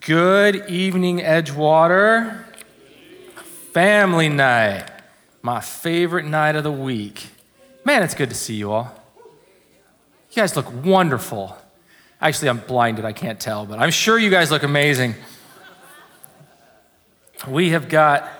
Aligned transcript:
Good 0.00 0.68
evening, 0.68 1.20
Edgewater. 1.20 2.44
Family 3.72 4.28
night, 4.28 4.84
my 5.40 5.60
favorite 5.60 6.26
night 6.26 6.54
of 6.54 6.64
the 6.64 6.72
week. 6.72 7.28
Man, 7.86 8.02
it's 8.02 8.14
good 8.14 8.28
to 8.28 8.34
see 8.34 8.56
you 8.56 8.72
all. 8.72 8.94
You 10.32 10.36
guys 10.36 10.54
look 10.54 10.70
wonderful. 10.84 11.56
Actually, 12.20 12.50
I'm 12.50 12.58
blinded, 12.58 13.06
I 13.06 13.14
can't 13.14 13.40
tell, 13.40 13.64
but 13.64 13.78
I'm 13.78 13.90
sure 13.90 14.18
you 14.18 14.28
guys 14.28 14.50
look 14.50 14.62
amazing. 14.62 15.14
We 17.48 17.70
have 17.70 17.88
got 17.88 18.30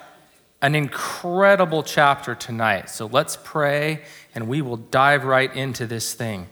an 0.60 0.74
incredible 0.74 1.82
chapter 1.82 2.34
tonight, 2.34 2.90
so 2.90 3.06
let's 3.06 3.38
pray 3.42 4.02
and 4.34 4.46
we 4.46 4.60
will 4.60 4.76
dive 4.76 5.24
right 5.24 5.54
into 5.56 5.86
this 5.86 6.12
thing. 6.12 6.48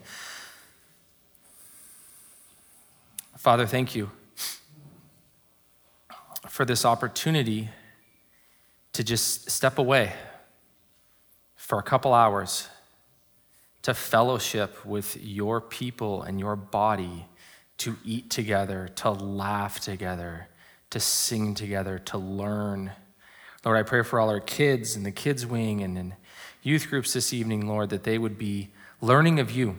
Father, 3.37 3.67
thank 3.67 3.93
you 3.93 4.09
for 6.59 6.65
this 6.65 6.83
opportunity 6.83 7.69
to 8.91 9.01
just 9.01 9.49
step 9.49 9.77
away 9.77 10.11
for 11.55 11.79
a 11.79 11.81
couple 11.81 12.13
hours 12.13 12.67
to 13.81 13.93
fellowship 13.93 14.85
with 14.85 15.15
your 15.23 15.61
people 15.61 16.21
and 16.21 16.37
your 16.37 16.57
body, 16.57 17.25
to 17.77 17.95
eat 18.03 18.29
together, 18.29 18.89
to 18.93 19.09
laugh 19.09 19.79
together, 19.79 20.49
to 20.89 20.99
sing 20.99 21.55
together, 21.55 21.97
to 21.97 22.17
learn. 22.17 22.91
Lord, 23.63 23.77
I 23.77 23.83
pray 23.83 24.03
for 24.03 24.19
all 24.19 24.29
our 24.29 24.41
kids 24.41 24.97
in 24.97 25.03
the 25.03 25.13
kids' 25.13 25.45
wing 25.45 25.81
and 25.81 25.97
in 25.97 26.13
youth 26.61 26.89
groups 26.89 27.13
this 27.13 27.31
evening, 27.31 27.69
Lord, 27.69 27.89
that 27.91 28.03
they 28.03 28.17
would 28.17 28.37
be 28.37 28.67
learning 28.99 29.39
of 29.39 29.49
you. 29.49 29.77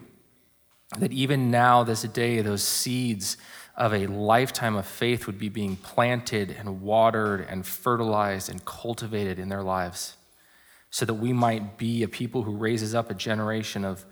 That 0.99 1.13
even 1.13 1.51
now, 1.51 1.85
this 1.85 2.05
day, 2.05 2.41
those 2.41 2.63
seeds 2.63 3.37
of 3.81 3.95
a 3.95 4.07
lifetime 4.07 4.77
of 4.77 4.87
faith 4.87 5.27
would 5.27 5.39
be 5.39 5.49
being 5.49 5.75
planted 5.75 6.55
and 6.57 6.83
watered 6.83 7.47
and 7.49 7.67
fertilized 7.67 8.51
and 8.51 8.63
cultivated 8.67 9.39
in 9.39 9.49
their 9.49 9.63
lives 9.63 10.19
so 10.91 11.07
that 11.07 11.15
we 11.15 11.33
might 11.33 11.79
be 11.79 12.03
a 12.03 12.09
people 12.09 12.43
who 12.43 12.55
raises 12.55 12.95
up 12.95 13.11
a 13.11 13.15
generation 13.15 13.83
of 13.83 14.05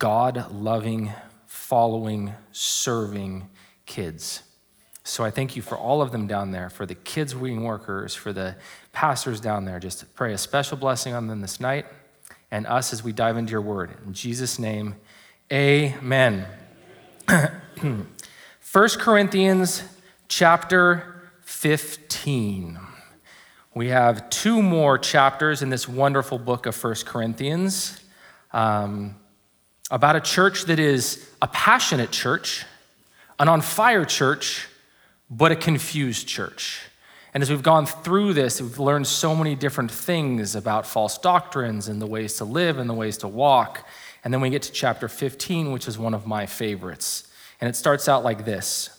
God 0.00 0.50
loving, 0.50 1.12
following, 1.46 2.34
serving 2.50 3.48
kids. 3.86 4.42
So 5.04 5.22
I 5.22 5.30
thank 5.30 5.54
you 5.54 5.62
for 5.62 5.78
all 5.78 6.02
of 6.02 6.10
them 6.10 6.26
down 6.26 6.50
there, 6.50 6.68
for 6.68 6.84
the 6.84 6.96
kids 6.96 7.36
wing 7.36 7.62
workers, 7.62 8.16
for 8.16 8.32
the 8.32 8.56
pastors 8.90 9.40
down 9.40 9.64
there. 9.64 9.78
Just 9.78 10.12
pray 10.16 10.32
a 10.32 10.38
special 10.38 10.76
blessing 10.76 11.14
on 11.14 11.28
them 11.28 11.40
this 11.40 11.60
night 11.60 11.86
and 12.50 12.66
us 12.66 12.92
as 12.92 13.04
we 13.04 13.12
dive 13.12 13.36
into 13.36 13.52
your 13.52 13.60
word. 13.60 13.94
In 14.04 14.12
Jesus' 14.12 14.58
name, 14.58 14.96
amen. 15.52 16.46
1 18.74 18.88
Corinthians 18.98 19.84
chapter 20.26 21.30
15. 21.42 22.76
We 23.72 23.86
have 23.90 24.28
two 24.30 24.60
more 24.62 24.98
chapters 24.98 25.62
in 25.62 25.70
this 25.70 25.88
wonderful 25.88 26.40
book 26.40 26.66
of 26.66 26.82
1 26.82 26.94
Corinthians 27.06 28.02
um, 28.52 29.14
about 29.92 30.16
a 30.16 30.20
church 30.20 30.64
that 30.64 30.80
is 30.80 31.24
a 31.40 31.46
passionate 31.46 32.10
church, 32.10 32.64
an 33.38 33.46
on 33.48 33.60
fire 33.60 34.04
church, 34.04 34.66
but 35.30 35.52
a 35.52 35.56
confused 35.56 36.26
church. 36.26 36.80
And 37.32 37.44
as 37.44 37.50
we've 37.50 37.62
gone 37.62 37.86
through 37.86 38.32
this, 38.32 38.60
we've 38.60 38.80
learned 38.80 39.06
so 39.06 39.36
many 39.36 39.54
different 39.54 39.92
things 39.92 40.56
about 40.56 40.84
false 40.84 41.16
doctrines 41.16 41.86
and 41.86 42.02
the 42.02 42.08
ways 42.08 42.38
to 42.38 42.44
live 42.44 42.78
and 42.78 42.90
the 42.90 42.94
ways 42.94 43.18
to 43.18 43.28
walk. 43.28 43.86
And 44.24 44.34
then 44.34 44.40
we 44.40 44.50
get 44.50 44.62
to 44.62 44.72
chapter 44.72 45.06
15, 45.06 45.70
which 45.70 45.86
is 45.86 45.96
one 45.96 46.12
of 46.12 46.26
my 46.26 46.46
favorites. 46.46 47.28
And 47.64 47.70
it 47.70 47.76
starts 47.76 48.10
out 48.10 48.22
like 48.22 48.44
this 48.44 48.90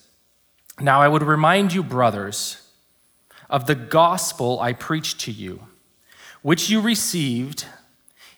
Now 0.80 1.00
I 1.00 1.08
would 1.08 1.22
remind 1.22 1.72
you, 1.72 1.84
brothers, 1.84 2.68
of 3.48 3.68
the 3.68 3.76
gospel 3.76 4.60
I 4.60 4.74
preached 4.74 5.20
to 5.20 5.32
you, 5.32 5.68
which 6.42 6.68
you 6.68 6.82
received, 6.82 7.66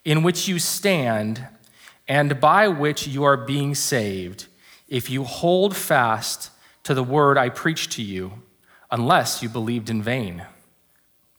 in 0.03 0.23
which 0.23 0.45
you 0.45 0.59
stand, 0.59 1.47
and 2.09 2.41
by 2.41 2.68
which 2.68 3.07
you 3.07 3.24
are 3.24 3.38
being 3.38 3.74
saved, 3.74 4.47
if 4.90 5.09
you 5.09 5.24
hold 5.24 5.78
fast 5.78 6.52
to 6.84 6.94
the 6.94 7.03
word 7.03 7.38
I 7.38 7.47
preached 7.47 7.94
to 7.94 8.03
you, 8.03 8.44
unless 8.91 9.41
you 9.41 9.47
believed 9.47 9.90
in 9.90 10.03
vain. 10.03 10.46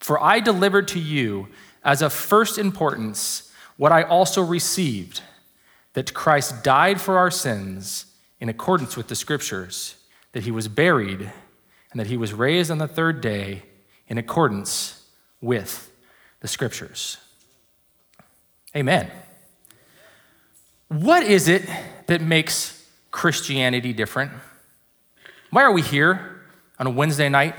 For 0.00 0.18
I 0.18 0.40
delivered 0.40 0.88
to 0.88 0.98
you 0.98 1.48
as 1.84 2.00
of 2.00 2.14
first 2.14 2.56
importance 2.56 3.52
what 3.76 3.92
I 3.92 4.02
also 4.02 4.42
received 4.42 5.20
that 5.92 6.14
Christ 6.14 6.64
died 6.64 7.02
for 7.02 7.18
our 7.18 7.30
sins 7.30 8.06
in 8.40 8.48
accordance 8.48 8.96
with 8.96 9.08
the 9.08 9.16
scriptures, 9.16 9.96
that 10.32 10.44
he 10.44 10.50
was 10.50 10.68
buried, 10.68 11.32
and 11.90 11.98
that 11.98 12.06
he 12.06 12.16
was 12.16 12.32
raised 12.32 12.70
on 12.70 12.78
the 12.78 12.88
third 12.88 13.20
day 13.20 13.62
in 14.06 14.18
accordance 14.18 15.04
with 15.40 15.90
the 16.40 16.48
scriptures. 16.48 17.18
Amen. 18.76 19.10
What 20.88 21.22
is 21.22 21.48
it 21.48 21.68
that 22.06 22.20
makes 22.20 22.86
Christianity 23.10 23.92
different? 23.92 24.32
Why 25.50 25.62
are 25.62 25.72
we 25.72 25.82
here 25.82 26.42
on 26.78 26.86
a 26.86 26.90
Wednesday 26.90 27.28
night? 27.28 27.54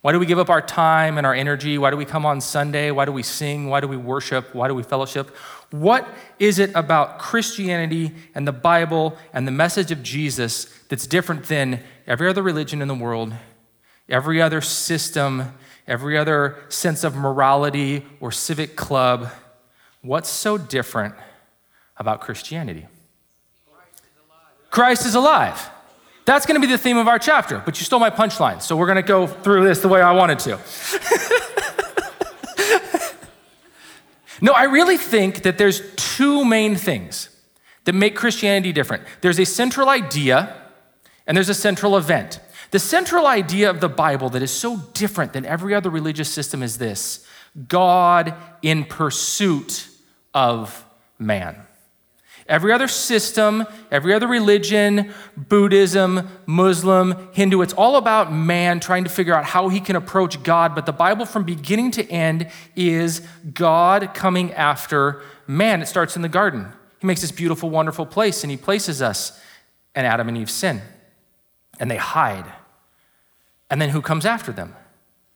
Why 0.00 0.12
do 0.12 0.18
we 0.18 0.26
give 0.26 0.38
up 0.38 0.50
our 0.50 0.62
time 0.62 1.18
and 1.18 1.26
our 1.26 1.34
energy? 1.34 1.78
Why 1.78 1.90
do 1.90 1.96
we 1.96 2.04
come 2.04 2.24
on 2.24 2.40
Sunday? 2.40 2.90
Why 2.90 3.04
do 3.04 3.12
we 3.12 3.22
sing? 3.22 3.68
Why 3.68 3.80
do 3.80 3.88
we 3.88 3.96
worship? 3.96 4.54
Why 4.54 4.68
do 4.68 4.74
we 4.74 4.82
fellowship? 4.82 5.34
What 5.70 6.06
is 6.38 6.58
it 6.58 6.70
about 6.74 7.18
Christianity 7.18 8.12
and 8.34 8.46
the 8.46 8.52
Bible 8.52 9.16
and 9.32 9.46
the 9.46 9.52
message 9.52 9.90
of 9.90 10.02
Jesus 10.02 10.66
that's 10.88 11.06
different 11.06 11.44
than 11.44 11.82
every 12.06 12.28
other 12.28 12.42
religion 12.42 12.80
in 12.80 12.88
the 12.88 12.94
world, 12.94 13.34
every 14.08 14.40
other 14.40 14.60
system, 14.60 15.52
every 15.86 16.16
other 16.16 16.56
sense 16.68 17.02
of 17.02 17.16
morality 17.16 18.04
or 18.20 18.30
civic 18.30 18.76
club? 18.76 19.28
What's 20.02 20.28
so 20.28 20.56
different 20.56 21.14
about 21.96 22.20
Christianity? 22.20 22.86
Christ 24.70 25.04
is 25.04 25.14
alive. 25.14 25.70
That's 26.26 26.44
going 26.44 26.60
to 26.60 26.66
be 26.66 26.70
the 26.70 26.78
theme 26.78 26.96
of 26.96 27.08
our 27.08 27.18
chapter, 27.18 27.62
but 27.64 27.78
you 27.78 27.84
stole 27.84 28.00
my 28.00 28.10
punchline, 28.10 28.60
so 28.60 28.76
we're 28.76 28.86
going 28.86 28.96
to 28.96 29.02
go 29.02 29.26
through 29.26 29.64
this 29.64 29.80
the 29.80 29.88
way 29.88 30.02
I 30.02 30.12
wanted 30.12 30.38
to. 30.40 30.58
no, 34.40 34.52
I 34.52 34.64
really 34.64 34.96
think 34.96 35.42
that 35.42 35.58
there's 35.58 35.82
two 35.96 36.44
main 36.44 36.76
things 36.76 37.28
that 37.84 37.94
make 37.94 38.16
Christianity 38.16 38.72
different 38.72 39.04
there's 39.20 39.38
a 39.38 39.46
central 39.46 39.88
idea, 39.88 40.56
and 41.26 41.36
there's 41.36 41.48
a 41.48 41.54
central 41.54 41.96
event. 41.96 42.40
The 42.72 42.78
central 42.78 43.26
idea 43.26 43.70
of 43.70 43.80
the 43.80 43.88
Bible 43.88 44.28
that 44.30 44.42
is 44.42 44.50
so 44.50 44.78
different 44.92 45.32
than 45.32 45.46
every 45.46 45.74
other 45.74 45.88
religious 45.88 46.28
system 46.28 46.62
is 46.62 46.78
this 46.78 47.26
God 47.68 48.34
in 48.62 48.84
pursuit 48.84 49.88
of 50.34 50.84
man. 51.18 51.65
Every 52.48 52.72
other 52.72 52.86
system, 52.86 53.66
every 53.90 54.14
other 54.14 54.28
religion, 54.28 55.12
Buddhism, 55.36 56.28
Muslim, 56.46 57.28
Hindu, 57.32 57.60
it's 57.60 57.72
all 57.72 57.96
about 57.96 58.32
man 58.32 58.78
trying 58.78 59.04
to 59.04 59.10
figure 59.10 59.34
out 59.34 59.44
how 59.44 59.68
he 59.68 59.80
can 59.80 59.96
approach 59.96 60.42
God. 60.44 60.74
But 60.74 60.86
the 60.86 60.92
Bible, 60.92 61.26
from 61.26 61.42
beginning 61.42 61.90
to 61.92 62.08
end, 62.08 62.50
is 62.76 63.20
God 63.52 64.14
coming 64.14 64.52
after 64.52 65.22
man. 65.48 65.82
It 65.82 65.86
starts 65.86 66.14
in 66.14 66.22
the 66.22 66.28
garden. 66.28 66.68
He 67.00 67.06
makes 67.06 67.20
this 67.20 67.32
beautiful, 67.32 67.68
wonderful 67.68 68.06
place, 68.06 68.44
and 68.44 68.50
he 68.50 68.56
places 68.56 69.02
us, 69.02 69.40
and 69.94 70.06
Adam 70.06 70.28
and 70.28 70.38
Eve 70.38 70.50
sin, 70.50 70.82
and 71.80 71.90
they 71.90 71.96
hide. 71.96 72.46
And 73.70 73.82
then 73.82 73.88
who 73.88 74.00
comes 74.00 74.24
after 74.24 74.52
them? 74.52 74.74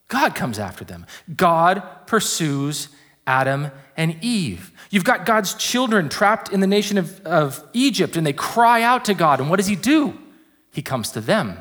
God 0.07 0.35
comes 0.35 0.59
after 0.59 0.85
them. 0.85 1.07
God 1.37 1.83
pursues 2.07 2.89
Adam 3.27 3.71
and 3.97 4.17
Eve. 4.23 4.73
You've 4.91 5.05
got 5.05 5.25
God's 5.25 5.55
children 5.55 6.09
trapped 6.09 6.53
in 6.53 6.61
the 6.61 6.67
nation 6.67 6.99
of, 6.99 7.25
of 7.25 7.65
Egypt, 7.73 8.17
and 8.17 8.27
they 8.27 8.33
cry 8.33 8.83
out 8.83 9.05
to 9.07 9.15
God. 9.15 9.41
And 9.41 9.49
what 9.49 9.57
does 9.57 9.69
He 9.69 9.77
do? 9.77 10.19
He 10.73 10.83
comes 10.83 11.11
to 11.13 11.21
them 11.21 11.59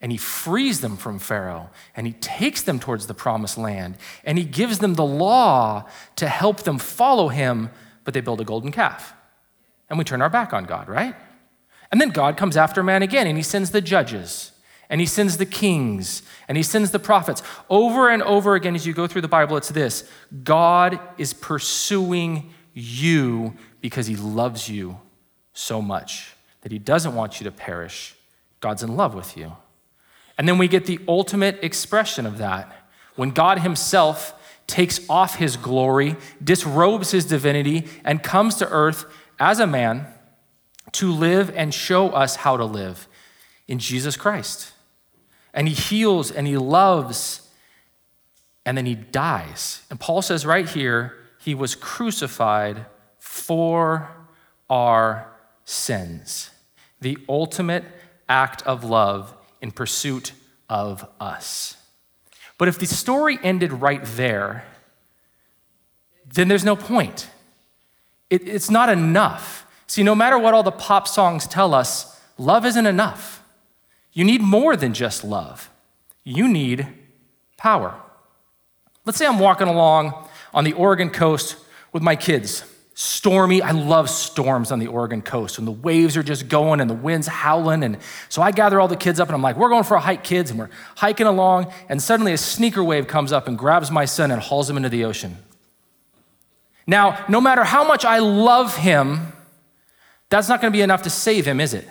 and 0.00 0.12
He 0.12 0.18
frees 0.18 0.80
them 0.80 0.96
from 0.96 1.18
Pharaoh, 1.18 1.70
and 1.96 2.06
He 2.06 2.12
takes 2.14 2.62
them 2.62 2.78
towards 2.78 3.06
the 3.06 3.14
promised 3.14 3.58
land, 3.58 3.96
and 4.24 4.38
He 4.38 4.44
gives 4.44 4.78
them 4.78 4.94
the 4.94 5.04
law 5.04 5.88
to 6.16 6.28
help 6.28 6.62
them 6.62 6.78
follow 6.78 7.28
Him, 7.28 7.70
but 8.04 8.14
they 8.14 8.20
build 8.20 8.40
a 8.40 8.44
golden 8.44 8.70
calf. 8.70 9.14
And 9.90 9.98
we 9.98 10.04
turn 10.04 10.22
our 10.22 10.30
back 10.30 10.52
on 10.52 10.64
God, 10.64 10.88
right? 10.88 11.16
And 11.90 12.00
then 12.00 12.10
God 12.10 12.36
comes 12.36 12.56
after 12.56 12.82
man 12.82 13.02
again, 13.02 13.26
and 13.26 13.36
He 13.36 13.42
sends 13.42 13.70
the 13.70 13.80
judges 13.80 14.52
and 14.90 15.00
he 15.00 15.06
sends 15.06 15.36
the 15.36 15.46
kings 15.46 16.22
and 16.48 16.56
he 16.56 16.62
sends 16.62 16.90
the 16.90 16.98
prophets. 16.98 17.42
Over 17.68 18.08
and 18.08 18.22
over 18.22 18.54
again, 18.54 18.74
as 18.74 18.86
you 18.86 18.92
go 18.92 19.06
through 19.06 19.22
the 19.22 19.28
Bible, 19.28 19.56
it's 19.56 19.68
this 19.68 20.08
God 20.44 20.98
is 21.18 21.32
pursuing 21.32 22.52
you 22.72 23.54
because 23.80 24.06
he 24.06 24.16
loves 24.16 24.68
you 24.68 24.98
so 25.52 25.82
much 25.82 26.34
that 26.62 26.72
he 26.72 26.78
doesn't 26.78 27.14
want 27.14 27.40
you 27.40 27.44
to 27.44 27.50
perish. 27.50 28.14
God's 28.60 28.82
in 28.82 28.96
love 28.96 29.14
with 29.14 29.36
you. 29.36 29.56
And 30.36 30.48
then 30.48 30.58
we 30.58 30.68
get 30.68 30.86
the 30.86 31.00
ultimate 31.08 31.58
expression 31.62 32.26
of 32.26 32.38
that 32.38 32.72
when 33.16 33.30
God 33.30 33.58
himself 33.58 34.34
takes 34.66 35.00
off 35.08 35.36
his 35.36 35.56
glory, 35.56 36.16
disrobes 36.42 37.10
his 37.10 37.24
divinity, 37.24 37.86
and 38.04 38.22
comes 38.22 38.54
to 38.56 38.68
earth 38.68 39.06
as 39.40 39.58
a 39.58 39.66
man 39.66 40.06
to 40.92 41.10
live 41.10 41.50
and 41.56 41.74
show 41.74 42.10
us 42.10 42.36
how 42.36 42.56
to 42.56 42.64
live 42.64 43.08
in 43.66 43.78
Jesus 43.78 44.16
Christ. 44.16 44.72
And 45.58 45.66
he 45.66 45.74
heals 45.74 46.30
and 46.30 46.46
he 46.46 46.56
loves 46.56 47.50
and 48.64 48.78
then 48.78 48.86
he 48.86 48.94
dies. 48.94 49.82
And 49.90 49.98
Paul 49.98 50.22
says 50.22 50.46
right 50.46 50.68
here, 50.68 51.16
he 51.40 51.52
was 51.52 51.74
crucified 51.74 52.86
for 53.18 54.08
our 54.70 55.32
sins. 55.64 56.50
The 57.00 57.18
ultimate 57.28 57.84
act 58.28 58.62
of 58.68 58.84
love 58.84 59.34
in 59.60 59.72
pursuit 59.72 60.30
of 60.68 61.04
us. 61.18 61.76
But 62.56 62.68
if 62.68 62.78
the 62.78 62.86
story 62.86 63.36
ended 63.42 63.72
right 63.72 64.04
there, 64.04 64.64
then 66.24 66.46
there's 66.46 66.64
no 66.64 66.76
point. 66.76 67.30
It, 68.30 68.46
it's 68.46 68.70
not 68.70 68.90
enough. 68.90 69.66
See, 69.88 70.04
no 70.04 70.14
matter 70.14 70.38
what 70.38 70.54
all 70.54 70.62
the 70.62 70.70
pop 70.70 71.08
songs 71.08 71.48
tell 71.48 71.74
us, 71.74 72.20
love 72.36 72.64
isn't 72.64 72.86
enough. 72.86 73.37
You 74.18 74.24
need 74.24 74.40
more 74.40 74.74
than 74.74 74.94
just 74.94 75.22
love, 75.22 75.70
you 76.24 76.48
need 76.48 76.88
power. 77.56 77.94
Let's 79.04 79.16
say 79.16 79.24
I'm 79.24 79.38
walking 79.38 79.68
along 79.68 80.12
on 80.52 80.64
the 80.64 80.72
Oregon 80.72 81.10
coast 81.10 81.56
with 81.92 82.02
my 82.02 82.16
kids. 82.16 82.64
Stormy, 82.94 83.62
I 83.62 83.70
love 83.70 84.10
storms 84.10 84.72
on 84.72 84.80
the 84.80 84.88
Oregon 84.88 85.22
coast 85.22 85.56
when 85.56 85.66
the 85.66 85.70
waves 85.70 86.16
are 86.16 86.24
just 86.24 86.48
going 86.48 86.80
and 86.80 86.90
the 86.90 86.94
wind's 86.94 87.28
howling. 87.28 87.84
And 87.84 87.98
so 88.28 88.42
I 88.42 88.50
gather 88.50 88.80
all 88.80 88.88
the 88.88 88.96
kids 88.96 89.20
up 89.20 89.28
and 89.28 89.36
I'm 89.36 89.42
like, 89.42 89.56
we're 89.56 89.68
going 89.68 89.84
for 89.84 89.96
a 89.96 90.00
hike, 90.00 90.24
kids. 90.24 90.50
And 90.50 90.58
we're 90.58 90.70
hiking 90.96 91.28
along. 91.28 91.72
And 91.88 92.02
suddenly 92.02 92.32
a 92.32 92.38
sneaker 92.38 92.82
wave 92.82 93.06
comes 93.06 93.30
up 93.30 93.46
and 93.46 93.56
grabs 93.56 93.88
my 93.88 94.04
son 94.04 94.32
and 94.32 94.42
hauls 94.42 94.68
him 94.68 94.76
into 94.76 94.88
the 94.88 95.04
ocean. 95.04 95.36
Now, 96.88 97.24
no 97.28 97.40
matter 97.40 97.62
how 97.62 97.86
much 97.86 98.04
I 98.04 98.18
love 98.18 98.78
him, 98.78 99.32
that's 100.28 100.48
not 100.48 100.60
going 100.60 100.72
to 100.72 100.76
be 100.76 100.82
enough 100.82 101.02
to 101.02 101.10
save 101.10 101.46
him, 101.46 101.60
is 101.60 101.72
it? 101.72 101.88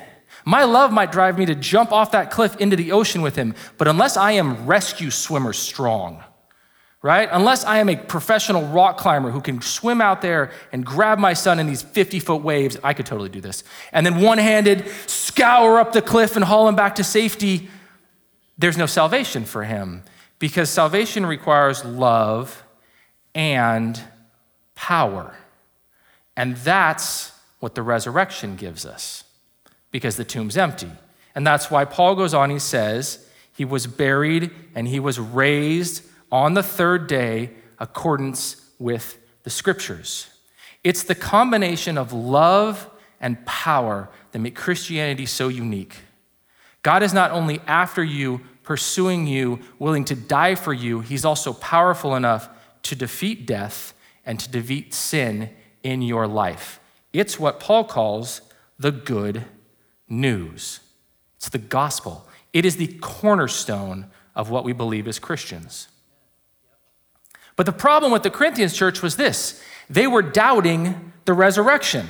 My 0.48 0.64
love 0.64 0.94
might 0.94 1.12
drive 1.12 1.38
me 1.38 1.46
to 1.48 1.56
jump 1.56 1.92
off 1.92 2.12
that 2.12 2.32
cliff 2.32 2.56
into 2.56 2.78
the 2.78 2.94
ocean 2.94 3.22
with 3.22 3.36
him, 3.36 3.54
but 3.78 3.90
unless 3.90 4.16
I 4.16 4.32
am 4.32 4.66
rescue 4.66 5.12
swimmer 5.12 5.52
strong, 5.52 6.24
right? 7.02 7.28
Unless 7.30 7.66
I 7.66 7.80
am 7.80 7.90
a 7.90 7.98
professional 7.98 8.66
rock 8.68 8.98
climber 8.98 9.30
who 9.30 9.42
can 9.42 9.60
swim 9.60 10.00
out 10.00 10.22
there 10.22 10.52
and 10.72 10.86
grab 10.86 11.20
my 11.20 11.34
son 11.34 11.60
in 11.60 11.68
these 11.68 11.82
50 11.82 12.22
foot 12.22 12.44
waves, 12.44 12.78
I 12.82 12.94
could 12.94 13.06
totally 13.06 13.28
do 13.28 13.42
this. 13.42 13.66
And 13.92 14.06
then 14.06 14.22
one 14.22 14.38
handed 14.38 14.88
scour 15.06 15.80
up 15.80 15.92
the 15.92 16.02
cliff 16.02 16.38
and 16.38 16.46
haul 16.46 16.70
him 16.70 16.78
back 16.78 16.96
to 16.96 17.04
safety. 17.04 17.70
There's 18.58 18.78
no 18.78 18.86
salvation 18.86 19.44
for 19.44 19.66
him 19.66 20.04
because 20.40 20.70
salvation 20.70 21.26
requires 21.26 21.84
love 21.84 22.64
and 23.36 24.02
power. 24.76 25.36
And 26.38 26.56
that's 26.56 27.34
what 27.60 27.76
the 27.76 27.82
resurrection 27.82 28.56
gives 28.56 28.86
us 28.86 29.26
because 29.98 30.16
the 30.16 30.24
tomb's 30.24 30.56
empty. 30.56 30.92
And 31.34 31.48
that's 31.48 31.72
why 31.72 31.84
Paul 31.84 32.14
goes 32.14 32.32
on, 32.32 32.52
he 32.52 32.60
says, 32.60 33.28
he 33.52 33.66
was 33.66 33.88
buried 33.88 34.52
and 34.76 34.88
he 34.88 35.00
was 35.00 35.20
raised 35.20 36.04
on 36.32 36.54
the 36.54 36.62
third 36.62 37.08
day, 37.08 37.50
accordance 37.80 38.64
with 38.78 39.18
the 39.42 39.50
scriptures. 39.50 40.28
It's 40.84 41.02
the 41.02 41.16
combination 41.16 41.98
of 41.98 42.14
love 42.14 42.88
and 43.20 43.44
power 43.48 44.08
that 44.34 44.38
make 44.38 44.54
Christianity 44.54 45.26
so 45.26 45.48
unique. 45.48 45.96
God 46.84 47.02
is 47.02 47.12
not 47.12 47.32
only 47.32 47.60
after 47.66 48.04
you, 48.04 48.42
pursuing 48.62 49.26
you, 49.26 49.62
willing 49.80 50.06
to 50.06 50.16
die 50.16 50.54
for 50.54 50.74
you, 50.74 51.00
He's 51.00 51.26
also 51.26 51.54
powerful 51.54 52.16
enough 52.16 52.50
to 52.84 52.96
defeat 52.96 53.48
death 53.48 53.96
and 54.24 54.40
to 54.42 54.48
defeat 54.48 54.94
sin 54.94 55.50
in 55.82 56.04
your 56.04 56.28
life. 56.28 56.80
It's 57.14 57.40
what 57.40 57.60
Paul 57.60 57.84
calls 57.86 58.42
the 58.78 58.92
good 58.92 59.46
news. 60.09 60.80
It's 61.38 61.50
the 61.50 61.57
gospel. 61.57 62.27
It 62.54 62.65
is 62.65 62.77
the 62.77 62.88
cornerstone 63.01 64.07
of 64.36 64.50
what 64.50 64.63
we 64.63 64.74
believe 64.74 65.07
as 65.07 65.19
Christians. 65.19 65.88
But 67.56 67.65
the 67.65 67.71
problem 67.71 68.12
with 68.12 68.24
the 68.24 68.30
Corinthians 68.30 68.75
church 68.75 69.01
was 69.01 69.18
this 69.18 69.62
they 69.89 70.07
were 70.07 70.21
doubting 70.21 71.13
the 71.25 71.33
resurrection. 71.33 72.07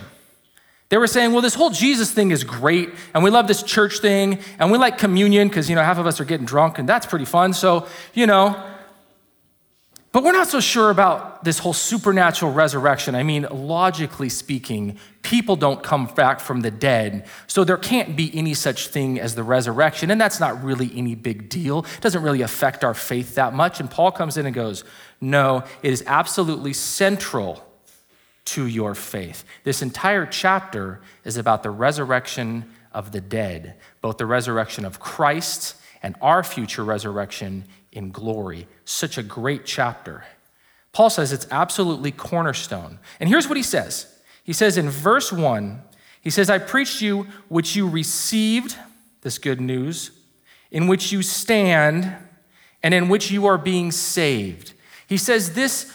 They 0.89 0.97
were 0.97 1.07
saying, 1.07 1.33
well, 1.33 1.41
this 1.41 1.53
whole 1.53 1.69
Jesus 1.69 2.11
thing 2.11 2.31
is 2.31 2.45
great, 2.45 2.89
and 3.13 3.21
we 3.21 3.29
love 3.29 3.45
this 3.47 3.61
church 3.61 3.99
thing, 3.99 4.39
and 4.57 4.71
we 4.71 4.77
like 4.77 4.97
communion 4.97 5.49
because, 5.49 5.69
you 5.69 5.75
know, 5.75 5.83
half 5.83 5.97
of 5.97 6.07
us 6.07 6.21
are 6.21 6.25
getting 6.25 6.45
drunk, 6.45 6.79
and 6.79 6.87
that's 6.87 7.05
pretty 7.05 7.25
fun. 7.25 7.51
So, 7.53 7.87
you 8.13 8.25
know, 8.25 8.55
but 10.17 10.23
we're 10.23 10.31
not 10.31 10.47
so 10.47 10.59
sure 10.59 10.89
about 10.89 11.43
this 11.43 11.59
whole 11.59 11.73
supernatural 11.73 12.51
resurrection. 12.51 13.13
I 13.13 13.21
mean, 13.21 13.45
logically 13.51 14.29
speaking, 14.29 14.97
people 15.21 15.55
don't 15.55 15.83
come 15.83 16.07
back 16.07 16.39
from 16.39 16.61
the 16.61 16.71
dead, 16.71 17.27
so 17.45 17.63
there 17.63 17.77
can't 17.77 18.15
be 18.15 18.35
any 18.35 18.55
such 18.55 18.87
thing 18.87 19.19
as 19.19 19.35
the 19.35 19.43
resurrection, 19.43 20.09
and 20.09 20.19
that's 20.19 20.39
not 20.39 20.63
really 20.63 20.91
any 20.95 21.13
big 21.13 21.49
deal. 21.49 21.85
It 21.97 22.01
doesn't 22.01 22.23
really 22.23 22.41
affect 22.41 22.83
our 22.83 22.95
faith 22.95 23.35
that 23.35 23.53
much. 23.53 23.79
And 23.79 23.91
Paul 23.91 24.11
comes 24.11 24.37
in 24.37 24.47
and 24.47 24.55
goes, 24.55 24.83
No, 25.21 25.63
it 25.83 25.93
is 25.93 26.03
absolutely 26.07 26.73
central 26.73 27.63
to 28.45 28.65
your 28.65 28.95
faith. 28.95 29.45
This 29.65 29.83
entire 29.83 30.25
chapter 30.25 30.99
is 31.25 31.37
about 31.37 31.61
the 31.61 31.69
resurrection 31.69 32.65
of 32.91 33.11
the 33.11 33.21
dead, 33.21 33.75
both 34.01 34.17
the 34.17 34.25
resurrection 34.25 34.83
of 34.83 34.99
Christ 34.99 35.75
and 36.01 36.15
our 36.21 36.43
future 36.43 36.83
resurrection 36.83 37.65
in 37.97 38.11
glory. 38.11 38.67
Such 38.85 39.17
a 39.17 39.23
great 39.23 39.65
chapter. 39.65 40.23
Paul 40.93 41.09
says 41.09 41.33
it's 41.33 41.47
absolutely 41.51 42.11
cornerstone. 42.11 42.99
And 43.19 43.27
here's 43.27 43.47
what 43.47 43.57
he 43.57 43.63
says 43.63 44.21
He 44.43 44.53
says 44.53 44.77
in 44.77 44.89
verse 44.89 45.33
1, 45.33 45.81
he 46.21 46.29
says, 46.29 46.49
I 46.49 46.59
preached 46.59 47.01
you 47.01 47.27
which 47.49 47.75
you 47.75 47.89
received, 47.89 48.77
this 49.21 49.37
good 49.39 49.59
news, 49.59 50.11
in 50.71 50.87
which 50.87 51.11
you 51.11 51.21
stand, 51.21 52.15
and 52.83 52.93
in 52.93 53.09
which 53.09 53.31
you 53.31 53.47
are 53.47 53.57
being 53.57 53.91
saved. 53.91 54.73
He 55.07 55.17
says 55.17 55.53
this, 55.53 55.91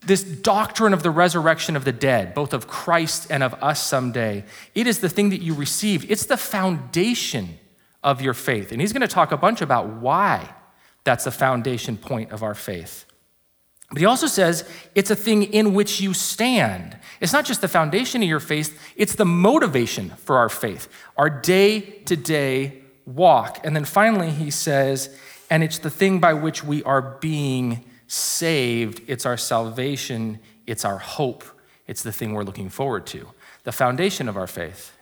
this 0.00 0.24
doctrine 0.24 0.92
of 0.92 1.02
the 1.02 1.10
resurrection 1.10 1.76
of 1.76 1.84
the 1.84 1.92
dead, 1.92 2.34
both 2.34 2.52
of 2.52 2.66
Christ 2.66 3.28
and 3.30 3.42
of 3.42 3.54
us 3.62 3.80
someday, 3.82 4.44
it 4.74 4.86
is 4.86 5.00
the 5.00 5.08
thing 5.08 5.30
that 5.30 5.42
you 5.42 5.54
received. 5.54 6.10
It's 6.10 6.26
the 6.26 6.36
foundation 6.36 7.58
of 8.02 8.22
your 8.22 8.34
faith. 8.34 8.72
And 8.72 8.80
he's 8.80 8.92
going 8.92 9.02
to 9.02 9.08
talk 9.08 9.32
a 9.32 9.36
bunch 9.36 9.60
about 9.60 9.88
why 9.88 10.54
that's 11.08 11.24
the 11.24 11.30
foundation 11.30 11.96
point 11.96 12.32
of 12.32 12.42
our 12.42 12.54
faith. 12.54 13.06
But 13.88 14.00
he 14.00 14.04
also 14.04 14.26
says 14.26 14.68
it's 14.94 15.10
a 15.10 15.16
thing 15.16 15.42
in 15.42 15.72
which 15.72 16.02
you 16.02 16.12
stand. 16.12 16.98
It's 17.18 17.32
not 17.32 17.46
just 17.46 17.62
the 17.62 17.68
foundation 17.68 18.22
of 18.22 18.28
your 18.28 18.40
faith, 18.40 18.78
it's 18.94 19.14
the 19.14 19.24
motivation 19.24 20.10
for 20.10 20.36
our 20.36 20.50
faith, 20.50 20.86
our 21.16 21.30
day 21.30 21.80
to 21.80 22.14
day 22.14 22.82
walk. 23.06 23.64
And 23.64 23.74
then 23.74 23.86
finally, 23.86 24.30
he 24.30 24.50
says, 24.50 25.18
and 25.48 25.64
it's 25.64 25.78
the 25.78 25.88
thing 25.88 26.20
by 26.20 26.34
which 26.34 26.62
we 26.62 26.82
are 26.82 27.00
being 27.00 27.86
saved. 28.06 29.00
It's 29.06 29.24
our 29.24 29.38
salvation, 29.38 30.40
it's 30.66 30.84
our 30.84 30.98
hope, 30.98 31.42
it's 31.86 32.02
the 32.02 32.12
thing 32.12 32.34
we're 32.34 32.44
looking 32.44 32.68
forward 32.68 33.06
to. 33.06 33.28
The 33.64 33.72
foundation 33.72 34.28
of 34.28 34.36
our 34.36 34.46
faith, 34.46 34.92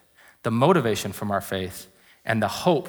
the 0.44 0.52
motivation 0.52 1.10
from 1.10 1.32
our 1.32 1.40
faith, 1.40 1.88
and 2.24 2.40
the 2.40 2.62
hope 2.62 2.88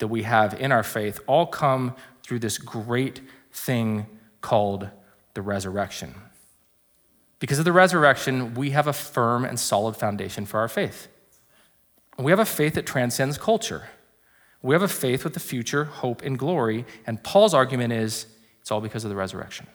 that 0.00 0.08
we 0.08 0.24
have 0.24 0.60
in 0.60 0.70
our 0.70 0.82
faith 0.82 1.18
all 1.26 1.46
come 1.46 1.94
through 2.28 2.38
this 2.38 2.58
great 2.58 3.22
thing 3.50 4.06
called 4.42 4.90
the 5.32 5.40
resurrection. 5.40 6.14
Because 7.38 7.58
of 7.58 7.64
the 7.64 7.72
resurrection, 7.72 8.52
we 8.52 8.70
have 8.70 8.86
a 8.86 8.92
firm 8.92 9.46
and 9.46 9.58
solid 9.58 9.96
foundation 9.96 10.44
for 10.44 10.60
our 10.60 10.68
faith. 10.68 11.08
We 12.18 12.30
have 12.30 12.38
a 12.38 12.44
faith 12.44 12.74
that 12.74 12.84
transcends 12.84 13.38
culture. 13.38 13.88
We 14.60 14.74
have 14.74 14.82
a 14.82 14.88
faith 14.88 15.24
with 15.24 15.32
the 15.32 15.40
future, 15.40 15.84
hope, 15.84 16.20
and 16.20 16.38
glory. 16.38 16.84
And 17.06 17.22
Paul's 17.24 17.54
argument 17.54 17.94
is 17.94 18.26
it's 18.60 18.70
all 18.70 18.82
because 18.82 19.04
of 19.04 19.10
the 19.10 19.16
resurrection. 19.16 19.66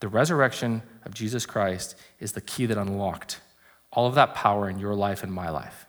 The 0.00 0.08
resurrection 0.08 0.82
of 1.06 1.14
Jesus 1.14 1.46
Christ 1.46 1.96
is 2.20 2.32
the 2.32 2.42
key 2.42 2.66
that 2.66 2.76
unlocked 2.76 3.40
all 3.92 4.06
of 4.06 4.14
that 4.16 4.34
power 4.34 4.68
in 4.68 4.78
your 4.78 4.94
life 4.94 5.22
and 5.22 5.32
my 5.32 5.48
life. 5.48 5.86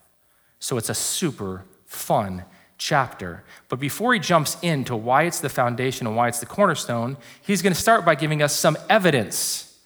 So 0.59 0.77
it's 0.77 0.89
a 0.89 0.95
super 0.95 1.65
fun 1.85 2.45
chapter. 2.77 3.43
But 3.69 3.79
before 3.79 4.13
he 4.13 4.19
jumps 4.19 4.57
into 4.61 4.95
why 4.95 5.23
it's 5.23 5.39
the 5.39 5.49
foundation 5.49 6.07
and 6.07 6.15
why 6.15 6.27
it's 6.27 6.39
the 6.39 6.45
cornerstone, 6.45 7.17
he's 7.41 7.61
going 7.61 7.73
to 7.73 7.79
start 7.79 8.05
by 8.05 8.15
giving 8.15 8.41
us 8.41 8.55
some 8.55 8.77
evidence 8.89 9.77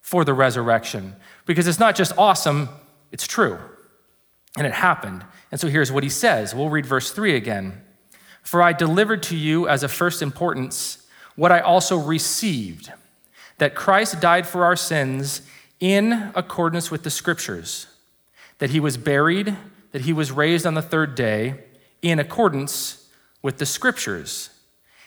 for 0.00 0.24
the 0.24 0.34
resurrection. 0.34 1.16
Because 1.46 1.66
it's 1.66 1.78
not 1.78 1.96
just 1.96 2.16
awesome, 2.18 2.68
it's 3.10 3.26
true. 3.26 3.58
And 4.56 4.66
it 4.66 4.72
happened. 4.72 5.24
And 5.50 5.60
so 5.60 5.68
here's 5.68 5.90
what 5.90 6.02
he 6.02 6.10
says. 6.10 6.54
We'll 6.54 6.68
read 6.68 6.86
verse 6.86 7.12
3 7.12 7.36
again. 7.36 7.80
For 8.42 8.60
I 8.60 8.72
delivered 8.72 9.22
to 9.24 9.36
you 9.36 9.68
as 9.68 9.82
of 9.82 9.92
first 9.92 10.20
importance 10.20 11.06
what 11.36 11.52
I 11.52 11.60
also 11.60 11.96
received 11.96 12.92
that 13.58 13.74
Christ 13.74 14.20
died 14.20 14.46
for 14.46 14.64
our 14.64 14.76
sins 14.76 15.42
in 15.78 16.32
accordance 16.34 16.90
with 16.90 17.04
the 17.04 17.10
scriptures, 17.10 17.86
that 18.58 18.70
he 18.70 18.80
was 18.80 18.96
buried, 18.96 19.56
that 19.92 20.02
he 20.02 20.12
was 20.12 20.32
raised 20.32 20.66
on 20.66 20.74
the 20.74 20.82
third 20.82 21.14
day 21.14 21.60
in 22.02 22.18
accordance 22.18 23.08
with 23.40 23.58
the 23.58 23.66
scriptures, 23.66 24.50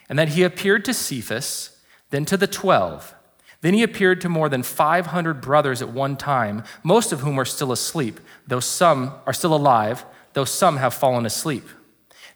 and 0.09 0.17
that 0.17 0.29
he 0.29 0.43
appeared 0.43 0.85
to 0.85 0.93
Cephas, 0.93 1.77
then 2.09 2.25
to 2.25 2.37
the 2.37 2.47
twelve. 2.47 3.13
Then 3.61 3.73
he 3.73 3.83
appeared 3.83 4.21
to 4.21 4.29
more 4.29 4.47
than 4.47 4.61
500 4.61 5.41
brothers 5.41 5.81
at 5.81 5.89
one 5.89 6.17
time, 6.17 6.63
most 6.83 7.11
of 7.11 7.21
whom 7.21 7.39
are 7.39 7.45
still 7.45 7.71
asleep, 7.71 8.19
though 8.45 8.59
some 8.59 9.13
are 9.25 9.33
still 9.33 9.55
alive, 9.55 10.05
though 10.33 10.45
some 10.45 10.77
have 10.77 10.93
fallen 10.93 11.25
asleep. 11.25 11.63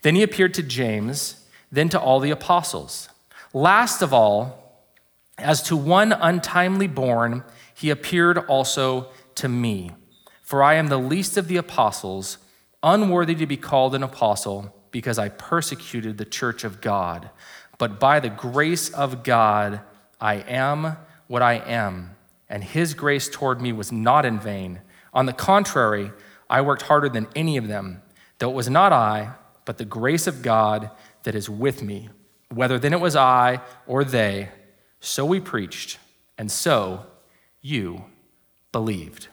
Then 0.02 0.16
he 0.16 0.24
appeared 0.24 0.54
to 0.56 0.64
James, 0.64 1.46
then 1.72 1.90
to 1.90 2.00
all 2.00 2.20
the 2.20 2.32
apostles. 2.32 3.10
Last 3.54 4.02
of 4.02 4.14
all, 4.14 4.84
as 5.38 5.62
to 5.64 5.76
one 5.76 6.14
untimely 6.14 6.88
born, 6.88 7.44
he 7.76 7.90
appeared 7.90 8.38
also 8.38 9.10
to 9.36 9.48
me. 9.48 9.92
For 10.42 10.64
I 10.64 10.76
am 10.76 10.88
the 10.88 10.98
least 10.98 11.38
of 11.38 11.48
the 11.48 11.58
apostles, 11.58 12.40
unworthy 12.84 13.36
to 13.36 13.46
be 13.46 13.58
called 13.58 13.96
an 13.96 14.04
apostle, 14.04 14.74
because 14.92 15.20
I 15.20 15.30
persecuted 15.30 16.18
the 16.18 16.26
church 16.26 16.64
of 16.64 16.82
God. 16.82 17.30
But 17.78 18.00
by 18.00 18.20
the 18.20 18.30
grace 18.30 18.90
of 18.90 19.24
God, 19.24 19.82
I 20.20 20.36
am 20.36 20.98
what 21.28 21.42
I 21.42 21.56
am, 21.56 22.16
and 22.50 22.64
his 22.64 22.94
grace 22.94 23.30
toward 23.30 23.62
me 23.62 23.72
was 23.72 23.92
not 23.92 24.26
in 24.26 24.40
vain. 24.40 24.82
On 25.14 25.26
the 25.26 25.34
contrary, 25.34 26.12
I 26.50 26.62
worked 26.62 26.84
harder 26.84 27.10
than 27.10 27.28
any 27.36 27.58
of 27.58 27.68
them, 27.68 28.02
though 28.40 28.50
it 28.50 28.56
was 28.56 28.70
not 28.70 28.92
I, 28.92 29.34
but 29.66 29.78
the 29.78 29.86
grace 29.86 30.26
of 30.26 30.42
God 30.42 30.90
that 31.24 31.36
is 31.36 31.50
with 31.50 31.84
me. 31.84 32.10
Whether 32.52 32.80
then 32.80 32.94
it 32.94 33.00
was 33.00 33.16
I 33.16 33.62
or 33.86 34.04
they, 34.04 34.50
so 35.00 35.26
we 35.26 35.40
preached, 35.40 36.00
and 36.38 36.52
so 36.52 37.06
you 37.62 38.06
believed. 38.72 39.28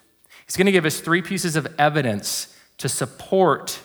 He's 0.44 0.56
going 0.56 0.66
to 0.66 0.72
give 0.72 0.84
us 0.84 1.00
three 1.00 1.22
pieces 1.22 1.56
of 1.56 1.66
evidence 1.78 2.54
to 2.78 2.88
support 2.88 3.80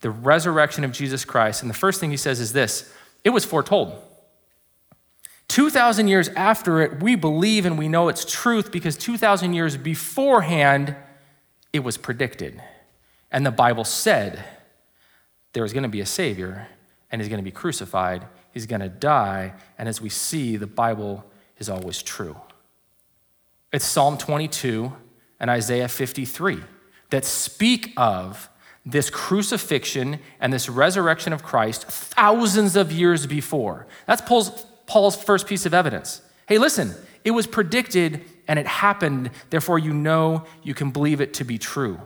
the 0.00 0.10
resurrection 0.10 0.84
of 0.84 0.92
Jesus 0.92 1.24
Christ. 1.24 1.62
And 1.62 1.70
the 1.70 1.74
first 1.74 2.00
thing 2.00 2.10
he 2.10 2.16
says 2.16 2.40
is 2.40 2.52
this 2.52 2.92
it 3.24 3.30
was 3.30 3.44
foretold. 3.44 4.04
2,000 5.48 6.08
years 6.08 6.28
after 6.30 6.82
it, 6.82 7.02
we 7.02 7.14
believe 7.14 7.64
and 7.64 7.78
we 7.78 7.88
know 7.88 8.08
it's 8.08 8.24
truth 8.24 8.70
because 8.70 8.96
2,000 8.98 9.54
years 9.54 9.76
beforehand, 9.76 10.94
it 11.72 11.80
was 11.80 11.96
predicted. 11.96 12.62
And 13.30 13.46
the 13.46 13.50
Bible 13.50 13.84
said 13.84 14.44
there 15.54 15.62
was 15.62 15.72
going 15.72 15.84
to 15.84 15.88
be 15.88 16.00
a 16.00 16.06
Savior 16.06 16.68
and 17.10 17.20
he's 17.20 17.28
going 17.28 17.40
to 17.40 17.44
be 17.44 17.50
crucified, 17.50 18.26
he's 18.52 18.66
going 18.66 18.82
to 18.82 18.90
die. 18.90 19.54
And 19.78 19.88
as 19.88 20.00
we 20.00 20.10
see, 20.10 20.56
the 20.56 20.66
Bible 20.66 21.24
is 21.58 21.70
always 21.70 22.02
true. 22.02 22.36
It's 23.72 23.86
Psalm 23.86 24.18
22 24.18 24.92
and 25.40 25.50
Isaiah 25.50 25.88
53 25.88 26.62
that 27.10 27.24
speak 27.24 27.92
of 27.96 28.48
this 28.84 29.10
crucifixion 29.10 30.18
and 30.40 30.52
this 30.52 30.68
resurrection 30.68 31.32
of 31.32 31.42
Christ 31.42 31.84
thousands 31.84 32.74
of 32.76 32.90
years 32.90 33.26
before. 33.26 33.86
That's 34.06 34.22
Paul's, 34.22 34.64
Paul's 34.86 35.22
first 35.22 35.46
piece 35.46 35.66
of 35.66 35.74
evidence. 35.74 36.22
Hey, 36.46 36.58
listen, 36.58 36.94
it 37.24 37.32
was 37.32 37.46
predicted 37.46 38.24
and 38.46 38.58
it 38.58 38.66
happened, 38.66 39.30
therefore, 39.50 39.78
you 39.78 39.92
know 39.92 40.44
you 40.62 40.72
can 40.72 40.90
believe 40.90 41.20
it 41.20 41.34
to 41.34 41.44
be 41.44 41.58
true. 41.58 42.00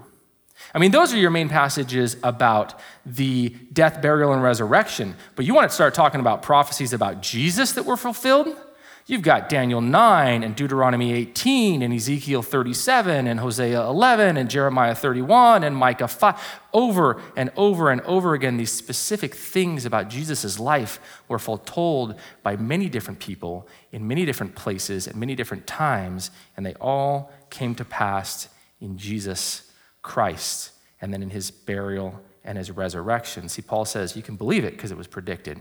I 0.75 0.78
mean, 0.78 0.90
those 0.90 1.12
are 1.12 1.18
your 1.18 1.30
main 1.30 1.49
passages 1.49 2.16
about 2.23 2.78
the 3.06 3.50
death, 3.73 4.02
burial, 4.02 4.32
and 4.32 4.42
resurrection. 4.42 5.14
But 5.37 5.44
you 5.44 5.54
want 5.54 5.71
to 5.71 5.75
start 5.75 5.94
talking 5.94 6.21
about 6.21 6.42
prophecies 6.42 6.92
about 6.92 7.21
Jesus 7.21 7.73
that 7.73 7.85
were 7.85 7.97
fulfilled? 7.97 8.56
You've 9.04 9.23
got 9.23 9.49
Daniel 9.49 9.80
9 9.80 10.44
and 10.44 10.54
Deuteronomy 10.54 11.12
18 11.12 11.82
and 11.82 11.92
Ezekiel 11.92 12.40
37 12.40 13.26
and 13.26 13.40
Hosea 13.40 13.82
11 13.82 14.37
and 14.37 14.49
Jeremiah 14.49 14.94
31 14.94 15.64
and 15.64 15.76
Micah 15.76 16.06
5. 16.06 16.61
Over 16.73 17.21
and 17.37 17.50
over 17.56 17.90
and 17.90 18.00
over 18.02 18.35
again, 18.35 18.59
these 18.59 18.71
specific 18.71 19.35
things 19.35 19.85
about 19.85 20.09
Jesus' 20.09 20.61
life 20.61 21.00
were 21.26 21.40
foretold 21.40 22.14
by 22.44 22.54
many 22.54 22.88
different 22.88 23.18
people 23.18 23.66
in 23.90 24.06
many 24.06 24.25
different 24.25 24.54
places 24.54 25.09
at 25.09 25.16
many 25.16 25.35
different 25.35 25.66
times, 25.66 26.30
and 26.56 26.64
they 26.64 26.75
all 26.75 27.32
came 27.50 27.75
to 27.75 27.85
pass 27.85 28.49
in 28.80 28.97
Jesus 28.97 29.73
Christ 30.02 30.71
and 31.00 31.12
then 31.12 31.25
in 31.25 31.30
his 31.30 31.50
burial 31.50 32.21
and 32.44 32.56
his 32.56 32.71
resurrection. 32.71 33.49
See, 33.49 33.62
Paul 33.62 33.85
says 33.85 34.16
you 34.16 34.23
can 34.23 34.37
believe 34.37 34.64
it 34.64 34.75
because 34.75 34.92
it 34.92 34.97
was 34.97 35.09
predicted 35.09 35.59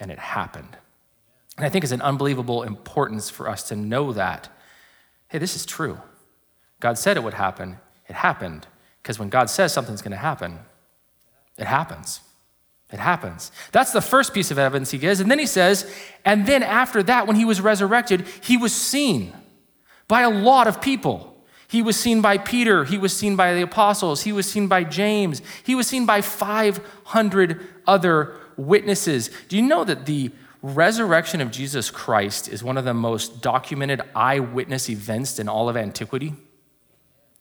and 0.00 0.10
it 0.10 0.18
happened. 0.18 0.78
And 1.56 1.64
I 1.64 1.68
think 1.68 1.84
it's 1.84 1.92
an 1.92 2.02
unbelievable 2.02 2.62
importance 2.62 3.30
for 3.30 3.48
us 3.48 3.62
to 3.68 3.76
know 3.76 4.12
that. 4.12 4.48
Hey, 5.28 5.38
this 5.38 5.54
is 5.54 5.64
true. 5.64 5.98
God 6.80 6.98
said 6.98 7.16
it 7.16 7.22
would 7.22 7.34
happen. 7.34 7.78
It 8.08 8.14
happened. 8.14 8.66
Because 9.02 9.18
when 9.18 9.28
God 9.28 9.50
says 9.50 9.72
something's 9.72 10.02
going 10.02 10.12
to 10.12 10.16
happen, 10.16 10.58
it 11.56 11.66
happens. 11.66 12.20
It 12.92 12.98
happens. 12.98 13.50
That's 13.72 13.92
the 13.92 14.00
first 14.00 14.34
piece 14.34 14.50
of 14.50 14.58
evidence 14.58 14.90
he 14.90 14.98
gives. 14.98 15.20
And 15.20 15.30
then 15.30 15.38
he 15.38 15.46
says, 15.46 15.92
and 16.24 16.46
then 16.46 16.62
after 16.62 17.02
that, 17.04 17.26
when 17.26 17.36
he 17.36 17.44
was 17.44 17.60
resurrected, 17.60 18.26
he 18.42 18.56
was 18.56 18.74
seen 18.74 19.32
by 20.06 20.22
a 20.22 20.30
lot 20.30 20.66
of 20.66 20.80
people. 20.80 21.30
He 21.66 21.82
was 21.82 21.98
seen 21.98 22.20
by 22.20 22.38
Peter. 22.38 22.84
He 22.84 22.98
was 22.98 23.16
seen 23.16 23.36
by 23.36 23.54
the 23.54 23.62
apostles. 23.62 24.22
He 24.22 24.32
was 24.32 24.48
seen 24.48 24.68
by 24.68 24.84
James. 24.84 25.42
He 25.64 25.74
was 25.74 25.86
seen 25.86 26.06
by 26.06 26.20
500 26.20 27.66
other 27.86 28.36
witnesses. 28.56 29.30
Do 29.48 29.56
you 29.56 29.62
know 29.62 29.82
that 29.84 30.06
the 30.06 30.30
resurrection 30.64 31.42
of 31.42 31.50
Jesus 31.50 31.90
Christ 31.90 32.48
is 32.48 32.64
one 32.64 32.78
of 32.78 32.86
the 32.86 32.94
most 32.94 33.42
documented 33.42 34.00
eyewitness 34.14 34.88
events 34.88 35.38
in 35.38 35.46
all 35.46 35.68
of 35.68 35.76
antiquity. 35.76 36.32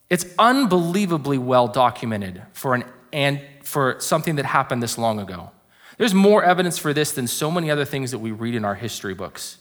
It's 0.09 0.25
unbelievably 0.37 1.37
well 1.37 1.69
documented 1.69 2.41
for, 2.51 2.75
an, 2.75 2.83
and 3.13 3.39
for 3.63 3.95
something 3.99 4.35
that 4.35 4.45
happened 4.45 4.83
this 4.83 4.97
long 4.97 5.21
ago. 5.21 5.51
There's 5.97 6.13
more 6.13 6.43
evidence 6.43 6.77
for 6.77 6.93
this 6.93 7.13
than 7.13 7.27
so 7.27 7.49
many 7.49 7.71
other 7.71 7.85
things 7.85 8.11
that 8.11 8.19
we 8.19 8.31
read 8.31 8.55
in 8.55 8.65
our 8.65 8.75
history 8.75 9.13
books. 9.13 9.57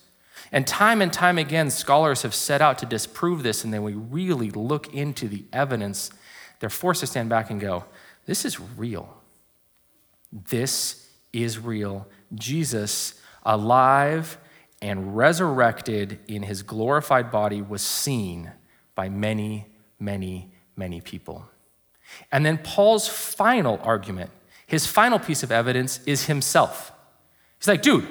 And 0.50 0.66
time 0.66 1.00
and 1.00 1.12
time 1.12 1.38
again, 1.38 1.70
scholars 1.70 2.22
have 2.22 2.34
set 2.34 2.60
out 2.60 2.78
to 2.78 2.86
disprove 2.86 3.44
this, 3.44 3.62
and 3.62 3.72
then 3.72 3.84
we 3.84 3.92
really 3.92 4.50
look 4.50 4.92
into 4.92 5.28
the 5.28 5.44
evidence. 5.52 6.10
They're 6.58 6.68
forced 6.68 7.00
to 7.00 7.06
stand 7.06 7.28
back 7.28 7.48
and 7.48 7.60
go, 7.60 7.84
This 8.26 8.44
is 8.44 8.58
real. 8.58 9.22
This 10.32 11.08
is 11.32 11.60
real. 11.60 12.08
Jesus 12.34 13.21
alive 13.44 14.38
and 14.80 15.16
resurrected 15.16 16.18
in 16.26 16.42
his 16.42 16.62
glorified 16.62 17.30
body, 17.30 17.62
was 17.62 17.82
seen 17.82 18.50
by 18.94 19.08
many, 19.08 19.66
many, 20.00 20.52
many 20.76 21.00
people. 21.00 21.44
And 22.30 22.44
then 22.44 22.58
Paul's 22.58 23.08
final 23.08 23.78
argument, 23.82 24.30
his 24.66 24.86
final 24.86 25.18
piece 25.18 25.42
of 25.42 25.52
evidence 25.52 26.00
is 26.04 26.26
himself. 26.26 26.92
He's 27.58 27.68
like, 27.68 27.82
dude, 27.82 28.08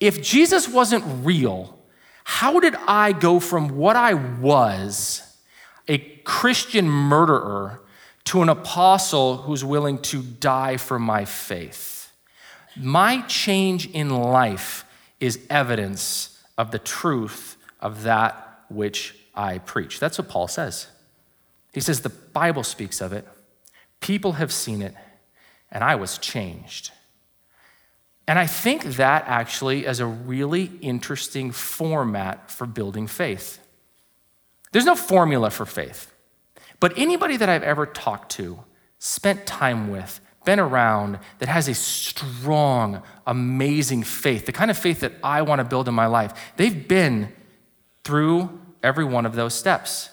if 0.00 0.22
Jesus 0.22 0.68
wasn't 0.68 1.04
real, 1.24 1.78
how 2.24 2.60
did 2.60 2.74
I 2.86 3.12
go 3.12 3.40
from 3.40 3.68
what 3.70 3.96
I 3.96 4.14
was, 4.14 5.22
a 5.86 5.98
Christian 5.98 6.88
murderer, 6.88 7.82
to 8.24 8.42
an 8.42 8.48
apostle 8.48 9.38
who's 9.38 9.64
willing 9.64 9.98
to 10.02 10.22
die 10.22 10.76
for 10.76 10.98
my 10.98 11.24
faith? 11.24 11.97
My 12.78 13.22
change 13.22 13.86
in 13.90 14.10
life 14.10 14.84
is 15.20 15.40
evidence 15.50 16.42
of 16.56 16.70
the 16.70 16.78
truth 16.78 17.56
of 17.80 18.02
that 18.04 18.64
which 18.68 19.14
I 19.34 19.58
preach. 19.58 20.00
That's 20.00 20.18
what 20.18 20.28
Paul 20.28 20.48
says. 20.48 20.88
He 21.72 21.80
says, 21.80 22.00
The 22.00 22.08
Bible 22.08 22.64
speaks 22.64 23.00
of 23.00 23.12
it, 23.12 23.26
people 24.00 24.32
have 24.32 24.52
seen 24.52 24.82
it, 24.82 24.94
and 25.70 25.84
I 25.84 25.94
was 25.94 26.18
changed. 26.18 26.92
And 28.26 28.38
I 28.38 28.46
think 28.46 28.84
that 28.96 29.24
actually 29.26 29.86
is 29.86 30.00
a 30.00 30.06
really 30.06 30.70
interesting 30.82 31.50
format 31.50 32.50
for 32.50 32.66
building 32.66 33.06
faith. 33.06 33.58
There's 34.70 34.84
no 34.84 34.94
formula 34.94 35.48
for 35.48 35.64
faith, 35.64 36.12
but 36.78 36.92
anybody 36.98 37.38
that 37.38 37.48
I've 37.48 37.62
ever 37.62 37.86
talked 37.86 38.32
to, 38.32 38.60
spent 38.98 39.46
time 39.46 39.90
with, 39.90 40.20
been 40.48 40.58
around 40.58 41.18
that 41.40 41.48
has 41.50 41.68
a 41.68 41.74
strong, 41.74 43.02
amazing 43.26 44.02
faith, 44.02 44.46
the 44.46 44.52
kind 44.52 44.70
of 44.70 44.78
faith 44.78 45.00
that 45.00 45.12
I 45.22 45.42
want 45.42 45.58
to 45.58 45.64
build 45.64 45.88
in 45.88 45.94
my 45.94 46.06
life, 46.06 46.32
they've 46.56 46.88
been 46.88 47.34
through 48.02 48.58
every 48.82 49.04
one 49.04 49.26
of 49.26 49.34
those 49.34 49.52
steps. 49.52 50.08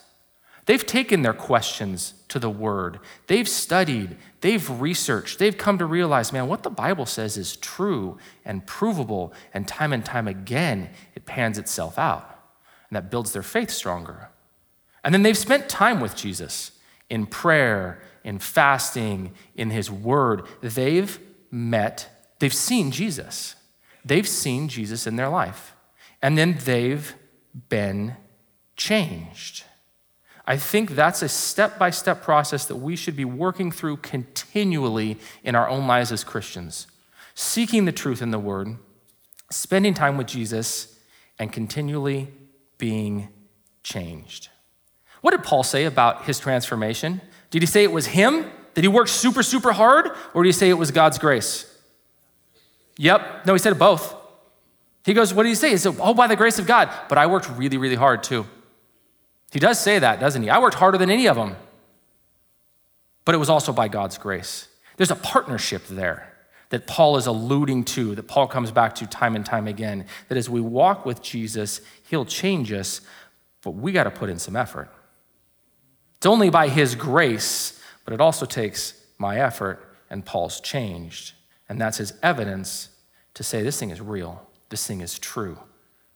They've 0.66 0.86
taken 0.86 1.22
their 1.22 1.34
questions 1.34 2.16
to 2.28 2.38
the 2.38 2.50
Word. 2.50 3.00
They've 3.28 3.48
studied, 3.48 4.18
they've 4.42 4.70
researched, 4.82 5.40
they've 5.40 5.58
come 5.58 5.78
to 5.78 5.86
realize, 5.86 6.34
man, 6.34 6.50
what 6.50 6.64
the 6.64 6.70
Bible 6.70 7.06
says 7.06 7.38
is 7.38 7.56
true 7.56 8.18
and 8.44 8.66
provable, 8.66 9.32
and 9.54 9.66
time 9.66 9.94
and 9.94 10.04
time 10.04 10.28
again, 10.28 10.90
it 11.16 11.26
pans 11.26 11.58
itself 11.58 11.98
out. 11.98 12.30
And 12.90 12.98
that 12.98 13.10
builds 13.10 13.32
their 13.32 13.42
faith 13.42 13.70
stronger. 13.70 14.28
And 15.02 15.14
then 15.14 15.24
they've 15.24 15.38
spent 15.38 15.70
time 15.70 16.02
with 16.02 16.14
Jesus 16.14 16.72
in 17.10 17.26
prayer 17.26 18.02
in 18.26 18.40
fasting, 18.40 19.32
in 19.56 19.70
his 19.70 19.90
word, 19.90 20.42
they've 20.60 21.18
met, 21.52 22.10
they've 22.40 22.54
seen 22.54 22.92
Jesus. 22.92 23.56
They've 24.04 24.28
seen 24.28 24.68
Jesus 24.68 25.08
in 25.08 25.16
their 25.16 25.30
life. 25.30 25.76
And 26.22 26.38
then 26.38 26.58
they've 26.66 27.14
been 27.70 28.18
changed. 28.76 29.64
I 30.48 30.58
think 30.58 30.92
that's 30.92 31.22
a 31.22 31.30
step 31.30 31.78
by 31.78 31.92
step 31.92 32.24
process 32.24 32.66
that 32.66 32.78
we 32.78 32.96
should 32.96 33.16
be 33.16 33.26
working 33.26 33.72
through 33.72 33.98
continually 33.98 35.18
in 35.44 35.56
our 35.56 35.70
own 35.70 35.88
lives 35.88 36.12
as 36.12 36.24
Christians, 36.24 36.88
seeking 37.36 37.86
the 37.86 37.92
truth 37.92 38.22
in 38.22 38.32
the 38.32 38.40
Word, 38.40 38.76
spending 39.52 39.94
time 39.94 40.18
with 40.18 40.28
Jesus, 40.28 41.00
and 41.38 41.54
continually 41.54 42.32
being 42.78 43.30
changed. 43.84 44.50
What 45.22 45.32
did 45.32 45.44
Paul 45.44 45.64
say 45.64 45.86
about 45.86 46.26
his 46.26 46.40
transformation? 46.40 47.22
Did 47.56 47.62
he 47.62 47.68
say 47.68 47.84
it 47.84 47.92
was 47.94 48.08
him? 48.08 48.52
Did 48.74 48.84
he 48.84 48.90
work 48.90 49.08
super, 49.08 49.42
super 49.42 49.72
hard? 49.72 50.12
Or 50.34 50.44
did 50.44 50.50
he 50.50 50.52
say 50.52 50.70
it 50.70 50.74
was 50.74 50.92
God's 50.92 51.18
grace? 51.18 51.66
Yep. 52.98 53.46
No, 53.46 53.54
he 53.54 53.60
said 53.60 53.80
both. 53.80 54.14
He 55.06 55.14
goes, 55.14 55.34
What 55.34 55.44
did 55.44 55.50
he 55.50 55.56
say? 55.56 55.70
He 55.70 55.78
said, 55.78 55.96
Oh, 56.02 56.14
by 56.14 56.28
the 56.28 56.36
grace 56.36 56.60
of 56.60 56.68
God. 56.68 56.90
But 57.08 57.18
I 57.18 57.28
worked 57.28 57.50
really, 57.52 57.78
really 57.78 57.96
hard 57.96 58.24
too. 58.24 58.46
He 59.54 59.60
does 59.60 59.80
say 59.80 60.00
that, 60.00 60.20
doesn't 60.20 60.44
he? 60.44 60.50
I 60.50 60.60
worked 60.60 60.76
harder 60.76 60.98
than 60.98 61.10
any 61.10 61.30
of 61.30 61.38
them. 61.38 61.56
But 63.24 63.36
it 63.36 63.38
was 63.38 63.50
also 63.50 63.72
by 63.72 63.88
God's 63.88 64.18
grace. 64.18 64.68
There's 64.98 65.12
a 65.12 65.16
partnership 65.16 65.88
there 65.88 66.34
that 66.72 66.88
Paul 66.88 67.16
is 67.16 67.26
alluding 67.26 67.86
to, 67.86 68.16
that 68.16 68.24
Paul 68.24 68.48
comes 68.48 68.70
back 68.70 68.96
to 68.96 69.08
time 69.08 69.34
and 69.34 69.46
time 69.46 69.66
again. 69.66 70.08
That 70.28 70.38
as 70.38 70.50
we 70.50 70.60
walk 70.60 71.06
with 71.06 71.22
Jesus, 71.22 71.80
he'll 72.10 72.26
change 72.26 72.74
us, 72.74 73.00
but 73.62 73.76
we 73.76 73.94
got 73.94 74.04
to 74.04 74.12
put 74.12 74.30
in 74.30 74.40
some 74.40 74.58
effort. 74.58 74.92
It's 76.26 76.32
only 76.32 76.50
by 76.50 76.70
his 76.70 76.96
grace, 76.96 77.80
but 78.04 78.12
it 78.12 78.20
also 78.20 78.48
takes 78.48 79.00
my 79.20 79.38
effort, 79.38 79.96
and 80.10 80.26
Paul's 80.26 80.60
changed. 80.60 81.34
And 81.70 81.80
that's 81.80 81.98
his 81.98 82.14
evidence 82.24 82.90
to 83.36 83.44
say 83.44 83.62
this 83.62 83.80
thing 83.80 83.92
is 83.92 84.02
real, 84.02 84.50
this 84.70 84.88
thing 84.88 85.02
is 85.02 85.20
true. 85.20 85.60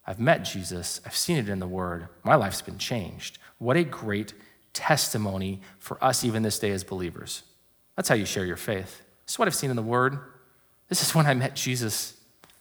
I've 0.04 0.18
met 0.18 0.42
Jesus, 0.42 1.00
I've 1.06 1.14
seen 1.14 1.36
it 1.36 1.48
in 1.48 1.60
the 1.60 1.68
Word, 1.68 2.08
my 2.24 2.34
life's 2.34 2.60
been 2.60 2.76
changed. 2.76 3.38
What 3.58 3.76
a 3.76 3.84
great 3.84 4.34
testimony 4.72 5.60
for 5.78 5.96
us, 6.02 6.24
even 6.24 6.42
this 6.42 6.58
day, 6.58 6.72
as 6.72 6.82
believers. 6.82 7.44
That's 7.94 8.08
how 8.08 8.16
you 8.16 8.26
share 8.26 8.44
your 8.44 8.56
faith. 8.56 9.02
This 9.26 9.34
is 9.34 9.38
what 9.38 9.46
I've 9.46 9.54
seen 9.54 9.70
in 9.70 9.76
the 9.76 9.82
Word. 9.82 10.18
This 10.88 11.04
is 11.04 11.14
when 11.14 11.26
I 11.26 11.34
met 11.34 11.54
Jesus. 11.54 12.14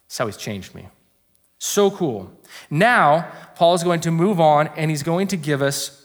This 0.05 0.13
is 0.13 0.17
how 0.19 0.27
He's 0.27 0.37
changed 0.37 0.75
me. 0.75 0.87
So 1.57 1.89
cool. 1.89 2.31
Now, 2.69 3.31
Paul 3.55 3.73
is 3.73 3.83
going 3.83 4.01
to 4.01 4.11
move 4.11 4.39
on 4.39 4.67
and 4.77 4.91
he's 4.91 5.01
going 5.01 5.27
to 5.29 5.35
give 5.35 5.63
us 5.63 5.99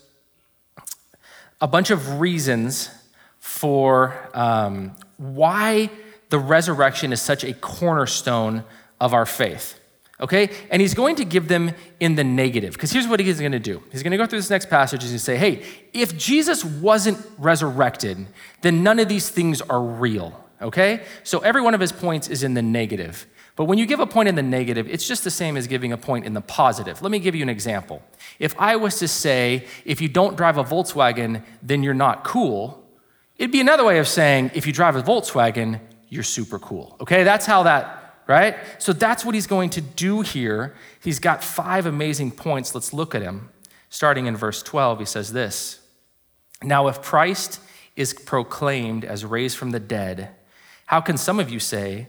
a 1.65 1.67
bunch 1.67 1.91
of 1.91 2.21
reasons 2.21 2.91
for 3.39 4.15
um, 4.35 4.95
why 5.17 5.89
the 6.29 6.39
resurrection 6.39 7.11
is 7.11 7.23
such 7.23 7.43
a 7.43 7.55
cornerstone 7.55 8.65
of 9.01 9.15
our 9.15 9.25
faith. 9.25 9.81
Okay? 10.21 10.51
And 10.71 10.83
he's 10.83 10.93
going 10.93 11.17
to 11.17 11.25
give 11.25 11.49
them 11.49 11.73
in 12.01 12.17
the 12.17 12.23
negative. 12.23 12.75
Because 12.75 12.93
here's 12.93 13.09
what 13.09 13.19
he's 13.19 13.41
going 13.41 13.53
to 13.53 13.59
do. 13.59 13.83
He's 13.91 14.03
going 14.03 14.11
to 14.11 14.19
go 14.19 14.27
through 14.27 14.41
this 14.41 14.51
next 14.51 14.69
passage 14.69 15.05
and 15.05 15.19
say, 15.19 15.39
hey, 15.39 15.63
if 15.95 16.15
Jesus 16.19 16.63
wasn't 16.63 17.17
resurrected, 17.39 18.27
then 18.61 18.83
none 18.83 18.99
of 18.99 19.09
these 19.09 19.31
things 19.31 19.63
are 19.63 19.81
real. 19.81 20.39
Okay? 20.61 21.03
So 21.23 21.39
every 21.39 21.63
one 21.63 21.73
of 21.73 21.81
his 21.81 21.93
points 21.93 22.29
is 22.29 22.43
in 22.43 22.53
the 22.53 22.63
negative. 22.63 23.27
But 23.57 23.67
when 23.67 23.79
you 23.79 23.87
give 23.87 24.01
a 24.01 24.07
point 24.07 24.29
in 24.29 24.35
the 24.35 24.43
negative, 24.43 24.89
it's 24.89 25.07
just 25.07 25.23
the 25.23 25.31
same 25.31 25.57
as 25.57 25.67
giving 25.67 25.93
a 25.93 25.97
point 25.97 26.25
in 26.25 26.35
the 26.35 26.41
positive. 26.41 27.03
Let 27.03 27.13
me 27.13 27.21
give 27.21 27.35
you 27.35 27.43
an 27.43 27.49
example. 27.49 28.03
If 28.39 28.59
I 28.59 28.77
was 28.77 28.99
to 28.99 29.07
say, 29.07 29.67
if 29.85 30.01
you 30.01 30.09
don't 30.09 30.37
drive 30.37 30.59
a 30.59 30.65
Volkswagen, 30.65 31.43
then 31.63 31.83
you're 31.83 31.95
not 31.95 32.25
cool, 32.25 32.85
it'd 33.37 33.53
be 33.53 33.61
another 33.61 33.85
way 33.85 33.99
of 33.99 34.09
saying, 34.09 34.51
if 34.55 34.67
you 34.67 34.73
drive 34.73 34.97
a 34.97 35.03
Volkswagen, 35.03 35.81
you're 36.09 36.25
super 36.25 36.59
cool. 36.59 36.97
Okay? 37.01 37.23
That's 37.23 37.47
how 37.47 37.63
that, 37.63 38.23
right? 38.27 38.57
So 38.79 38.93
that's 38.93 39.25
what 39.25 39.37
he's 39.37 39.47
going 39.47 39.71
to 39.71 39.81
do 39.81 40.23
here. 40.23 40.75
He's 41.01 41.21
got 41.21 41.45
five 41.45 41.87
amazing 41.87 42.33
points. 42.33 42.75
Let's 42.75 42.93
look 42.93 43.15
at 43.15 43.23
him. 43.23 43.51
Starting 43.89 44.27
in 44.27 44.37
verse 44.37 44.65
12, 44.65 44.99
he 44.99 45.05
says 45.05 45.33
this 45.33 45.81
Now, 46.61 46.89
if 46.89 47.01
Christ 47.03 47.61
is 47.95 48.13
proclaimed 48.13 49.05
as 49.05 49.25
raised 49.25 49.57
from 49.57 49.71
the 49.71 49.79
dead, 49.79 50.31
how 50.87 51.01
can 51.01 51.17
some 51.17 51.39
of 51.39 51.51
you 51.51 51.61
say, 51.61 52.09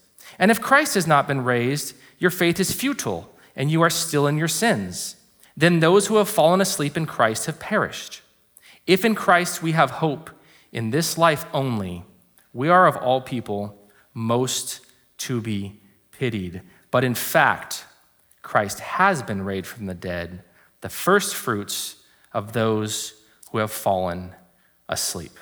And 0.41 0.49
if 0.49 0.59
Christ 0.59 0.95
has 0.95 1.05
not 1.05 1.27
been 1.27 1.43
raised, 1.43 1.93
your 2.17 2.31
faith 2.31 2.59
is 2.59 2.73
futile, 2.73 3.31
and 3.55 3.69
you 3.69 3.83
are 3.83 3.91
still 3.91 4.25
in 4.25 4.37
your 4.37 4.47
sins. 4.47 5.15
Then 5.55 5.79
those 5.79 6.07
who 6.07 6.17
have 6.17 6.27
fallen 6.27 6.61
asleep 6.61 6.97
in 6.97 7.05
Christ 7.05 7.45
have 7.45 7.59
perished. 7.59 8.21
If 8.87 9.05
in 9.05 9.13
Christ 9.13 9.61
we 9.61 9.73
have 9.73 9.91
hope 9.91 10.31
in 10.71 10.89
this 10.89 11.15
life 11.15 11.45
only, 11.53 12.03
we 12.53 12.69
are 12.69 12.87
of 12.87 12.97
all 12.97 13.21
people 13.21 13.87
most 14.15 14.81
to 15.19 15.41
be 15.41 15.79
pitied. 16.11 16.61
But 16.89 17.03
in 17.03 17.13
fact, 17.13 17.85
Christ 18.41 18.79
has 18.79 19.21
been 19.21 19.43
raised 19.43 19.67
from 19.67 19.85
the 19.85 19.93
dead, 19.93 20.43
the 20.81 20.89
first 20.89 21.35
fruits 21.35 21.97
of 22.33 22.53
those 22.53 23.13
who 23.51 23.59
have 23.59 23.71
fallen 23.71 24.33
asleep. 24.89 25.37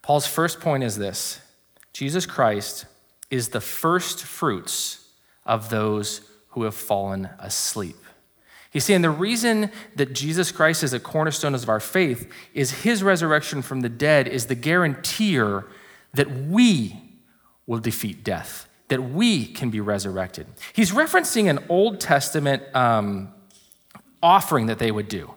Paul's 0.00 0.28
first 0.28 0.60
point 0.60 0.84
is 0.84 0.96
this 0.96 1.40
Jesus 1.92 2.24
Christ 2.24 2.86
is 3.30 3.48
the 3.48 3.60
first 3.60 4.24
fruits 4.24 5.08
of 5.44 5.70
those 5.70 6.22
who 6.50 6.64
have 6.64 6.74
fallen 6.74 7.28
asleep. 7.38 7.96
He's 8.70 8.84
saying 8.84 9.02
the 9.02 9.10
reason 9.10 9.70
that 9.96 10.12
Jesus 10.12 10.52
Christ 10.52 10.82
is 10.82 10.92
a 10.92 11.00
cornerstone 11.00 11.54
of 11.54 11.68
our 11.68 11.80
faith 11.80 12.30
is 12.52 12.82
his 12.82 13.02
resurrection 13.02 13.62
from 13.62 13.80
the 13.80 13.88
dead 13.88 14.28
is 14.28 14.46
the 14.46 14.54
guarantor 14.54 15.66
that 16.14 16.30
we 16.30 17.00
will 17.66 17.78
defeat 17.78 18.24
death, 18.24 18.68
that 18.88 19.02
we 19.02 19.46
can 19.46 19.70
be 19.70 19.80
resurrected. 19.80 20.46
He's 20.72 20.90
referencing 20.90 21.48
an 21.48 21.64
Old 21.68 22.00
Testament 22.00 22.62
um, 22.74 23.32
offering 24.22 24.66
that 24.66 24.78
they 24.78 24.90
would 24.90 25.08
do. 25.08 25.32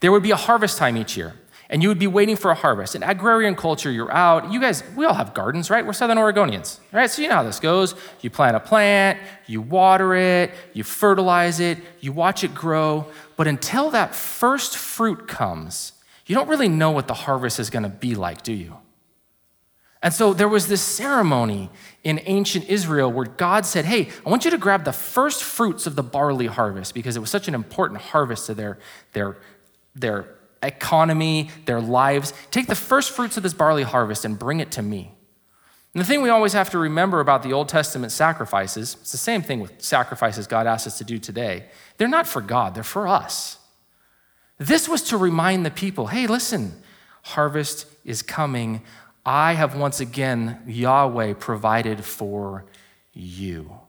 There 0.00 0.12
would 0.12 0.22
be 0.22 0.30
a 0.30 0.36
harvest 0.36 0.78
time 0.78 0.96
each 0.96 1.16
year 1.16 1.34
and 1.70 1.82
you 1.82 1.88
would 1.88 2.00
be 2.00 2.08
waiting 2.08 2.34
for 2.34 2.50
a 2.50 2.54
harvest. 2.54 2.96
In 2.96 3.04
agrarian 3.04 3.54
culture, 3.54 3.92
you're 3.92 4.10
out. 4.10 4.52
You 4.52 4.60
guys, 4.60 4.82
we 4.96 5.06
all 5.06 5.14
have 5.14 5.32
gardens, 5.34 5.70
right? 5.70 5.86
We're 5.86 5.92
Southern 5.92 6.18
Oregonians, 6.18 6.80
right? 6.90 7.08
So 7.08 7.22
you 7.22 7.28
know 7.28 7.36
how 7.36 7.42
this 7.44 7.60
goes. 7.60 7.94
You 8.20 8.28
plant 8.28 8.56
a 8.56 8.60
plant, 8.60 9.20
you 9.46 9.62
water 9.62 10.14
it, 10.14 10.50
you 10.74 10.82
fertilize 10.82 11.60
it, 11.60 11.78
you 12.00 12.12
watch 12.12 12.42
it 12.42 12.54
grow. 12.54 13.06
But 13.36 13.46
until 13.46 13.90
that 13.90 14.16
first 14.16 14.76
fruit 14.76 15.28
comes, 15.28 15.92
you 16.26 16.34
don't 16.34 16.48
really 16.48 16.68
know 16.68 16.90
what 16.90 17.06
the 17.06 17.14
harvest 17.14 17.60
is 17.60 17.70
going 17.70 17.84
to 17.84 17.88
be 17.88 18.16
like, 18.16 18.42
do 18.42 18.52
you? 18.52 18.76
And 20.02 20.12
so 20.12 20.32
there 20.32 20.48
was 20.48 20.66
this 20.66 20.80
ceremony 20.80 21.70
in 22.02 22.20
ancient 22.24 22.68
Israel 22.68 23.12
where 23.12 23.26
God 23.26 23.64
said, 23.66 23.84
Hey, 23.84 24.08
I 24.24 24.30
want 24.30 24.46
you 24.46 24.50
to 24.50 24.58
grab 24.58 24.84
the 24.84 24.94
first 24.94 25.44
fruits 25.44 25.86
of 25.86 25.94
the 25.94 26.02
barley 26.02 26.46
harvest 26.46 26.94
because 26.94 27.16
it 27.16 27.20
was 27.20 27.28
such 27.28 27.48
an 27.48 27.54
important 27.54 28.00
harvest 28.00 28.46
to 28.46 28.54
their, 28.54 28.78
their, 29.12 29.36
their 29.94 30.39
economy, 30.62 31.50
their 31.64 31.80
lives. 31.80 32.32
Take 32.50 32.66
the 32.66 32.74
first 32.74 33.10
fruits 33.10 33.36
of 33.36 33.42
this 33.42 33.54
barley 33.54 33.82
harvest 33.82 34.24
and 34.24 34.38
bring 34.38 34.60
it 34.60 34.70
to 34.72 34.82
me. 34.82 35.14
And 35.92 36.00
the 36.00 36.04
thing 36.04 36.22
we 36.22 36.28
always 36.28 36.52
have 36.52 36.70
to 36.70 36.78
remember 36.78 37.18
about 37.18 37.42
the 37.42 37.52
Old 37.52 37.68
Testament 37.68 38.12
sacrifices, 38.12 38.96
it's 39.00 39.12
the 39.12 39.18
same 39.18 39.42
thing 39.42 39.60
with 39.60 39.82
sacrifices 39.82 40.46
God 40.46 40.66
asks 40.66 40.86
us 40.86 40.98
to 40.98 41.04
do 41.04 41.18
today. 41.18 41.66
They're 41.96 42.08
not 42.08 42.28
for 42.28 42.40
God, 42.40 42.74
they're 42.74 42.84
for 42.84 43.08
us. 43.08 43.58
This 44.58 44.88
was 44.88 45.02
to 45.04 45.16
remind 45.16 45.64
the 45.64 45.70
people 45.70 46.08
hey, 46.08 46.26
listen, 46.26 46.80
harvest 47.22 47.86
is 48.04 48.22
coming. 48.22 48.82
I 49.24 49.54
have 49.54 49.74
once 49.74 50.00
again, 50.00 50.62
Yahweh, 50.66 51.34
provided 51.34 52.04
for 52.04 52.66
you. 53.12 53.80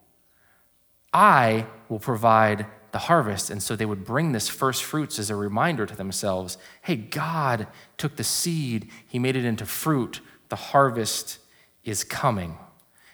I 1.13 1.67
will 1.87 1.99
provide 1.99 2.65
the 2.91 2.99
harvest. 2.99 3.49
And 3.49 3.61
so 3.61 3.75
they 3.75 3.85
would 3.85 4.05
bring 4.05 4.31
this 4.31 4.49
first 4.49 4.83
fruits 4.83 5.19
as 5.19 5.29
a 5.29 5.35
reminder 5.35 5.85
to 5.85 5.95
themselves 5.95 6.57
hey, 6.81 6.95
God 6.95 7.67
took 7.97 8.15
the 8.15 8.23
seed, 8.23 8.89
He 9.07 9.19
made 9.19 9.35
it 9.35 9.45
into 9.45 9.65
fruit. 9.65 10.21
The 10.49 10.55
harvest 10.55 11.39
is 11.83 12.03
coming. 12.03 12.57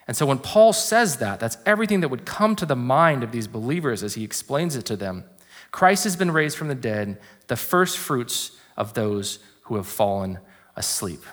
And 0.07 0.15
so 0.15 0.25
when 0.25 0.39
Paul 0.39 0.73
says 0.73 1.17
that, 1.17 1.39
that's 1.39 1.57
everything 1.65 1.99
that 1.99 2.07
would 2.07 2.25
come 2.25 2.55
to 2.55 2.65
the 2.65 2.75
mind 2.75 3.23
of 3.23 3.31
these 3.31 3.47
believers 3.47 4.03
as 4.03 4.15
he 4.15 4.23
explains 4.23 4.75
it 4.75 4.85
to 4.85 4.95
them. 4.95 5.25
Christ 5.71 6.05
has 6.05 6.15
been 6.15 6.31
raised 6.31 6.57
from 6.57 6.69
the 6.69 6.75
dead, 6.75 7.19
the 7.47 7.57
first 7.57 7.97
fruits 7.97 8.57
of 8.77 8.93
those 8.93 9.39
who 9.63 9.75
have 9.75 9.85
fallen 9.85 10.39
asleep. 10.77 11.23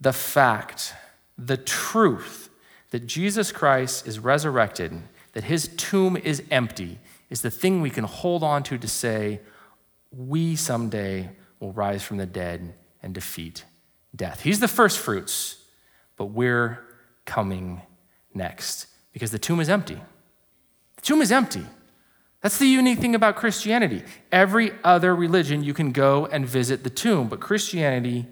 The 0.00 0.14
fact, 0.14 0.94
the 1.36 1.58
truth 1.58 2.48
that 2.90 3.06
Jesus 3.06 3.52
Christ 3.52 4.06
is 4.06 4.18
resurrected 4.18 5.02
that 5.34 5.44
his 5.44 5.68
tomb 5.76 6.16
is 6.16 6.42
empty 6.50 6.98
is 7.28 7.42
the 7.42 7.50
thing 7.50 7.80
we 7.80 7.90
can 7.90 8.04
hold 8.04 8.42
on 8.42 8.62
to 8.62 8.78
to 8.78 8.88
say, 8.88 9.40
we 10.10 10.56
someday 10.56 11.30
will 11.60 11.72
rise 11.72 12.02
from 12.02 12.16
the 12.16 12.26
dead 12.26 12.74
and 13.02 13.12
defeat 13.12 13.64
death. 14.14 14.40
He's 14.40 14.60
the 14.60 14.68
first 14.68 14.98
fruits, 14.98 15.64
but 16.16 16.26
we're 16.26 16.80
coming 17.24 17.82
next 18.32 18.86
because 19.12 19.30
the 19.30 19.38
tomb 19.38 19.60
is 19.60 19.68
empty. 19.68 20.00
The 20.96 21.02
tomb 21.02 21.20
is 21.20 21.32
empty. 21.32 21.66
That's 22.40 22.58
the 22.58 22.66
unique 22.66 22.98
thing 22.98 23.14
about 23.14 23.36
Christianity. 23.36 24.02
Every 24.30 24.72
other 24.84 25.16
religion, 25.16 25.64
you 25.64 25.74
can 25.74 25.92
go 25.92 26.26
and 26.26 26.46
visit 26.46 26.84
the 26.84 26.90
tomb, 26.90 27.28
but 27.28 27.40
Christianity 27.40 28.26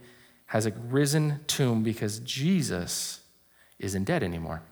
has 0.47 0.67
a 0.67 0.71
risen 0.71 1.41
tomb 1.47 1.83
because 1.83 2.19
Jesus 2.21 3.21
isn't 3.79 4.05
dead 4.05 4.23
anymore. 4.23 4.62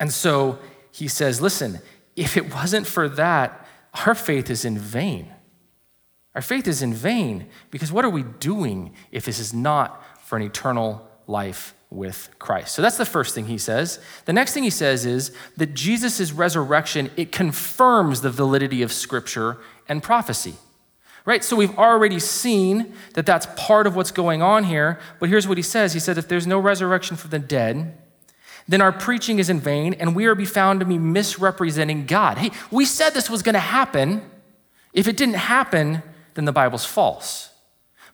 And 0.00 0.12
so 0.12 0.58
he 0.90 1.06
says, 1.06 1.40
listen, 1.40 1.78
if 2.16 2.36
it 2.36 2.52
wasn't 2.52 2.86
for 2.86 3.08
that, 3.10 3.66
our 4.06 4.14
faith 4.14 4.50
is 4.50 4.64
in 4.64 4.78
vain. 4.78 5.32
Our 6.34 6.42
faith 6.42 6.66
is 6.66 6.80
in 6.80 6.94
vain 6.94 7.48
because 7.70 7.92
what 7.92 8.04
are 8.04 8.10
we 8.10 8.22
doing 8.22 8.94
if 9.12 9.24
this 9.24 9.38
is 9.38 9.52
not 9.52 10.02
for 10.24 10.36
an 10.36 10.42
eternal 10.42 11.06
life 11.26 11.74
with 11.90 12.30
Christ? 12.38 12.74
So 12.74 12.82
that's 12.82 12.96
the 12.96 13.04
first 13.04 13.34
thing 13.34 13.46
he 13.46 13.58
says. 13.58 13.98
The 14.24 14.32
next 14.32 14.54
thing 14.54 14.62
he 14.62 14.70
says 14.70 15.04
is 15.04 15.32
that 15.56 15.74
Jesus' 15.74 16.32
resurrection, 16.32 17.10
it 17.16 17.30
confirms 17.32 18.20
the 18.20 18.30
validity 18.30 18.82
of 18.82 18.92
scripture 18.92 19.58
and 19.88 20.02
prophecy. 20.02 20.54
Right? 21.26 21.44
So 21.44 21.56
we've 21.56 21.76
already 21.78 22.18
seen 22.18 22.94
that 23.14 23.26
that's 23.26 23.46
part 23.56 23.86
of 23.86 23.94
what's 23.94 24.10
going 24.10 24.40
on 24.40 24.64
here, 24.64 24.98
but 25.18 25.28
here's 25.28 25.46
what 25.46 25.58
he 25.58 25.62
says. 25.62 25.92
He 25.92 26.00
said 26.00 26.16
if 26.16 26.28
there's 26.28 26.46
no 26.46 26.58
resurrection 26.58 27.16
from 27.16 27.30
the 27.30 27.38
dead, 27.38 27.99
then 28.70 28.80
our 28.80 28.92
preaching 28.92 29.40
is 29.40 29.50
in 29.50 29.58
vain 29.58 29.94
and 29.94 30.14
we 30.14 30.26
are 30.26 30.34
be 30.36 30.44
found 30.44 30.78
to 30.78 30.86
be 30.86 30.96
misrepresenting 30.96 32.06
God. 32.06 32.38
Hey, 32.38 32.52
we 32.70 32.84
said 32.84 33.10
this 33.10 33.28
was 33.28 33.42
going 33.42 33.54
to 33.54 33.58
happen. 33.58 34.22
If 34.92 35.08
it 35.08 35.16
didn't 35.16 35.34
happen, 35.34 36.04
then 36.34 36.44
the 36.44 36.52
Bible's 36.52 36.84
false. 36.84 37.50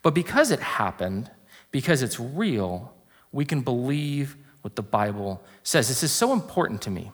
But 0.01 0.15
because 0.15 0.51
it 0.51 0.61
happened, 0.61 1.31
because 1.71 2.03
it's 2.03 2.19
real, 2.19 2.95
we 3.33 3.45
can 3.45 3.61
believe 3.61 4.37
what 4.63 4.77
the 4.77 4.83
Bible 4.83 5.43
says. 5.63 5.89
This 5.89 6.03
is 6.03 6.11
so 6.11 6.33
important 6.33 6.81
to 6.83 6.91
me 6.91 7.13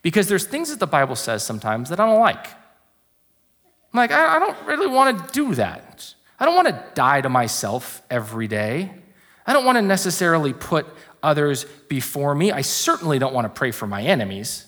because 0.00 0.28
there's 0.28 0.46
things 0.46 0.70
that 0.70 0.80
the 0.80 0.86
Bible 0.86 1.16
says 1.16 1.44
sometimes 1.44 1.90
that 1.90 2.00
I 2.00 2.06
don't 2.06 2.20
like. 2.20 2.46
I'm 3.92 3.98
like, 3.98 4.12
I, 4.12 4.38
don't 4.38 4.56
really 4.66 4.86
want 4.86 5.18
to 5.18 5.32
do 5.32 5.54
that. 5.56 6.14
I 6.38 6.46
don't 6.46 6.54
want 6.54 6.68
to 6.68 6.84
die 6.94 7.20
to 7.20 7.28
myself 7.28 8.00
every 8.08 8.48
day. 8.48 8.90
I 9.46 9.52
don't 9.52 9.64
want 9.64 9.76
to 9.76 9.82
necessarily 9.82 10.52
put 10.52 10.86
others 11.22 11.64
before 11.88 12.34
me. 12.34 12.52
I 12.52 12.60
certainly 12.60 13.18
don't 13.18 13.34
want 13.34 13.44
to 13.44 13.58
pray 13.58 13.70
for 13.70 13.86
my 13.86 14.02
enemies. 14.02 14.66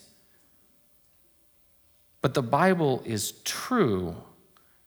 But 2.21 2.33
the 2.33 2.43
Bible 2.43 3.01
is 3.05 3.33
true 3.43 4.15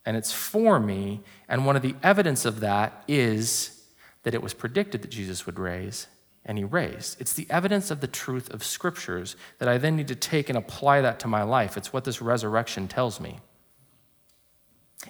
and 0.07 0.17
it's 0.17 0.33
for 0.33 0.79
me. 0.79 1.21
And 1.49 1.67
one 1.67 1.77
of 1.77 1.83
the 1.83 1.97
evidence 2.03 2.45
of 2.45 2.61
that 2.61 3.03
is 3.09 3.85
that 4.23 4.35
it 4.35 4.43
was 4.43 4.55
predicted 4.55 5.03
that 5.03 5.11
Jesus 5.11 5.47
would 5.47 5.59
raise, 5.59 6.07
and 6.45 6.59
he 6.59 6.65
raised. 6.65 7.21
It's 7.21 7.33
the 7.33 7.47
evidence 7.51 7.91
of 7.91 8.01
the 8.01 8.07
truth 8.07 8.53
of 8.53 8.65
scriptures 8.65 9.37
that 9.59 9.69
I 9.69 9.79
then 9.79 9.97
need 9.97 10.09
to 10.09 10.17
take 10.17 10.49
and 10.49 10.57
apply 10.57 11.01
that 11.01 11.21
to 11.21 11.29
my 11.29 11.43
life. 11.43 11.77
It's 11.77 11.93
what 11.93 12.05
this 12.05 12.23
resurrection 12.23 12.89
tells 12.89 13.21
me. 13.21 13.41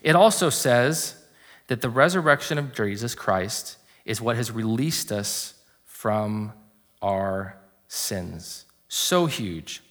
It 0.03 0.16
also 0.16 0.51
says 0.51 1.23
that 1.69 1.81
the 1.81 1.90
resurrection 1.90 2.59
of 2.59 2.75
Jesus 2.75 3.14
Christ 3.14 3.79
is 4.05 4.21
what 4.21 4.37
has 4.37 4.51
released 4.51 5.12
us 5.12 5.55
from 5.96 6.52
our 7.00 7.56
sins. 7.88 8.66
So 8.87 9.24
huge. 9.24 9.82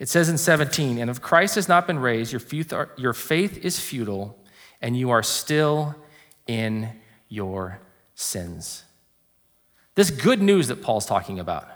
It 0.00 0.08
says 0.08 0.28
in 0.28 0.36
17, 0.36 0.98
and 0.98 1.08
if 1.08 1.22
Christ 1.22 1.54
has 1.54 1.68
not 1.68 1.86
been 1.86 2.00
raised, 2.00 2.32
your 2.32 3.12
faith 3.12 3.64
is 3.64 3.78
futile 3.78 4.36
and 4.80 4.96
you 4.96 5.10
are 5.10 5.22
still 5.22 5.94
in 6.48 6.90
your 7.28 7.78
sins. 8.16 8.82
This 9.94 10.10
good 10.10 10.42
news 10.42 10.66
that 10.66 10.82
Paul's 10.82 11.06
talking 11.06 11.38
about, 11.38 11.68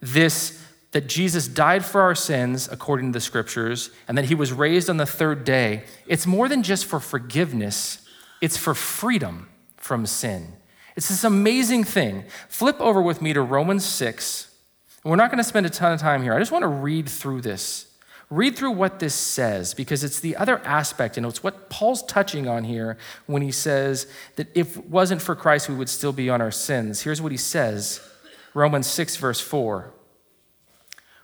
this 0.00 0.58
that 0.92 1.06
Jesus 1.06 1.46
died 1.46 1.84
for 1.84 2.00
our 2.00 2.14
sins 2.14 2.70
according 2.72 3.12
to 3.12 3.16
the 3.18 3.20
scriptures, 3.20 3.90
and 4.08 4.16
that 4.16 4.24
he 4.24 4.34
was 4.34 4.50
raised 4.50 4.88
on 4.88 4.96
the 4.96 5.04
third 5.04 5.44
day, 5.44 5.84
it's 6.06 6.26
more 6.26 6.48
than 6.48 6.62
just 6.62 6.86
for 6.86 6.98
forgiveness, 6.98 7.98
it's 8.40 8.56
for 8.56 8.74
freedom 8.74 9.50
from 9.76 10.06
sin. 10.06 10.54
It's 11.00 11.08
this 11.08 11.24
amazing 11.24 11.84
thing. 11.84 12.24
Flip 12.50 12.78
over 12.78 13.00
with 13.00 13.22
me 13.22 13.32
to 13.32 13.40
Romans 13.40 13.86
6. 13.86 14.54
We're 15.02 15.16
not 15.16 15.30
going 15.30 15.38
to 15.38 15.44
spend 15.44 15.64
a 15.64 15.70
ton 15.70 15.94
of 15.94 15.98
time 15.98 16.22
here. 16.22 16.34
I 16.34 16.38
just 16.38 16.52
want 16.52 16.60
to 16.60 16.68
read 16.68 17.08
through 17.08 17.40
this. 17.40 17.86
Read 18.28 18.54
through 18.54 18.72
what 18.72 18.98
this 18.98 19.14
says 19.14 19.72
because 19.72 20.04
it's 20.04 20.20
the 20.20 20.36
other 20.36 20.58
aspect, 20.58 21.16
and 21.16 21.24
it's 21.24 21.42
what 21.42 21.70
Paul's 21.70 22.02
touching 22.02 22.46
on 22.46 22.64
here 22.64 22.98
when 23.24 23.40
he 23.40 23.50
says 23.50 24.08
that 24.36 24.48
if 24.54 24.76
it 24.76 24.90
wasn't 24.90 25.22
for 25.22 25.34
Christ, 25.34 25.70
we 25.70 25.74
would 25.74 25.88
still 25.88 26.12
be 26.12 26.28
on 26.28 26.42
our 26.42 26.50
sins. 26.50 27.00
Here's 27.00 27.22
what 27.22 27.32
he 27.32 27.38
says 27.38 28.06
Romans 28.52 28.86
6, 28.86 29.16
verse 29.16 29.40
4. 29.40 29.94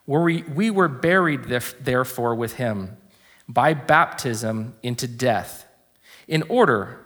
Where 0.06 0.22
we, 0.22 0.42
we 0.44 0.70
were 0.70 0.88
buried, 0.88 1.44
therefore, 1.44 2.34
with 2.34 2.54
him 2.54 2.96
by 3.46 3.74
baptism 3.74 4.74
into 4.82 5.06
death, 5.06 5.66
in 6.26 6.44
order 6.44 7.05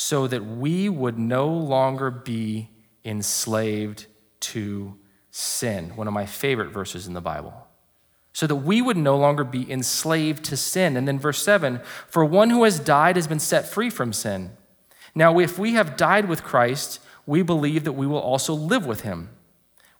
so 0.00 0.28
that 0.28 0.46
we 0.46 0.88
would 0.88 1.18
no 1.18 1.48
longer 1.48 2.08
be 2.08 2.70
enslaved 3.04 4.06
to 4.38 4.96
sin. 5.32 5.90
One 5.96 6.06
of 6.06 6.14
my 6.14 6.24
favorite 6.24 6.70
verses 6.70 7.08
in 7.08 7.14
the 7.14 7.20
Bible 7.20 7.66
so 8.32 8.46
that 8.46 8.54
we 8.54 8.80
would 8.80 8.96
no 8.96 9.16
longer 9.16 9.42
be 9.42 9.68
enslaved 9.68 10.44
to 10.44 10.56
sin. 10.56 10.96
And 10.96 11.08
then 11.08 11.18
verse 11.18 11.42
7 11.42 11.80
For 12.06 12.24
one 12.24 12.50
who 12.50 12.62
has 12.62 12.78
died 12.78 13.16
has 13.16 13.26
been 13.26 13.40
set 13.40 13.66
free 13.66 13.90
from 13.90 14.12
sin. 14.12 14.52
Now, 15.16 15.40
if 15.40 15.58
we 15.58 15.72
have 15.72 15.96
died 15.96 16.28
with 16.28 16.44
Christ, 16.44 17.00
we 17.26 17.42
believe 17.42 17.82
that 17.82 17.94
we 17.94 18.06
will 18.06 18.20
also 18.20 18.54
live 18.54 18.86
with 18.86 19.00
him. 19.00 19.30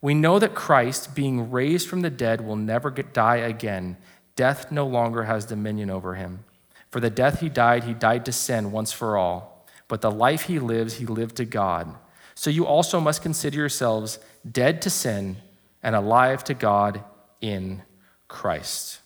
We 0.01 0.15
know 0.15 0.39
that 0.39 0.55
Christ, 0.55 1.17
being 1.17 1.51
raised 1.51 1.89
from 1.89 2.03
the 2.03 2.11
dead, 2.11 2.41
will 2.41 2.55
never 2.55 2.93
die 2.93 3.39
again. 3.39 3.97
Death 4.37 4.71
no 4.71 4.87
longer 4.87 5.25
has 5.25 5.45
dominion 5.45 5.91
over 5.91 6.15
him. 6.15 6.45
For 6.93 7.01
the 7.01 7.11
death 7.11 7.41
he 7.41 7.49
died, 7.49 7.83
he 7.83 7.93
died 7.93 8.25
to 8.27 8.33
sin 8.33 8.71
once 8.71 8.93
for 8.93 9.17
all. 9.17 9.58
But 9.89 10.03
the 10.03 10.11
life 10.11 10.43
he 10.43 10.59
lives, 10.59 10.95
he 10.95 11.07
lived 11.07 11.37
to 11.37 11.45
God. 11.45 11.95
So 12.35 12.51
you 12.51 12.67
also 12.67 13.01
must 13.01 13.23
consider 13.23 13.57
yourselves 13.57 14.19
dead 14.51 14.83
to 14.83 14.91
sin 14.91 15.39
and 15.83 15.97
alive 15.97 16.45
to 16.45 16.55
God 16.55 17.03
in 17.41 17.83
Christ. 18.29 19.01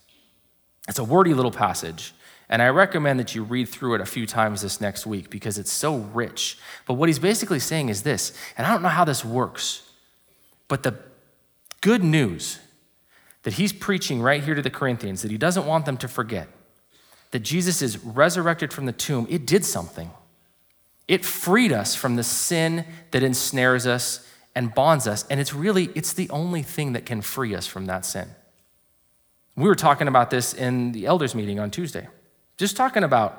It's 0.88 0.99
a 0.99 1.05
wordy 1.05 1.33
little 1.33 1.53
passage, 1.53 2.12
and 2.49 2.61
I 2.61 2.68
recommend 2.68 3.21
that 3.21 3.35
you 3.35 3.45
read 3.45 3.68
through 3.68 3.95
it 3.95 4.01
a 4.01 4.07
few 4.07 4.27
times 4.27 4.62
this 4.62 4.81
next 4.81 5.07
week 5.07 5.31
because 5.31 5.57
it's 5.57 5.73
so 5.73 5.97
rich. 5.97 6.59
But 6.87 6.95
what 6.95 7.09
he's 7.09 7.21
basically 7.21 7.61
saying 7.61 7.88
is 7.88 8.03
this, 8.03 8.37
and 8.59 8.66
I 8.66 8.71
don't 8.71 8.83
know 8.83 8.88
how 8.88 9.05
this 9.05 9.25
works, 9.25 9.88
but 10.68 10.83
the 10.83 10.99
good 11.81 12.03
news 12.03 12.59
that 13.45 13.55
he's 13.55 13.73
preaching 13.73 14.21
right 14.21 14.42
here 14.42 14.55
to 14.55 14.62
the 14.62 14.71
Corinthians 14.71 15.23
that 15.23 15.31
he 15.31 15.38
doesn't 15.38 15.66
want 15.66 15.87
them 15.87 15.97
to 15.99 16.09
forget 16.09 16.49
that 17.31 17.40
Jesus 17.40 17.81
is 17.81 17.99
resurrected 18.05 18.73
from 18.73 18.87
the 18.87 18.92
tomb, 18.92 19.27
it 19.31 19.47
did 19.47 19.64
something. 19.64 20.11
It 21.08 21.24
freed 21.24 21.72
us 21.72 21.94
from 21.94 22.16
the 22.16 22.22
sin 22.22 22.84
that 23.10 23.22
ensnares 23.22 23.86
us 23.86 24.26
and 24.54 24.74
bonds 24.74 25.06
us, 25.06 25.24
and 25.30 25.40
it's 25.40 25.54
really 25.54 25.90
it's 25.94 26.12
the 26.12 26.28
only 26.30 26.62
thing 26.62 26.92
that 26.92 27.06
can 27.06 27.22
free 27.22 27.54
us 27.54 27.66
from 27.66 27.86
that 27.86 28.04
sin. 28.04 28.28
We 29.56 29.64
were 29.64 29.74
talking 29.74 30.08
about 30.08 30.30
this 30.30 30.54
in 30.54 30.92
the 30.92 31.06
elders 31.06 31.34
meeting 31.34 31.58
on 31.60 31.70
Tuesday, 31.70 32.08
just 32.56 32.76
talking 32.76 33.04
about 33.04 33.38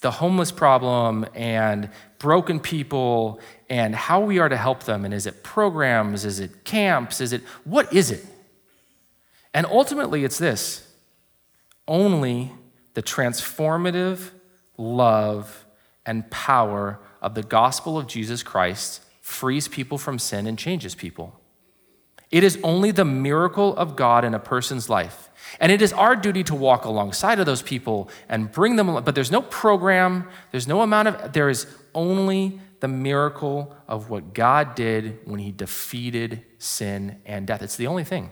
the 0.00 0.10
homeless 0.10 0.50
problem 0.50 1.26
and 1.34 1.90
broken 2.18 2.58
people 2.58 3.40
and 3.68 3.94
how 3.94 4.20
we 4.20 4.38
are 4.38 4.48
to 4.48 4.56
help 4.56 4.84
them. 4.84 5.04
And 5.04 5.12
is 5.12 5.26
it 5.26 5.42
programs? 5.42 6.24
Is 6.24 6.40
it 6.40 6.64
camps? 6.64 7.20
Is 7.20 7.32
it 7.32 7.42
what 7.64 7.92
is 7.92 8.10
it? 8.10 8.24
And 9.52 9.66
ultimately, 9.66 10.24
it's 10.24 10.38
this 10.38 10.86
only 11.86 12.52
the 12.94 13.02
transformative 13.02 14.30
love 14.78 15.64
and 16.10 16.30
power 16.30 17.00
of 17.22 17.34
the 17.34 17.42
gospel 17.42 17.96
of 17.96 18.06
Jesus 18.06 18.42
Christ 18.42 19.02
frees 19.20 19.68
people 19.68 19.96
from 19.96 20.18
sin 20.18 20.46
and 20.46 20.58
changes 20.58 20.94
people. 20.94 21.40
It 22.30 22.44
is 22.44 22.58
only 22.62 22.90
the 22.90 23.04
miracle 23.04 23.76
of 23.76 23.96
God 23.96 24.24
in 24.24 24.34
a 24.34 24.38
person's 24.38 24.88
life 24.88 25.30
and 25.58 25.72
it 25.72 25.82
is 25.82 25.92
our 25.92 26.14
duty 26.14 26.44
to 26.44 26.54
walk 26.54 26.84
alongside 26.84 27.40
of 27.40 27.46
those 27.46 27.62
people 27.62 28.08
and 28.28 28.52
bring 28.52 28.76
them, 28.76 28.88
along. 28.88 29.04
but 29.04 29.14
there's 29.14 29.30
no 29.30 29.42
program, 29.42 30.28
there's 30.52 30.68
no 30.68 30.82
amount 30.82 31.08
of, 31.08 31.32
there 31.32 31.48
is 31.48 31.66
only 31.94 32.60
the 32.80 32.88
miracle 32.88 33.74
of 33.88 34.10
what 34.10 34.32
God 34.32 34.74
did 34.74 35.18
when 35.24 35.40
he 35.40 35.50
defeated 35.50 36.44
sin 36.58 37.20
and 37.26 37.46
death. 37.46 37.62
It's 37.62 37.76
the 37.76 37.86
only 37.86 38.04
thing. 38.04 38.30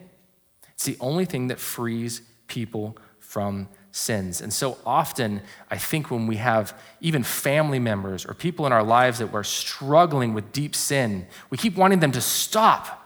It's 0.75 0.85
the 0.85 0.97
only 1.01 1.25
thing 1.25 1.49
that 1.49 1.59
frees 1.59 2.23
people 2.47 2.97
from 3.19 3.69
sins. 3.99 4.41
And 4.41 4.53
so 4.53 4.79
often, 4.87 5.43
I 5.71 5.77
think 5.77 6.11
when 6.11 6.27
we 6.27 6.37
have 6.37 6.79
even 7.01 7.23
family 7.23 7.79
members 7.79 8.25
or 8.25 8.35
people 8.35 8.67
in 8.67 8.73
our 8.73 8.83
lives 8.83 9.19
that 9.19 9.33
we're 9.33 9.43
struggling 9.43 10.35
with 10.35 10.53
deep 10.53 10.75
sin, 10.75 11.27
we 11.51 11.59
keep 11.59 11.77
wanting 11.77 12.01
them 12.01 12.13
to 12.13 12.21
stop 12.21 12.99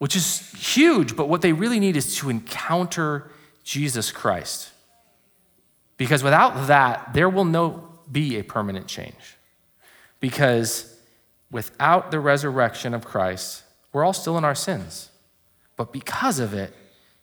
which 0.00 0.16
is 0.16 0.50
huge, 0.52 1.14
but 1.14 1.28
what 1.28 1.42
they 1.42 1.52
really 1.52 1.78
need 1.78 1.94
is 1.94 2.16
to 2.16 2.30
encounter 2.30 3.30
Jesus 3.62 4.10
Christ. 4.10 4.70
Because 5.98 6.24
without 6.24 6.68
that, 6.68 7.12
there 7.12 7.28
will 7.28 7.44
no 7.44 7.86
be 8.10 8.38
a 8.38 8.42
permanent 8.42 8.86
change. 8.86 9.36
Because 10.18 10.98
without 11.50 12.10
the 12.10 12.18
resurrection 12.18 12.94
of 12.94 13.04
Christ, 13.04 13.62
we're 13.92 14.02
all 14.02 14.14
still 14.14 14.38
in 14.38 14.44
our 14.44 14.54
sins. 14.54 15.10
But 15.76 15.92
because 15.92 16.38
of 16.38 16.54
it, 16.54 16.74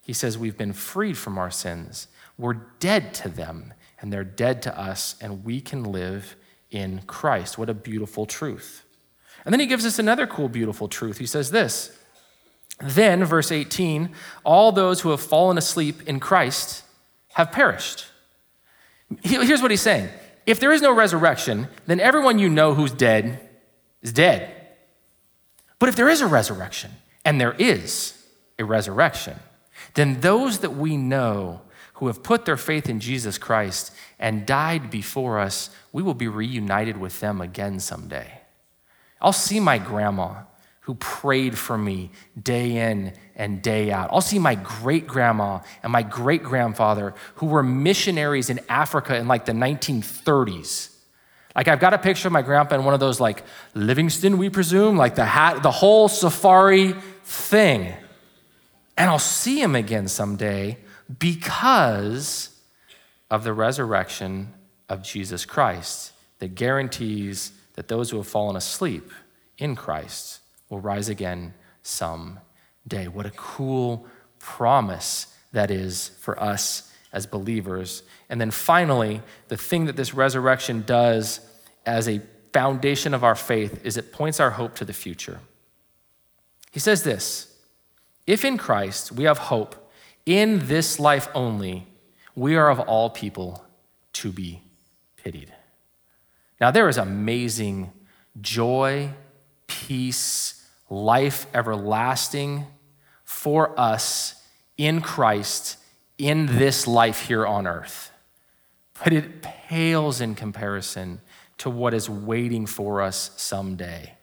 he 0.03 0.13
says 0.13 0.37
we've 0.37 0.57
been 0.57 0.73
freed 0.73 1.17
from 1.17 1.39
our 1.39 1.49
sins. 1.49 2.07
We're 2.37 2.53
dead 2.79 3.13
to 3.15 3.29
them, 3.29 3.73
and 3.99 4.11
they're 4.13 4.23
dead 4.23 4.61
to 4.63 4.79
us, 4.79 5.15
and 5.21 5.43
we 5.43 5.61
can 5.61 5.83
live 5.83 6.35
in 6.69 7.01
Christ. 7.07 7.57
What 7.57 7.69
a 7.69 7.73
beautiful 7.73 8.25
truth. 8.25 8.83
And 9.45 9.53
then 9.53 9.59
he 9.59 9.65
gives 9.65 9.85
us 9.85 9.99
another 9.99 10.27
cool, 10.27 10.49
beautiful 10.49 10.87
truth. 10.87 11.17
He 11.17 11.25
says 11.25 11.51
this 11.51 11.97
Then, 12.79 13.23
verse 13.23 13.51
18, 13.51 14.11
all 14.43 14.71
those 14.71 15.01
who 15.01 15.09
have 15.11 15.21
fallen 15.21 15.57
asleep 15.57 16.07
in 16.07 16.19
Christ 16.19 16.83
have 17.33 17.51
perished. 17.51 18.05
Here's 19.23 19.61
what 19.61 19.71
he's 19.71 19.81
saying 19.81 20.09
if 20.45 20.59
there 20.59 20.71
is 20.71 20.81
no 20.81 20.93
resurrection, 20.93 21.67
then 21.85 21.99
everyone 21.99 22.39
you 22.39 22.49
know 22.49 22.73
who's 22.73 22.91
dead 22.91 23.39
is 24.01 24.13
dead. 24.13 24.53
But 25.79 25.89
if 25.89 25.95
there 25.95 26.09
is 26.09 26.21
a 26.21 26.27
resurrection, 26.27 26.91
and 27.23 27.39
there 27.39 27.53
is 27.53 28.17
a 28.57 28.63
resurrection, 28.63 29.37
then 29.93 30.21
those 30.21 30.59
that 30.59 30.75
we 30.75 30.97
know 30.97 31.61
who 31.97 32.07
have 32.07 32.21
put 32.21 32.45
their 32.45 32.57
faith 32.57 32.89
in 32.89 32.99
Jesus 32.99 33.37
Christ 33.39 33.91
and 34.19 34.45
died 34.45 34.91
before 34.91 35.39
us, 35.39 35.71
we 35.91 36.03
will 36.03 36.13
be 36.13 36.27
reunited 36.27 36.97
with 36.97 37.19
them 37.19 37.41
again 37.41 37.79
someday. 37.79 38.41
I'll 39.19 39.33
see 39.33 39.59
my 39.59 39.79
grandma 39.79 40.43
who 40.81 40.93
prayed 40.95 41.57
for 41.57 41.75
me 41.75 42.11
day 42.41 42.77
in 42.91 43.13
and 43.35 43.63
day 43.63 43.91
out. 43.91 44.09
I'll 44.11 44.21
see 44.21 44.37
my 44.37 44.53
great 44.53 45.07
grandma 45.07 45.59
and 45.81 45.91
my 45.91 46.03
great 46.03 46.43
grandfather 46.43 47.15
who 47.35 47.47
were 47.47 47.63
missionaries 47.63 48.51
in 48.51 48.59
Africa 48.69 49.17
in 49.17 49.27
like 49.27 49.45
the 49.45 49.53
1930s. 49.53 50.93
Like 51.55 51.67
I've 51.67 51.79
got 51.79 51.95
a 51.95 51.97
picture 51.97 52.27
of 52.27 52.31
my 52.31 52.43
grandpa 52.43 52.75
in 52.75 52.85
one 52.85 52.93
of 52.93 52.99
those 52.99 53.19
like 53.19 53.43
Livingstone, 53.73 54.37
we 54.37 54.51
presume, 54.51 54.97
like 54.97 55.15
the 55.15 55.25
hat, 55.25 55.63
the 55.63 55.71
whole 55.71 56.07
safari 56.07 56.93
thing. 57.23 57.91
And 58.95 59.09
I'll 59.09 59.17
see 59.17 59.59
him 59.59 59.75
again 59.75 60.07
someday 60.07 60.77
because 61.19 62.49
of 63.29 63.43
the 63.43 63.53
resurrection 63.53 64.53
of 64.89 65.03
Jesus 65.03 65.45
Christ 65.45 66.13
that 66.39 66.55
guarantees 66.55 67.51
that 67.73 67.87
those 67.87 68.09
who 68.09 68.17
have 68.17 68.27
fallen 68.27 68.55
asleep 68.55 69.11
in 69.57 69.75
Christ 69.75 70.39
will 70.69 70.79
rise 70.79 71.09
again 71.09 71.53
some 71.81 72.39
day. 72.87 73.07
What 73.07 73.25
a 73.25 73.31
cool 73.31 74.05
promise 74.39 75.27
that 75.51 75.71
is 75.71 76.09
for 76.19 76.41
us 76.41 76.91
as 77.13 77.25
believers. 77.25 78.03
And 78.29 78.39
then 78.39 78.51
finally, 78.51 79.21
the 79.47 79.57
thing 79.57 79.85
that 79.85 79.95
this 79.95 80.13
resurrection 80.13 80.83
does 80.85 81.39
as 81.85 82.07
a 82.07 82.21
foundation 82.53 83.13
of 83.13 83.23
our 83.23 83.35
faith 83.35 83.85
is 83.85 83.97
it 83.97 84.11
points 84.11 84.39
our 84.39 84.51
hope 84.51 84.75
to 84.75 84.85
the 84.85 84.93
future. 84.93 85.39
He 86.71 86.79
says 86.79 87.03
this 87.03 87.55
If 88.25 88.43
in 88.43 88.57
Christ 88.57 89.11
we 89.11 89.23
have 89.23 89.37
hope 89.37 89.86
in 90.27 90.67
this 90.67 90.99
life 90.99 91.27
only, 91.33 91.87
we 92.35 92.55
are 92.55 92.69
of 92.69 92.79
all 92.81 93.09
people 93.09 93.65
to 94.13 94.31
be 94.31 94.61
pitied. 95.15 95.51
Now, 96.61 96.69
there 96.69 96.89
is 96.89 96.97
amazing 96.97 97.91
joy, 98.39 99.11
peace, 99.65 100.67
life 100.89 101.47
everlasting 101.53 102.67
for 103.23 103.79
us 103.79 104.43
in 104.77 105.01
Christ 105.01 105.77
in 106.17 106.45
this 106.57 106.87
life 106.87 107.27
here 107.27 107.45
on 107.45 107.65
earth. 107.65 108.11
But 109.03 109.13
it 109.13 109.41
pales 109.41 110.19
in 110.19 110.35
comparison 110.35 111.21
to 111.59 111.69
what 111.69 111.93
is 111.93 112.09
waiting 112.09 112.65
for 112.65 113.01
us 113.01 113.31
someday. 113.37 114.13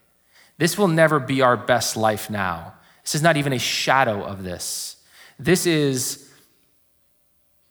This 0.57 0.77
will 0.77 0.87
never 0.87 1.19
be 1.19 1.41
our 1.41 1.57
best 1.57 1.97
life 1.97 2.29
now. 2.29 2.73
This 3.01 3.15
is 3.15 3.21
not 3.21 3.37
even 3.37 3.53
a 3.53 3.59
shadow 3.59 4.23
of 4.23 4.43
this. 4.43 4.94
This 5.37 5.65
is, 5.65 6.31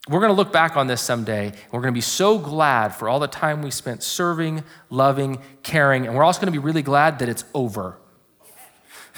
we're 0.08 0.20
going 0.20 0.30
to 0.30 0.36
look 0.36 0.52
back 0.52 0.76
on 0.76 0.86
this 0.86 1.00
someday, 1.00 1.46
and 1.46 1.72
we're 1.72 1.80
going 1.80 1.92
to 1.92 1.96
be 1.96 2.02
so 2.02 2.38
glad 2.38 2.88
for 2.88 3.08
all 3.08 3.18
the 3.18 3.26
time 3.26 3.62
we 3.62 3.70
spent 3.70 4.02
serving, 4.02 4.62
loving, 4.90 5.38
caring, 5.62 6.06
and 6.06 6.14
we're 6.14 6.24
also 6.24 6.40
going 6.40 6.52
to 6.52 6.58
be 6.58 6.62
really 6.62 6.82
glad 6.82 7.20
that 7.20 7.28
it's 7.28 7.44
over. 7.54 7.98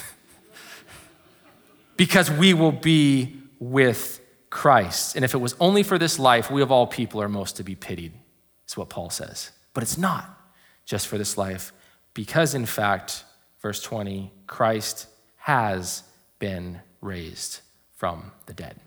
because 1.97 2.31
we 2.31 2.55
will 2.55 2.73
be 2.73 3.37
with 3.59 4.21
Christ. 4.49 5.17
And 5.17 5.25
if 5.25 5.35
it 5.35 5.39
was 5.39 5.57
only 5.59 5.83
for 5.83 5.99
this 5.99 6.19
life, 6.19 6.49
we 6.49 6.63
of 6.63 6.71
all 6.71 6.87
people 6.87 7.21
are 7.21 7.29
most 7.29 7.57
to 7.57 7.65
be 7.65 7.75
pitied, 7.75 8.13
is 8.69 8.77
what 8.77 8.89
Paul 8.89 9.11
says. 9.11 9.51
But 9.75 9.83
it's 9.83 9.99
not 9.99 10.41
just 10.85 11.09
for 11.09 11.19
this 11.19 11.37
life, 11.37 11.73
because 12.15 12.55
in 12.55 12.65
fact, 12.65 13.25
verse 13.61 13.83
20, 13.83 14.33
Christ 14.47 15.09
has 15.39 16.05
been 16.39 16.81
raised 17.01 17.61
from 17.97 18.31
the 18.47 18.53
dead. 18.53 18.79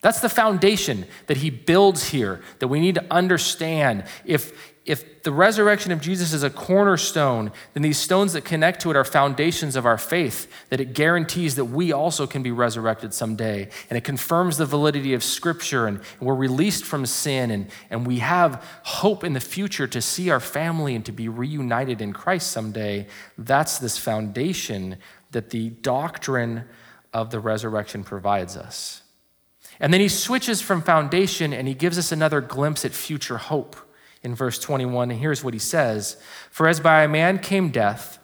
That's 0.00 0.20
the 0.20 0.28
foundation 0.28 1.06
that 1.26 1.38
he 1.38 1.50
builds 1.50 2.10
here 2.10 2.40
that 2.60 2.68
we 2.68 2.80
need 2.80 2.94
to 2.94 3.04
understand. 3.10 4.04
If, 4.24 4.74
if 4.84 5.24
the 5.24 5.32
resurrection 5.32 5.90
of 5.90 6.00
Jesus 6.00 6.32
is 6.32 6.44
a 6.44 6.50
cornerstone, 6.50 7.50
then 7.74 7.82
these 7.82 7.98
stones 7.98 8.34
that 8.34 8.44
connect 8.44 8.82
to 8.82 8.90
it 8.90 8.96
are 8.96 9.02
foundations 9.02 9.74
of 9.74 9.84
our 9.84 9.98
faith, 9.98 10.48
that 10.68 10.80
it 10.80 10.92
guarantees 10.92 11.56
that 11.56 11.64
we 11.64 11.90
also 11.90 12.24
can 12.24 12.44
be 12.44 12.52
resurrected 12.52 13.14
someday. 13.14 13.68
And 13.90 13.96
it 13.96 14.04
confirms 14.04 14.58
the 14.58 14.66
validity 14.66 15.12
of 15.12 15.24
Scripture, 15.24 15.88
and 15.88 16.00
we're 16.20 16.36
released 16.36 16.84
from 16.84 17.04
sin, 17.04 17.50
and, 17.50 17.68
and 17.90 18.06
we 18.06 18.20
have 18.20 18.62
hope 18.84 19.24
in 19.24 19.32
the 19.32 19.40
future 19.40 19.88
to 19.88 20.00
see 20.00 20.30
our 20.30 20.38
family 20.38 20.94
and 20.94 21.04
to 21.06 21.12
be 21.12 21.28
reunited 21.28 22.00
in 22.00 22.12
Christ 22.12 22.52
someday. 22.52 23.08
That's 23.36 23.78
this 23.78 23.98
foundation 23.98 24.98
that 25.32 25.50
the 25.50 25.70
doctrine 25.70 26.64
of 27.12 27.30
the 27.30 27.40
resurrection 27.40 28.04
provides 28.04 28.56
us. 28.56 29.02
And 29.80 29.92
then 29.92 30.00
he 30.00 30.08
switches 30.08 30.60
from 30.60 30.82
foundation 30.82 31.52
and 31.52 31.68
he 31.68 31.74
gives 31.74 31.98
us 31.98 32.12
another 32.12 32.40
glimpse 32.40 32.84
at 32.84 32.92
future 32.92 33.36
hope 33.36 33.76
in 34.22 34.34
verse 34.34 34.58
21. 34.58 35.10
And 35.10 35.20
here's 35.20 35.44
what 35.44 35.54
he 35.54 35.60
says 35.60 36.16
For 36.50 36.68
as 36.68 36.80
by 36.80 37.02
a 37.02 37.08
man 37.08 37.38
came 37.38 37.70
death, 37.70 38.18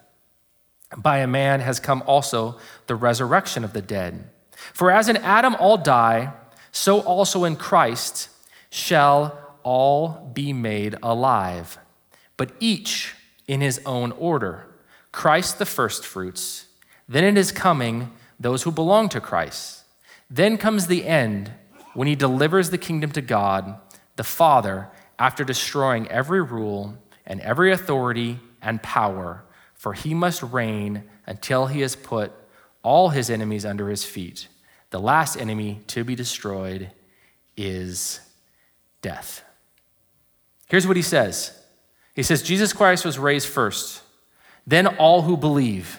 by 0.97 1.19
a 1.19 1.27
man 1.27 1.61
has 1.61 1.81
come 1.81 2.03
also 2.07 2.59
the 2.87 2.97
resurrection 2.97 3.65
of 3.65 3.73
the 3.73 3.83
dead. 3.83 4.29
For 4.73 4.91
as 4.91 5.09
in 5.09 5.17
Adam 5.19 5.55
all 5.57 5.77
die, 5.77 6.33
so 6.71 7.01
also 7.01 7.45
in 7.45 7.57
Christ 7.57 8.29
shall 8.71 9.57
all 9.63 10.31
be 10.33 10.53
made 10.53 10.97
alive, 11.03 11.79
but 12.37 12.53
each 12.61 13.15
in 13.47 13.61
his 13.61 13.81
own 13.85 14.13
order. 14.13 14.67
Christ 15.13 15.59
the 15.59 15.67
firstfruits, 15.67 16.67
then 17.09 17.25
in 17.25 17.37
his 17.37 17.53
coming, 17.53 18.13
those 18.43 18.63
who 18.63 18.73
belong 18.73 19.09
to 19.11 19.21
Christ. 19.21 19.85
Then 20.29 20.57
comes 20.57 20.87
the 20.87 21.07
end 21.07 21.53
when 21.95 22.09
he 22.09 22.15
delivers 22.15 22.71
the 22.71 22.79
kingdom 22.79 23.11
to 23.13 23.21
God, 23.21 23.79
the 24.17 24.25
Father, 24.25 24.89
after 25.19 25.45
destroying 25.45 26.09
every 26.09 26.43
rule 26.43 26.97
and 27.27 27.41
every 27.41 27.73
authority 27.73 28.41
and 28.61 28.83
power, 28.83 29.45
for 29.75 29.93
he 29.93 30.15
must 30.15 30.43
reign 30.43 31.05
until 31.27 31.67
he 31.67 31.81
has 31.81 31.95
put 31.95 32.33
all 32.83 33.11
his 33.11 33.31
enemies 33.31 33.65
under 33.65 33.89
his 33.89 34.05
feet. 34.05 34.49
The 34.91 35.01
last 35.01 35.37
enemy 35.37 35.81
to 35.89 36.05
be 36.05 36.15
destroyed 36.15 36.91
is 37.57 38.21
death. 39.01 39.45
Here's 40.69 40.87
what 40.87 40.97
he 40.97 41.03
says 41.03 41.59
He 42.15 42.23
says, 42.23 42.43
Jesus 42.43 42.73
Christ 42.73 43.05
was 43.05 43.19
raised 43.19 43.49
first, 43.49 44.03
then 44.67 44.87
all 44.87 45.23
who 45.23 45.37
believe. 45.37 45.99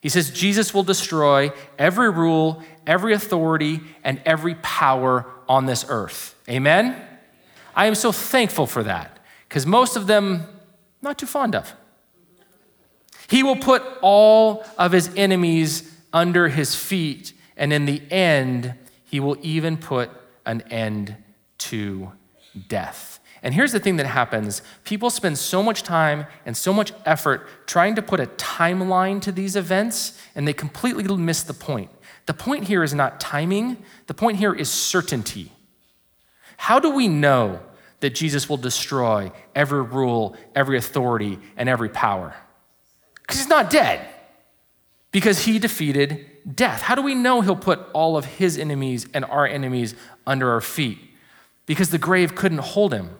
He 0.00 0.08
says 0.08 0.30
Jesus 0.30 0.72
will 0.72 0.82
destroy 0.82 1.52
every 1.78 2.10
rule, 2.10 2.62
every 2.86 3.12
authority, 3.12 3.80
and 4.02 4.20
every 4.24 4.54
power 4.56 5.26
on 5.48 5.66
this 5.66 5.84
earth. 5.88 6.34
Amen? 6.48 6.96
I 7.74 7.86
am 7.86 7.94
so 7.94 8.12
thankful 8.12 8.66
for 8.66 8.82
that 8.82 9.18
because 9.48 9.66
most 9.66 9.96
of 9.96 10.06
them, 10.06 10.46
not 11.02 11.18
too 11.18 11.26
fond 11.26 11.54
of. 11.54 11.74
He 13.28 13.42
will 13.42 13.56
put 13.56 13.82
all 14.00 14.64
of 14.78 14.92
his 14.92 15.10
enemies 15.16 15.92
under 16.12 16.48
his 16.48 16.74
feet, 16.74 17.32
and 17.56 17.72
in 17.72 17.84
the 17.84 18.02
end, 18.10 18.74
he 19.04 19.20
will 19.20 19.36
even 19.42 19.76
put 19.76 20.10
an 20.46 20.62
end 20.62 21.16
to 21.58 22.12
death. 22.68 23.09
And 23.42 23.54
here's 23.54 23.72
the 23.72 23.80
thing 23.80 23.96
that 23.96 24.06
happens 24.06 24.62
people 24.84 25.10
spend 25.10 25.38
so 25.38 25.62
much 25.62 25.82
time 25.82 26.26
and 26.44 26.56
so 26.56 26.72
much 26.72 26.92
effort 27.04 27.46
trying 27.66 27.94
to 27.94 28.02
put 28.02 28.20
a 28.20 28.26
timeline 28.26 29.20
to 29.22 29.32
these 29.32 29.56
events, 29.56 30.20
and 30.34 30.46
they 30.46 30.52
completely 30.52 31.04
miss 31.16 31.42
the 31.42 31.54
point. 31.54 31.90
The 32.26 32.34
point 32.34 32.64
here 32.64 32.82
is 32.82 32.94
not 32.94 33.18
timing, 33.18 33.82
the 34.06 34.14
point 34.14 34.38
here 34.38 34.54
is 34.54 34.70
certainty. 34.70 35.52
How 36.56 36.78
do 36.78 36.90
we 36.90 37.08
know 37.08 37.60
that 38.00 38.14
Jesus 38.14 38.48
will 38.48 38.58
destroy 38.58 39.32
every 39.54 39.82
rule, 39.82 40.36
every 40.54 40.76
authority, 40.76 41.38
and 41.56 41.68
every 41.68 41.88
power? 41.88 42.34
Because 43.14 43.38
he's 43.38 43.48
not 43.48 43.70
dead, 43.70 44.06
because 45.12 45.40
he 45.40 45.58
defeated 45.58 46.26
death? 46.54 46.82
How 46.82 46.94
do 46.94 47.02
we 47.02 47.14
know 47.14 47.40
he'll 47.40 47.56
put 47.56 47.80
all 47.92 48.16
of 48.16 48.24
his 48.24 48.58
enemies 48.58 49.06
and 49.14 49.24
our 49.24 49.46
enemies 49.46 49.94
under 50.26 50.50
our 50.50 50.60
feet? 50.60 50.98
Because 51.66 51.90
the 51.90 51.98
grave 51.98 52.34
couldn't 52.34 52.58
hold 52.58 52.92
him. 52.92 53.10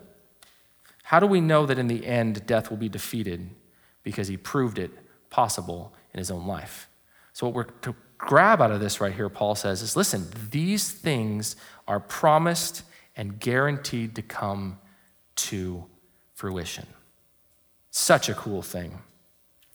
How 1.10 1.18
do 1.18 1.26
we 1.26 1.40
know 1.40 1.66
that 1.66 1.76
in 1.76 1.88
the 1.88 2.06
end 2.06 2.46
death 2.46 2.70
will 2.70 2.76
be 2.76 2.88
defeated? 2.88 3.50
Because 4.04 4.28
he 4.28 4.36
proved 4.36 4.78
it 4.78 4.92
possible 5.28 5.92
in 6.14 6.18
his 6.18 6.30
own 6.30 6.46
life. 6.46 6.88
So, 7.32 7.48
what 7.48 7.54
we're 7.56 7.64
to 7.64 7.96
grab 8.16 8.62
out 8.62 8.70
of 8.70 8.78
this 8.78 9.00
right 9.00 9.12
here, 9.12 9.28
Paul 9.28 9.56
says, 9.56 9.82
is 9.82 9.96
listen, 9.96 10.28
these 10.52 10.92
things 10.92 11.56
are 11.88 11.98
promised 11.98 12.84
and 13.16 13.40
guaranteed 13.40 14.14
to 14.14 14.22
come 14.22 14.78
to 15.34 15.84
fruition. 16.34 16.86
Such 17.90 18.28
a 18.28 18.34
cool 18.34 18.62
thing. 18.62 19.00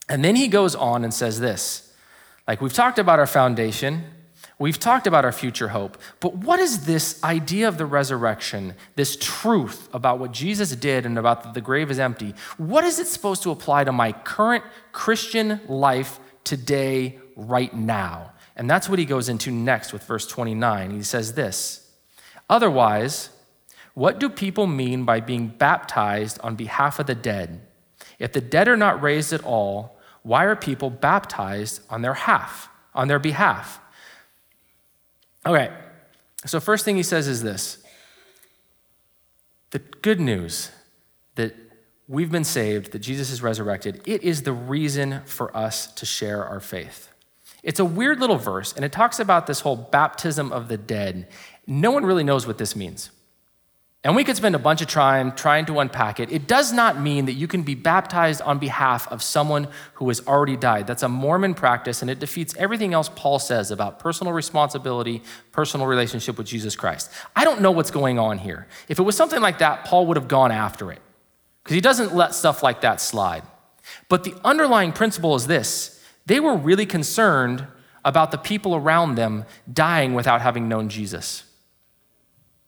And 0.07 0.23
then 0.23 0.37
he 0.37 0.47
goes 0.47 0.73
on 0.73 1.03
and 1.03 1.13
says 1.13 1.41
this 1.41 1.93
like, 2.47 2.61
we've 2.61 2.71
talked 2.71 2.97
about 2.97 3.19
our 3.19 3.27
foundation, 3.27 4.05
we've 4.59 4.79
talked 4.79 5.07
about 5.07 5.25
our 5.25 5.31
future 5.31 5.69
hope, 5.69 5.97
but 6.19 6.35
what 6.37 6.59
is 6.59 6.85
this 6.85 7.23
idea 7.23 7.67
of 7.67 7.77
the 7.77 7.85
resurrection, 7.85 8.75
this 8.95 9.17
truth 9.19 9.89
about 9.93 10.19
what 10.19 10.31
Jesus 10.31 10.71
did 10.75 11.05
and 11.05 11.17
about 11.17 11.53
the 11.53 11.61
grave 11.61 11.91
is 11.91 11.99
empty? 11.99 12.33
What 12.57 12.83
is 12.83 12.99
it 12.99 13.07
supposed 13.07 13.43
to 13.43 13.51
apply 13.51 13.83
to 13.83 13.91
my 13.91 14.11
current 14.11 14.63
Christian 14.91 15.61
life 15.67 16.19
today, 16.43 17.19
right 17.35 17.73
now? 17.73 18.31
And 18.55 18.69
that's 18.69 18.87
what 18.87 18.99
he 18.99 19.05
goes 19.05 19.27
into 19.27 19.51
next 19.51 19.91
with 19.91 20.03
verse 20.03 20.25
29. 20.27 20.91
He 20.91 21.03
says 21.03 21.33
this 21.33 21.91
Otherwise, 22.49 23.29
what 23.93 24.19
do 24.19 24.29
people 24.29 24.67
mean 24.67 25.05
by 25.05 25.19
being 25.19 25.47
baptized 25.47 26.39
on 26.41 26.55
behalf 26.55 26.99
of 26.99 27.07
the 27.07 27.15
dead? 27.15 27.61
If 28.19 28.33
the 28.33 28.41
dead 28.41 28.67
are 28.67 28.77
not 28.77 29.01
raised 29.01 29.33
at 29.33 29.43
all, 29.43 29.97
why 30.21 30.45
are 30.45 30.55
people 30.55 30.89
baptized 30.89 31.81
on 31.89 32.01
their 32.01 32.13
half, 32.13 32.69
on 32.93 33.07
their 33.07 33.19
behalf? 33.19 33.79
Okay, 35.45 35.71
so 36.45 36.59
first 36.59 36.85
thing 36.85 36.95
he 36.95 37.03
says 37.03 37.27
is 37.27 37.43
this 37.43 37.83
the 39.71 39.79
good 39.79 40.19
news 40.19 40.71
that 41.35 41.53
we've 42.07 42.31
been 42.31 42.43
saved, 42.43 42.91
that 42.93 42.99
Jesus 42.99 43.29
is 43.29 43.41
resurrected, 43.41 44.01
it 44.05 44.23
is 44.23 44.43
the 44.43 44.53
reason 44.53 45.21
for 45.25 45.55
us 45.55 45.87
to 45.93 46.05
share 46.05 46.45
our 46.45 46.59
faith. 46.59 47.09
It's 47.61 47.79
a 47.79 47.85
weird 47.85 48.19
little 48.19 48.37
verse, 48.37 48.73
and 48.73 48.85
it 48.85 48.91
talks 48.91 49.19
about 49.19 49.47
this 49.47 49.61
whole 49.61 49.75
baptism 49.75 50.51
of 50.51 50.67
the 50.67 50.77
dead. 50.77 51.27
No 51.67 51.91
one 51.91 52.05
really 52.05 52.23
knows 52.23 52.45
what 52.45 52.57
this 52.57 52.75
means. 52.75 53.09
And 54.05 54.15
we 54.15 54.23
could 54.23 54.37
spend 54.37 54.53
a 54.53 54.59
bunch 54.59 54.83
of 54.83 54.87
time 54.87 55.31
trying 55.31 55.65
to 55.65 55.79
unpack 55.79 56.19
it. 56.19 56.31
It 56.31 56.45
does 56.45 56.71
not 56.71 57.01
mean 57.01 57.25
that 57.25 57.33
you 57.33 57.47
can 57.47 57.63
be 57.63 57.73
baptized 57.73 58.39
on 58.43 58.59
behalf 58.59 59.07
of 59.07 59.23
someone 59.23 59.67
who 59.95 60.07
has 60.09 60.21
already 60.27 60.55
died. 60.55 60.85
That's 60.85 61.01
a 61.01 61.09
Mormon 61.09 61.55
practice, 61.55 62.03
and 62.03 62.11
it 62.11 62.19
defeats 62.19 62.55
everything 62.55 62.93
else 62.93 63.09
Paul 63.15 63.39
says 63.39 63.71
about 63.71 63.97
personal 63.97 64.31
responsibility, 64.31 65.23
personal 65.51 65.87
relationship 65.87 66.37
with 66.37 66.45
Jesus 66.45 66.75
Christ. 66.75 67.09
I 67.35 67.43
don't 67.43 67.61
know 67.61 67.71
what's 67.71 67.89
going 67.89 68.19
on 68.19 68.37
here. 68.37 68.67
If 68.87 68.99
it 68.99 69.01
was 69.01 69.17
something 69.17 69.41
like 69.41 69.57
that, 69.57 69.85
Paul 69.85 70.05
would 70.05 70.17
have 70.17 70.27
gone 70.27 70.51
after 70.51 70.91
it, 70.91 71.01
because 71.63 71.73
he 71.73 71.81
doesn't 71.81 72.13
let 72.13 72.35
stuff 72.35 72.61
like 72.61 72.81
that 72.81 73.01
slide. 73.01 73.41
But 74.07 74.23
the 74.23 74.35
underlying 74.43 74.93
principle 74.93 75.33
is 75.33 75.47
this 75.47 75.99
they 76.27 76.39
were 76.39 76.55
really 76.55 76.85
concerned 76.85 77.65
about 78.03 78.29
the 78.29 78.37
people 78.37 78.75
around 78.75 79.15
them 79.15 79.45
dying 79.73 80.13
without 80.13 80.41
having 80.41 80.69
known 80.69 80.89
Jesus. 80.89 81.43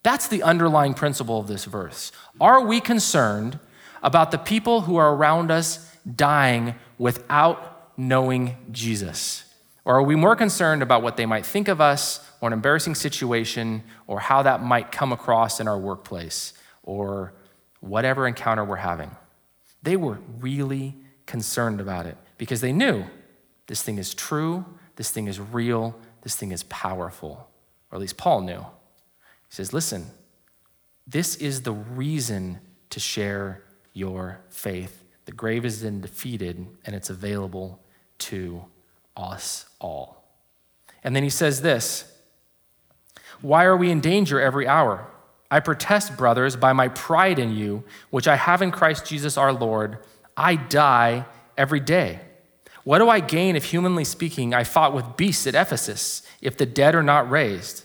That's 0.08 0.30
the 0.30 0.41
underlying 0.41 0.93
principle 0.93 1.38
of 1.38 1.48
this 1.48 1.65
verse. 1.65 2.13
Are 2.39 2.65
we 2.65 2.80
concerned 2.80 3.60
about 4.02 4.32
the 4.32 4.38
people 4.38 4.80
who 4.80 4.96
are 4.96 5.13
around 5.13 5.52
us 5.52 5.93
dying 6.06 6.76
without 6.98 7.91
knowing 7.98 8.56
Jesus? 8.72 9.43
Or 9.84 9.98
are 9.98 10.04
we 10.04 10.15
more 10.15 10.38
concerned 10.38 10.82
about 10.82 11.04
what 11.04 11.17
they 11.17 11.26
might 11.26 11.46
think 11.46 11.67
of 11.67 11.82
us, 11.82 12.26
or 12.39 12.48
an 12.48 12.54
embarrassing 12.54 12.96
situation, 12.96 13.84
or 14.08 14.22
how 14.22 14.43
that 14.43 14.63
might 14.63 14.93
come 14.93 15.12
across 15.12 15.60
in 15.60 15.67
our 15.67 15.78
workplace, 15.78 16.54
or 16.84 17.34
whatever 17.82 18.26
encounter 18.26 18.63
we're 18.63 18.78
having? 18.78 19.12
They 19.84 19.98
were 19.98 20.20
really 20.39 20.96
concerned 21.26 21.82
about 21.82 22.06
it 22.06 22.15
because 22.38 22.62
they 22.62 22.72
knew 22.72 23.04
this 23.65 23.84
thing 23.84 23.98
is 23.98 24.13
true, 24.13 24.63
this 24.96 25.12
thing 25.12 25.28
is 25.28 25.38
real, 25.38 26.00
this 26.22 26.38
thing 26.38 26.54
is 26.54 26.63
powerful. 26.63 27.52
Or 27.91 27.98
at 27.98 28.00
least 28.00 28.15
Paul 28.15 28.39
knew. 28.39 28.65
He 29.50 29.56
says, 29.56 29.74
Listen, 29.74 30.08
this 31.06 31.36
is 31.36 31.62
the 31.62 31.72
reason 31.72 32.60
to 32.90 33.00
share 33.00 33.64
your 33.94 34.42
faith. 34.50 35.04
The 35.26 35.32
grave 35.32 35.66
is 35.66 35.82
then 35.82 36.02
defeated 36.02 36.68
and 36.86 36.96
it's 36.96 37.10
available 37.10 37.82
to 38.20 38.66
us 39.16 39.66
all. 39.80 40.24
And 41.04 41.16
then 41.16 41.24
he 41.24 41.30
says 41.30 41.62
this 41.62 42.12
Why 43.42 43.66
are 43.66 43.78
we 43.78 43.92
in 43.92 44.02
danger 44.02 44.40
every 44.40 44.68
hour? 44.68 45.08
I 45.50 45.62
protest, 45.62 46.18
brothers, 46.18 46.58
by 46.58 46.74
my 46.74 46.90
pride 46.90 47.40
in 47.40 47.56
you, 47.56 47.84
which 48.10 48.28
I 48.28 48.36
have 48.36 48.62
in 48.62 48.72
Christ 48.72 49.06
Jesus 49.06 49.38
our 49.38 49.54
Lord, 49.54 50.00
I 50.36 50.56
die 50.56 51.26
every 51.58 51.80
day. 51.80 52.20
What 52.84 53.00
do 53.00 53.10
I 53.10 53.22
gain 53.22 53.56
if, 53.56 53.66
humanly 53.66 54.04
speaking, 54.04 54.54
I 54.54 54.64
fought 54.64 54.94
with 54.94 55.18
beasts 55.18 55.48
at 55.48 55.56
Ephesus, 55.56 56.22
if 56.42 56.58
the 56.58 56.66
dead 56.66 56.96
are 56.96 57.04
not 57.04 57.30
raised? 57.30 57.84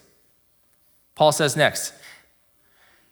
Paul 1.14 1.32
says 1.32 1.56
next 1.56 1.92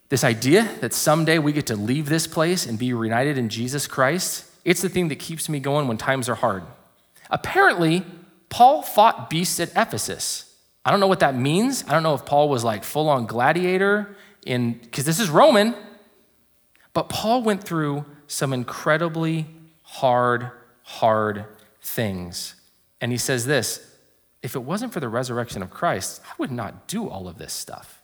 this 0.09 0.25
idea 0.25 0.69
that 0.81 0.93
someday 0.93 1.39
we 1.39 1.53
get 1.53 1.67
to 1.67 1.77
leave 1.77 2.09
this 2.09 2.27
place 2.27 2.67
and 2.67 2.79
be 2.79 2.93
reunited 2.93 3.39
in 3.39 3.49
Jesus 3.49 3.87
Christ, 3.87 4.45
it's 4.65 4.83
the 4.83 4.89
thing 4.89 5.09
that 5.09 5.21
keeps 5.21 5.49
me 5.49 5.61
going 5.61 5.87
when 5.87 5.99
times 5.99 6.29
are 6.29 6.35
hard. 6.35 6.65
Apparently, 7.31 8.05
Paul 8.49 8.83
fought 8.83 9.31
beasts 9.31 9.61
at 9.61 9.71
Ephesus. 9.77 10.53
I 10.85 10.91
don't 10.91 10.99
know 10.99 11.07
what 11.07 11.21
that 11.21 11.37
means. 11.37 11.85
I 11.87 11.93
don't 11.93 12.03
know 12.03 12.15
if 12.15 12.27
Paul 12.27 12.49
was 12.49 12.65
like 12.65 12.83
full 12.83 13.09
on 13.09 13.27
gladiator 13.27 14.17
in 14.45 14.73
because 14.73 15.05
this 15.05 15.21
is 15.21 15.31
Roman. 15.31 15.75
But 16.93 17.09
Paul 17.09 17.43
went 17.43 17.63
through 17.63 18.05
some 18.27 18.53
incredibly 18.53 19.47
hard, 19.83 20.51
hard 20.83 21.45
things. 21.81 22.57
And 23.01 23.13
he 23.13 23.19
says 23.19 23.47
this 23.47 23.89
if 24.42 24.55
it 24.55 24.61
wasn't 24.61 24.92
for 24.92 25.00
the 25.00 25.09
resurrection 25.09 25.62
of 25.62 25.70
Christ, 25.70 26.20
I 26.26 26.33
would 26.38 26.50
not 26.50 26.88
do 26.88 27.09
all 27.09 27.29
of 27.29 27.38
this 27.38 27.53
stuff. 27.53 28.03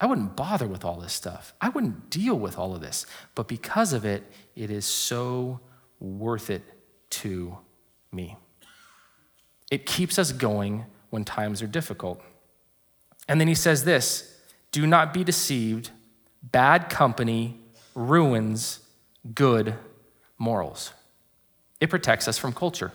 I 0.00 0.06
wouldn't 0.06 0.34
bother 0.34 0.66
with 0.66 0.84
all 0.84 0.98
this 0.98 1.12
stuff. 1.12 1.52
I 1.60 1.68
wouldn't 1.68 2.08
deal 2.08 2.34
with 2.38 2.58
all 2.58 2.74
of 2.74 2.80
this. 2.80 3.04
But 3.34 3.48
because 3.48 3.92
of 3.92 4.04
it, 4.04 4.24
it 4.56 4.70
is 4.70 4.86
so 4.86 5.60
worth 5.98 6.48
it 6.48 6.62
to 7.10 7.58
me. 8.10 8.36
It 9.70 9.86
keeps 9.86 10.18
us 10.18 10.32
going 10.32 10.86
when 11.10 11.24
times 11.24 11.60
are 11.62 11.66
difficult. 11.66 12.20
And 13.28 13.40
then 13.40 13.48
he 13.48 13.54
says 13.54 13.84
this 13.84 14.36
do 14.72 14.86
not 14.86 15.12
be 15.12 15.24
deceived. 15.24 15.90
Bad 16.42 16.88
company 16.88 17.60
ruins 17.94 18.80
good 19.34 19.74
morals. 20.38 20.92
It 21.80 21.90
protects 21.90 22.26
us 22.28 22.38
from 22.38 22.52
culture. 22.52 22.92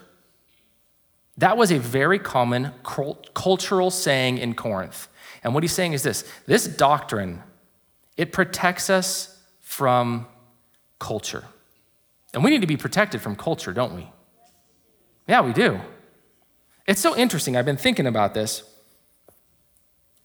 That 1.38 1.56
was 1.56 1.70
a 1.70 1.78
very 1.78 2.18
common 2.18 2.72
cultural 2.82 3.90
saying 3.90 4.38
in 4.38 4.54
Corinth. 4.54 5.08
And 5.42 5.54
what 5.54 5.62
he's 5.62 5.72
saying 5.72 5.92
is 5.92 6.02
this 6.02 6.24
this 6.46 6.66
doctrine, 6.66 7.42
it 8.16 8.32
protects 8.32 8.88
us 8.88 9.38
from 9.60 10.26
culture. 10.98 11.44
And 12.32 12.42
we 12.42 12.50
need 12.50 12.62
to 12.62 12.66
be 12.66 12.76
protected 12.76 13.20
from 13.20 13.36
culture, 13.36 13.72
don't 13.72 13.94
we? 13.94 14.08
Yeah, 15.28 15.42
we 15.42 15.52
do. 15.52 15.80
It's 16.86 17.00
so 17.00 17.16
interesting. 17.16 17.56
I've 17.56 17.64
been 17.64 17.76
thinking 17.76 18.06
about 18.06 18.34
this. 18.34 18.62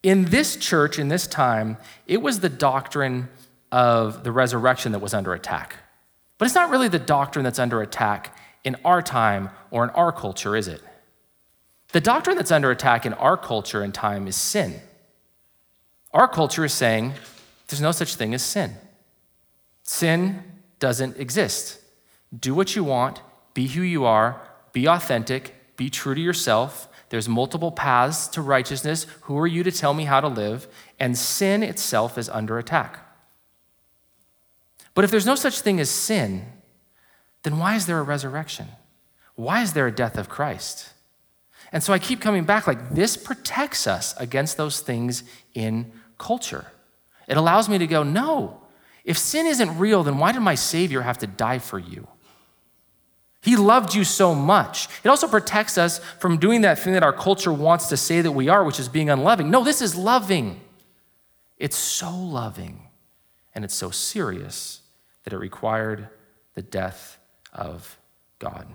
In 0.04 0.26
this 0.26 0.56
church, 0.56 0.98
in 0.98 1.10
this 1.10 1.28
time, 1.28 1.78
it 2.08 2.22
was 2.22 2.40
the 2.40 2.50
doctrine 2.50 3.30
of 3.72 4.24
the 4.24 4.32
resurrection 4.32 4.92
that 4.92 5.00
was 5.00 5.14
under 5.14 5.34
attack. 5.34 5.78
But 6.38 6.46
it's 6.46 6.56
not 6.56 6.70
really 6.70 6.88
the 6.88 7.00
doctrine 7.00 7.44
that's 7.44 7.60
under 7.60 7.82
attack 7.82 8.36
in 8.64 8.76
our 8.84 9.02
time 9.02 9.50
or 9.70 9.84
in 9.84 9.90
our 9.92 10.12
culture, 10.12 10.56
is 10.56 10.68
it? 10.68 10.82
The 11.92 12.02
doctrine 12.02 12.38
that's 12.38 12.52
under 12.52 12.72
attack 12.72 13.06
in 13.06 13.14
our 13.14 13.36
culture 13.36 13.82
and 13.82 13.94
time 13.94 14.28
is 14.28 14.36
sin. 14.36 14.80
Our 16.14 16.28
culture 16.28 16.64
is 16.66 16.74
saying 16.74 17.14
there's 17.68 17.82
no 17.82 17.92
such 17.92 18.16
thing 18.16 18.34
as 18.34 18.44
sin. 18.44 18.76
Sin 19.84 20.44
doesn't 20.80 21.18
exist. 21.18 21.80
Do 22.38 22.54
what 22.54 22.76
you 22.76 22.84
want, 22.84 23.22
be 23.54 23.68
who 23.68 23.82
you 23.82 24.06
are, 24.06 24.42
be 24.72 24.88
authentic, 24.88 25.76
be 25.76 25.90
true 25.90 26.16
to 26.16 26.22
yourself. 26.22 26.88
There's 27.10 27.28
multiple 27.28 27.72
paths 27.72 28.28
to 28.30 28.42
righteousness. 28.42 29.06
Who 29.22 29.38
are 29.38 29.48
you 29.48 29.64
to 29.64 29.72
tell 29.72 29.94
me 29.94 30.06
how 30.06 30.22
to 30.22 30.30
live? 30.30 30.68
And 30.98 31.18
sin 31.18 31.62
itself 31.62 32.18
is 32.18 32.30
under 32.30 32.58
attack. 32.58 33.00
But 34.94 35.04
if 35.04 35.12
there's 35.12 35.26
no 35.26 35.36
such 35.36 35.60
thing 35.60 35.80
as 35.80 35.90
sin, 35.90 36.46
then 37.44 37.58
why 37.58 37.76
is 37.76 37.86
there 37.86 38.00
a 38.00 38.04
resurrection? 38.04 38.68
Why 39.36 39.62
is 39.62 39.74
there 39.74 39.88
a 39.88 39.92
death 39.92 40.18
of 40.18 40.30
Christ? 40.30 40.94
And 41.72 41.82
so 41.82 41.94
I 41.94 42.00
keep 42.00 42.20
coming 42.20 42.44
back 42.44 42.68
like 42.68 42.90
this 42.90 43.16
protects 43.16 43.88
us 43.88 44.14
against 44.18 44.58
those 44.58 44.82
things 44.82 45.24
in 45.54 45.92
culture. 46.18 46.68
It 47.28 47.38
allows 47.38 47.70
me 47.70 47.78
to 47.78 47.88
go, 47.88 48.04
no, 48.04 48.62
if 49.06 49.18
sin 49.18 49.46
isn't 49.48 49.80
real, 49.80 50.04
then 50.04 50.18
why 50.18 50.32
did 50.32 50.42
my 50.42 50.56
Savior 50.56 51.02
have 51.02 51.18
to 51.20 51.28
die 51.28 51.60
for 51.60 51.80
you? 51.80 52.08
He 53.42 53.56
loved 53.56 53.96
you 53.96 54.04
so 54.04 54.36
much. 54.36 54.88
It 55.04 55.08
also 55.08 55.28
protects 55.28 55.78
us 55.78 56.00
from 56.20 56.38
doing 56.38 56.62
that 56.62 56.78
thing 56.78 56.94
that 56.94 57.04
our 57.04 57.14
culture 57.14 57.52
wants 57.52 57.88
to 57.88 57.98
say 57.98 58.22
that 58.22 58.32
we 58.32 58.50
are, 58.50 58.64
which 58.64 58.80
is 58.80 58.88
being 58.88 59.10
unloving. 59.10 59.50
No, 59.50 59.64
this 59.64 59.82
is 59.82 59.96
loving. 59.96 60.62
It's 61.58 61.78
so 61.78 62.16
loving 62.16 62.88
and 63.56 63.66
it's 63.66 63.74
so 63.74 63.90
serious 63.90 64.82
that 65.24 65.34
it 65.34 65.38
required 65.38 66.10
the 66.54 66.62
death 66.62 67.18
of 67.52 67.98
God. 68.38 68.68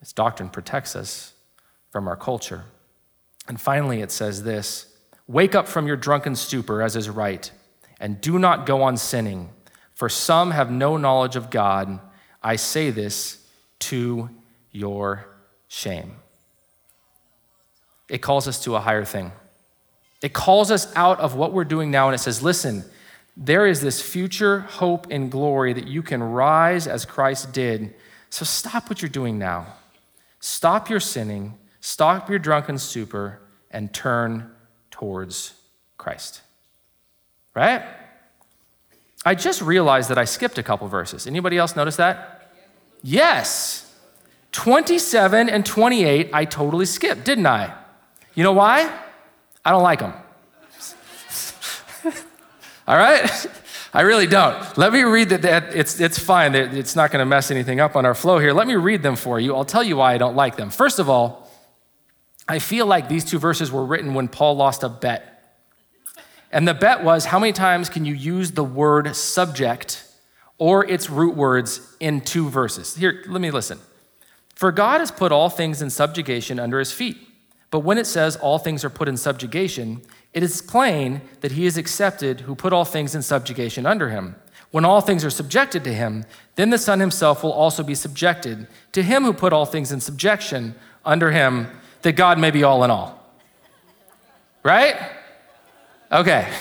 This 0.00 0.12
doctrine 0.12 0.48
protects 0.48 0.96
us 0.96 1.34
from 1.92 2.08
our 2.08 2.16
culture. 2.16 2.64
And 3.46 3.60
finally, 3.60 4.00
it 4.00 4.10
says 4.10 4.42
this 4.42 4.92
Wake 5.28 5.54
up 5.54 5.68
from 5.68 5.86
your 5.86 5.96
drunken 5.96 6.34
stupor, 6.34 6.82
as 6.82 6.96
is 6.96 7.08
right, 7.08 7.48
and 8.00 8.20
do 8.20 8.38
not 8.38 8.66
go 8.66 8.82
on 8.82 8.96
sinning, 8.96 9.50
for 9.94 10.08
some 10.08 10.50
have 10.50 10.70
no 10.72 10.96
knowledge 10.96 11.36
of 11.36 11.50
God. 11.50 12.00
I 12.42 12.56
say 12.56 12.90
this 12.90 13.46
to 13.80 14.30
your 14.72 15.26
shame. 15.68 16.16
It 18.08 18.18
calls 18.18 18.48
us 18.48 18.64
to 18.64 18.74
a 18.74 18.80
higher 18.80 19.04
thing. 19.04 19.30
It 20.22 20.32
calls 20.32 20.70
us 20.70 20.92
out 20.96 21.20
of 21.20 21.36
what 21.36 21.52
we're 21.52 21.64
doing 21.64 21.90
now, 21.90 22.08
and 22.08 22.14
it 22.14 22.18
says, 22.18 22.42
Listen, 22.42 22.84
there 23.36 23.66
is 23.66 23.80
this 23.80 24.00
future 24.00 24.60
hope 24.60 25.06
and 25.10 25.30
glory 25.30 25.72
that 25.72 25.86
you 25.86 26.02
can 26.02 26.22
rise 26.22 26.86
as 26.86 27.04
Christ 27.04 27.52
did. 27.52 27.94
So 28.30 28.44
stop 28.44 28.88
what 28.88 29.02
you're 29.02 29.08
doing 29.08 29.38
now. 29.38 29.66
Stop 30.40 30.90
your 30.90 31.00
sinning, 31.00 31.58
stop 31.82 32.30
your 32.30 32.38
drunken 32.38 32.78
stupor, 32.78 33.40
and 33.70 33.92
turn 33.92 34.50
towards 34.90 35.54
Christ. 35.98 36.42
Right? 37.54 37.82
I 39.24 39.34
just 39.34 39.60
realized 39.60 40.08
that 40.08 40.16
I 40.16 40.24
skipped 40.24 40.58
a 40.58 40.62
couple 40.62 40.88
verses. 40.88 41.26
Anybody 41.26 41.58
else 41.58 41.76
notice 41.76 41.96
that? 41.96 42.50
Yes. 43.02 43.92
27 44.52 45.48
and 45.48 45.66
28, 45.66 46.30
I 46.32 46.44
totally 46.44 46.86
skipped, 46.86 47.24
didn't 47.24 47.46
I? 47.46 47.74
You 48.34 48.44
know 48.44 48.52
why? 48.52 48.92
I 49.64 49.70
don't 49.70 49.82
like 49.82 50.00
them. 50.00 50.12
All 52.86 52.96
right? 52.96 53.46
I 53.94 54.02
really 54.02 54.26
don't. 54.26 54.78
Let 54.78 54.92
me 54.92 55.02
read 55.02 55.28
that. 55.30 55.42
that 55.42 55.74
it's, 55.74 56.00
it's 56.00 56.18
fine. 56.18 56.54
It's 56.54 56.96
not 56.96 57.10
going 57.10 57.20
to 57.20 57.26
mess 57.26 57.50
anything 57.50 57.80
up 57.80 57.94
on 57.94 58.06
our 58.06 58.14
flow 58.14 58.38
here. 58.38 58.52
Let 58.52 58.66
me 58.66 58.74
read 58.74 59.02
them 59.02 59.16
for 59.16 59.38
you. 59.38 59.54
I'll 59.54 59.66
tell 59.66 59.82
you 59.82 59.96
why 59.96 60.14
I 60.14 60.18
don't 60.18 60.34
like 60.36 60.56
them. 60.56 60.70
First 60.70 60.98
of 60.98 61.10
all, 61.10 61.41
I 62.52 62.58
feel 62.58 62.84
like 62.84 63.08
these 63.08 63.24
two 63.24 63.38
verses 63.38 63.72
were 63.72 63.82
written 63.82 64.12
when 64.12 64.28
Paul 64.28 64.56
lost 64.56 64.82
a 64.82 64.90
bet. 64.90 65.42
And 66.52 66.68
the 66.68 66.74
bet 66.74 67.02
was 67.02 67.24
how 67.24 67.38
many 67.38 67.54
times 67.54 67.88
can 67.88 68.04
you 68.04 68.12
use 68.12 68.50
the 68.50 68.62
word 68.62 69.16
subject 69.16 70.04
or 70.58 70.84
its 70.84 71.08
root 71.08 71.34
words 71.34 71.96
in 71.98 72.20
two 72.20 72.50
verses? 72.50 72.94
Here, 72.94 73.24
let 73.26 73.40
me 73.40 73.50
listen. 73.50 73.78
For 74.54 74.70
God 74.70 75.00
has 75.00 75.10
put 75.10 75.32
all 75.32 75.48
things 75.48 75.80
in 75.80 75.88
subjugation 75.88 76.60
under 76.60 76.78
his 76.78 76.92
feet. 76.92 77.16
But 77.70 77.80
when 77.80 77.96
it 77.96 78.06
says 78.06 78.36
all 78.36 78.58
things 78.58 78.84
are 78.84 78.90
put 78.90 79.08
in 79.08 79.16
subjugation, 79.16 80.02
it 80.34 80.42
is 80.42 80.60
plain 80.60 81.22
that 81.40 81.52
he 81.52 81.64
is 81.64 81.78
accepted 81.78 82.42
who 82.42 82.54
put 82.54 82.74
all 82.74 82.84
things 82.84 83.14
in 83.14 83.22
subjugation 83.22 83.86
under 83.86 84.10
him. 84.10 84.36
When 84.72 84.84
all 84.84 85.00
things 85.00 85.24
are 85.24 85.30
subjected 85.30 85.84
to 85.84 85.94
him, 85.94 86.26
then 86.56 86.68
the 86.68 86.76
Son 86.76 87.00
himself 87.00 87.42
will 87.42 87.52
also 87.52 87.82
be 87.82 87.94
subjected 87.94 88.66
to 88.92 89.02
him 89.02 89.24
who 89.24 89.32
put 89.32 89.54
all 89.54 89.64
things 89.64 89.90
in 89.90 90.00
subjection 90.00 90.74
under 91.02 91.30
him, 91.30 91.68
that 92.02 92.12
God 92.12 92.38
may 92.38 92.50
be 92.50 92.64
all 92.64 92.84
in 92.84 92.90
all. 92.90 93.18
Right? 94.62 94.96
Okay. 96.10 96.52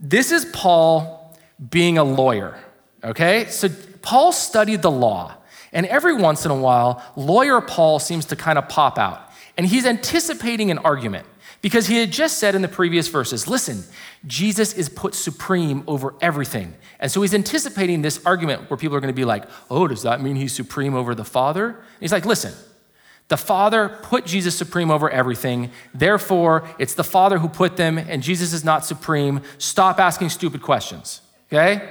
This 0.00 0.32
is 0.32 0.44
Paul 0.46 1.36
being 1.70 1.98
a 1.98 2.04
lawyer, 2.04 2.58
okay? 3.04 3.46
So 3.46 3.68
Paul 4.02 4.32
studied 4.32 4.82
the 4.82 4.90
law, 4.90 5.34
and 5.72 5.86
every 5.86 6.14
once 6.14 6.44
in 6.44 6.50
a 6.50 6.56
while, 6.56 7.02
lawyer 7.16 7.60
Paul 7.60 7.98
seems 7.98 8.24
to 8.26 8.36
kind 8.36 8.58
of 8.58 8.68
pop 8.68 8.98
out, 8.98 9.30
and 9.56 9.66
he's 9.66 9.86
anticipating 9.86 10.70
an 10.70 10.78
argument. 10.78 11.26
Because 11.60 11.86
he 11.86 11.98
had 11.98 12.10
just 12.10 12.38
said 12.38 12.56
in 12.56 12.62
the 12.62 12.66
previous 12.66 13.06
verses, 13.06 13.46
listen, 13.46 13.84
Jesus 14.26 14.74
is 14.74 14.88
put 14.88 15.14
supreme 15.14 15.84
over 15.86 16.12
everything. 16.20 16.74
And 16.98 17.08
so 17.08 17.22
he's 17.22 17.34
anticipating 17.34 18.02
this 18.02 18.20
argument 18.26 18.68
where 18.68 18.76
people 18.76 18.96
are 18.96 19.00
going 19.00 19.14
to 19.14 19.16
be 19.16 19.24
like, 19.24 19.44
oh, 19.70 19.86
does 19.86 20.02
that 20.02 20.20
mean 20.20 20.34
he's 20.34 20.52
supreme 20.52 20.96
over 20.96 21.14
the 21.14 21.24
Father? 21.24 21.68
And 21.68 22.00
he's 22.00 22.10
like, 22.10 22.26
listen, 22.26 22.52
the 23.32 23.38
Father 23.38 23.88
put 23.88 24.26
Jesus 24.26 24.54
supreme 24.54 24.90
over 24.90 25.08
everything. 25.08 25.70
Therefore, 25.94 26.68
it's 26.78 26.92
the 26.92 27.02
Father 27.02 27.38
who 27.38 27.48
put 27.48 27.78
them, 27.78 27.96
and 27.96 28.22
Jesus 28.22 28.52
is 28.52 28.62
not 28.62 28.84
supreme. 28.84 29.40
Stop 29.56 29.98
asking 29.98 30.28
stupid 30.28 30.60
questions, 30.60 31.22
okay? 31.50 31.88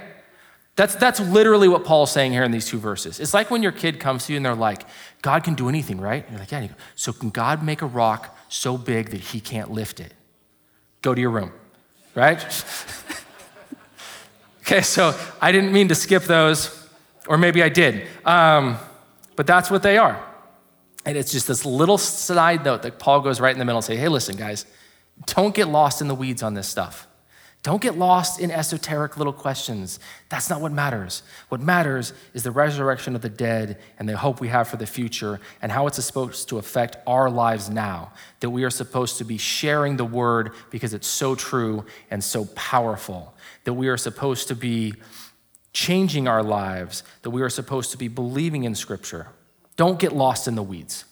That's, 0.76 0.94
that's 0.94 1.20
literally 1.20 1.68
what 1.68 1.84
Paul's 1.84 2.12
saying 2.12 2.32
here 2.32 2.44
in 2.44 2.52
these 2.52 2.68
two 2.68 2.78
verses. 2.78 3.20
It's 3.20 3.34
like 3.34 3.50
when 3.50 3.64
your 3.64 3.72
kid 3.72 4.00
comes 4.00 4.28
to 4.28 4.34
you 4.34 4.38
and 4.38 4.46
they're 4.46 4.54
like, 4.54 4.86
God 5.24 5.44
can 5.44 5.56
do 5.56 5.68
anything, 5.68 6.00
right? 6.00 6.22
And 6.22 6.34
you're 6.34 6.40
like, 6.40 6.52
yeah. 6.52 6.62
You 6.62 6.68
Go, 6.68 6.76
so 6.94 7.12
can 7.12 7.32
God 7.32 7.64
make 7.64 7.82
a 7.82 7.88
rock 7.88 8.38
so 8.48 8.78
big 8.78 9.10
that 9.10 9.22
he 9.22 9.40
can't 9.40 9.72
lift 9.72 10.00
it. 10.00 10.14
Go 11.02 11.16
to 11.16 11.20
your 11.20 11.32
room, 11.32 11.52
right? 12.14 12.38
okay, 14.62 14.82
so 14.82 15.20
I 15.42 15.52
didn't 15.52 15.74
mean 15.74 15.88
to 15.88 15.96
skip 15.96 16.26
those, 16.26 16.88
or 17.28 17.40
maybe 17.40 17.64
I 17.64 17.70
did. 17.70 18.06
Um, 18.26 18.78
but 19.36 19.48
that's 19.48 19.72
what 19.72 19.82
they 19.82 19.98
are. 19.98 20.24
And 21.06 21.18
it's 21.18 21.32
just 21.32 21.48
this 21.48 21.66
little 21.66 21.98
side 21.98 22.64
note 22.64 22.84
that 22.84 23.00
Paul 23.00 23.22
goes 23.22 23.40
right 23.40 23.52
in 23.52 23.60
the 23.60 23.66
middle 23.66 23.80
and 23.80 23.86
say, 23.86 23.96
hey, 23.96 24.08
listen, 24.08 24.36
guys, 24.36 24.66
don't 25.26 25.56
get 25.56 25.68
lost 25.68 26.02
in 26.02 26.08
the 26.08 26.16
weeds 26.16 26.44
on 26.44 26.54
this 26.54 26.68
stuff. 26.68 27.08
Don't 27.64 27.82
get 27.82 27.96
lost 27.96 28.40
in 28.40 28.50
esoteric 28.50 29.18
little 29.18 29.34
questions. 29.34 30.00
That's 30.30 30.50
not 30.50 30.62
what 30.62 30.72
matters. 30.72 31.22
What 31.50 31.62
matters 31.62 32.12
is 32.34 32.42
the 32.42 32.50
resurrection 32.50 33.16
of 33.16 33.22
the 33.22 33.30
dead 33.30 33.78
and 34.00 34.10
the 34.10 34.18
hope 34.18 34.42
we 34.42 34.48
have 34.48 34.68
for 34.68 34.78
the 34.78 34.88
future 34.88 35.40
and 35.62 35.72
how 35.72 35.86
it's 35.86 36.04
supposed 36.04 36.50
to 36.50 36.58
affect 36.58 36.98
our 37.06 37.30
lives 37.30 37.70
now. 37.70 38.14
That 38.40 38.50
we 38.50 38.64
are 38.64 38.72
supposed 38.72 39.20
to 39.20 39.26
be 39.26 39.38
sharing 39.38 39.98
the 39.98 40.06
word 40.06 40.54
because 40.72 40.96
it's 40.96 41.08
so 41.08 41.36
true 41.36 41.86
and 42.10 42.24
so 42.24 42.46
powerful. 42.56 43.36
That 43.66 43.74
we 43.74 43.90
are 43.90 43.98
supposed 43.98 44.48
to 44.48 44.56
be 44.56 44.96
changing 45.72 46.28
our 46.28 46.42
lives. 46.42 47.04
That 47.22 47.30
we 47.30 47.44
are 47.44 47.50
supposed 47.50 47.92
to 47.92 47.98
be 47.98 48.08
believing 48.08 48.64
in 48.64 48.74
scripture. 48.74 49.28
Don't 49.82 49.98
get 49.98 50.14
lost 50.14 50.48
in 50.48 50.54
the 50.54 50.62
weeds. 50.62 51.06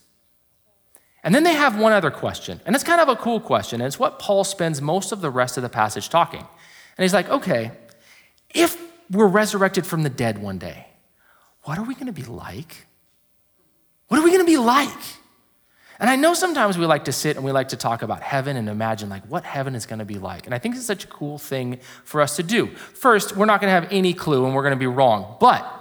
And 1.23 1.33
then 1.33 1.41
they 1.41 1.53
have 1.53 1.79
one 1.79 1.91
other 1.91 2.11
question, 2.11 2.61
and 2.67 2.75
it's 2.75 2.83
kind 2.83 3.01
of 3.01 3.09
a 3.09 3.15
cool 3.15 3.39
question, 3.39 3.81
and 3.81 3.87
it's 3.87 3.97
what 3.97 4.19
Paul 4.19 4.43
spends 4.43 4.79
most 4.79 5.11
of 5.11 5.21
the 5.21 5.31
rest 5.31 5.57
of 5.57 5.63
the 5.63 5.69
passage 5.69 6.07
talking. 6.07 6.41
And 6.41 7.03
he's 7.03 7.11
like, 7.11 7.27
okay, 7.29 7.71
if 8.53 8.79
we're 9.09 9.25
resurrected 9.25 9.87
from 9.87 10.03
the 10.03 10.09
dead 10.11 10.37
one 10.37 10.59
day, 10.59 10.85
what 11.63 11.79
are 11.79 11.83
we 11.83 11.95
to 11.95 12.11
be 12.11 12.21
like? 12.21 12.85
What 14.07 14.19
are 14.19 14.23
we 14.23 14.37
to 14.37 14.43
be 14.43 14.57
like? 14.57 15.01
And 15.99 16.07
I 16.07 16.15
know 16.15 16.35
sometimes 16.35 16.77
we 16.77 16.85
like 16.85 17.05
to 17.05 17.11
sit 17.11 17.37
and 17.37 17.43
we 17.43 17.51
like 17.51 17.69
to 17.69 17.75
talk 17.75 18.03
about 18.03 18.21
heaven 18.21 18.55
and 18.55 18.69
imagine 18.69 19.09
like 19.09 19.25
what 19.25 19.45
heaven 19.45 19.73
is 19.73 19.87
going 19.87 19.97
to 19.97 20.05
be 20.05 20.19
like. 20.19 20.45
And 20.45 20.53
I 20.53 20.59
think 20.59 20.75
it's 20.75 20.85
such 20.85 21.05
a 21.05 21.07
cool 21.07 21.39
thing 21.39 21.79
for 22.03 22.21
us 22.21 22.35
to 22.35 22.43
do. 22.43 22.67
First, 22.67 23.35
we're 23.35 23.47
not 23.47 23.61
going 23.61 23.69
to 23.69 23.81
have 23.81 23.91
any 23.91 24.13
clue 24.13 24.45
and 24.45 24.53
we're 24.53 24.61
going 24.61 24.75
to 24.75 24.79
be 24.79 24.85
wrong. 24.85 25.37
But 25.39 25.78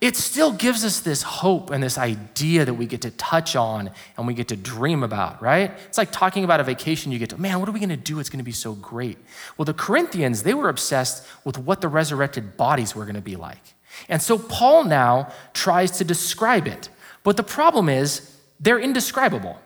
it 0.00 0.16
still 0.16 0.52
gives 0.52 0.84
us 0.84 1.00
this 1.00 1.22
hope 1.22 1.70
and 1.70 1.82
this 1.82 1.98
idea 1.98 2.64
that 2.64 2.74
we 2.74 2.86
get 2.86 3.02
to 3.02 3.10
touch 3.10 3.56
on 3.56 3.90
and 4.16 4.26
we 4.28 4.34
get 4.34 4.48
to 4.48 4.56
dream 4.56 5.02
about, 5.02 5.42
right? 5.42 5.72
It's 5.86 5.98
like 5.98 6.12
talking 6.12 6.44
about 6.44 6.60
a 6.60 6.64
vacation 6.64 7.10
you 7.10 7.18
get 7.18 7.30
to, 7.30 7.40
man, 7.40 7.58
what 7.58 7.68
are 7.68 7.72
we 7.72 7.80
going 7.80 7.88
to 7.88 7.96
do? 7.96 8.20
It's 8.20 8.30
going 8.30 8.38
to 8.38 8.44
be 8.44 8.52
so 8.52 8.74
great. 8.74 9.18
Well, 9.56 9.64
the 9.64 9.74
Corinthians, 9.74 10.44
they 10.44 10.54
were 10.54 10.68
obsessed 10.68 11.26
with 11.44 11.58
what 11.58 11.80
the 11.80 11.88
resurrected 11.88 12.56
bodies 12.56 12.94
were 12.94 13.04
going 13.04 13.16
to 13.16 13.20
be 13.20 13.34
like. 13.34 13.74
And 14.08 14.22
so 14.22 14.38
Paul 14.38 14.84
now 14.84 15.32
tries 15.52 15.90
to 15.98 16.04
describe 16.04 16.68
it. 16.68 16.90
But 17.24 17.36
the 17.36 17.42
problem 17.42 17.88
is, 17.88 18.36
they're 18.60 18.78
indescribable. 18.78 19.58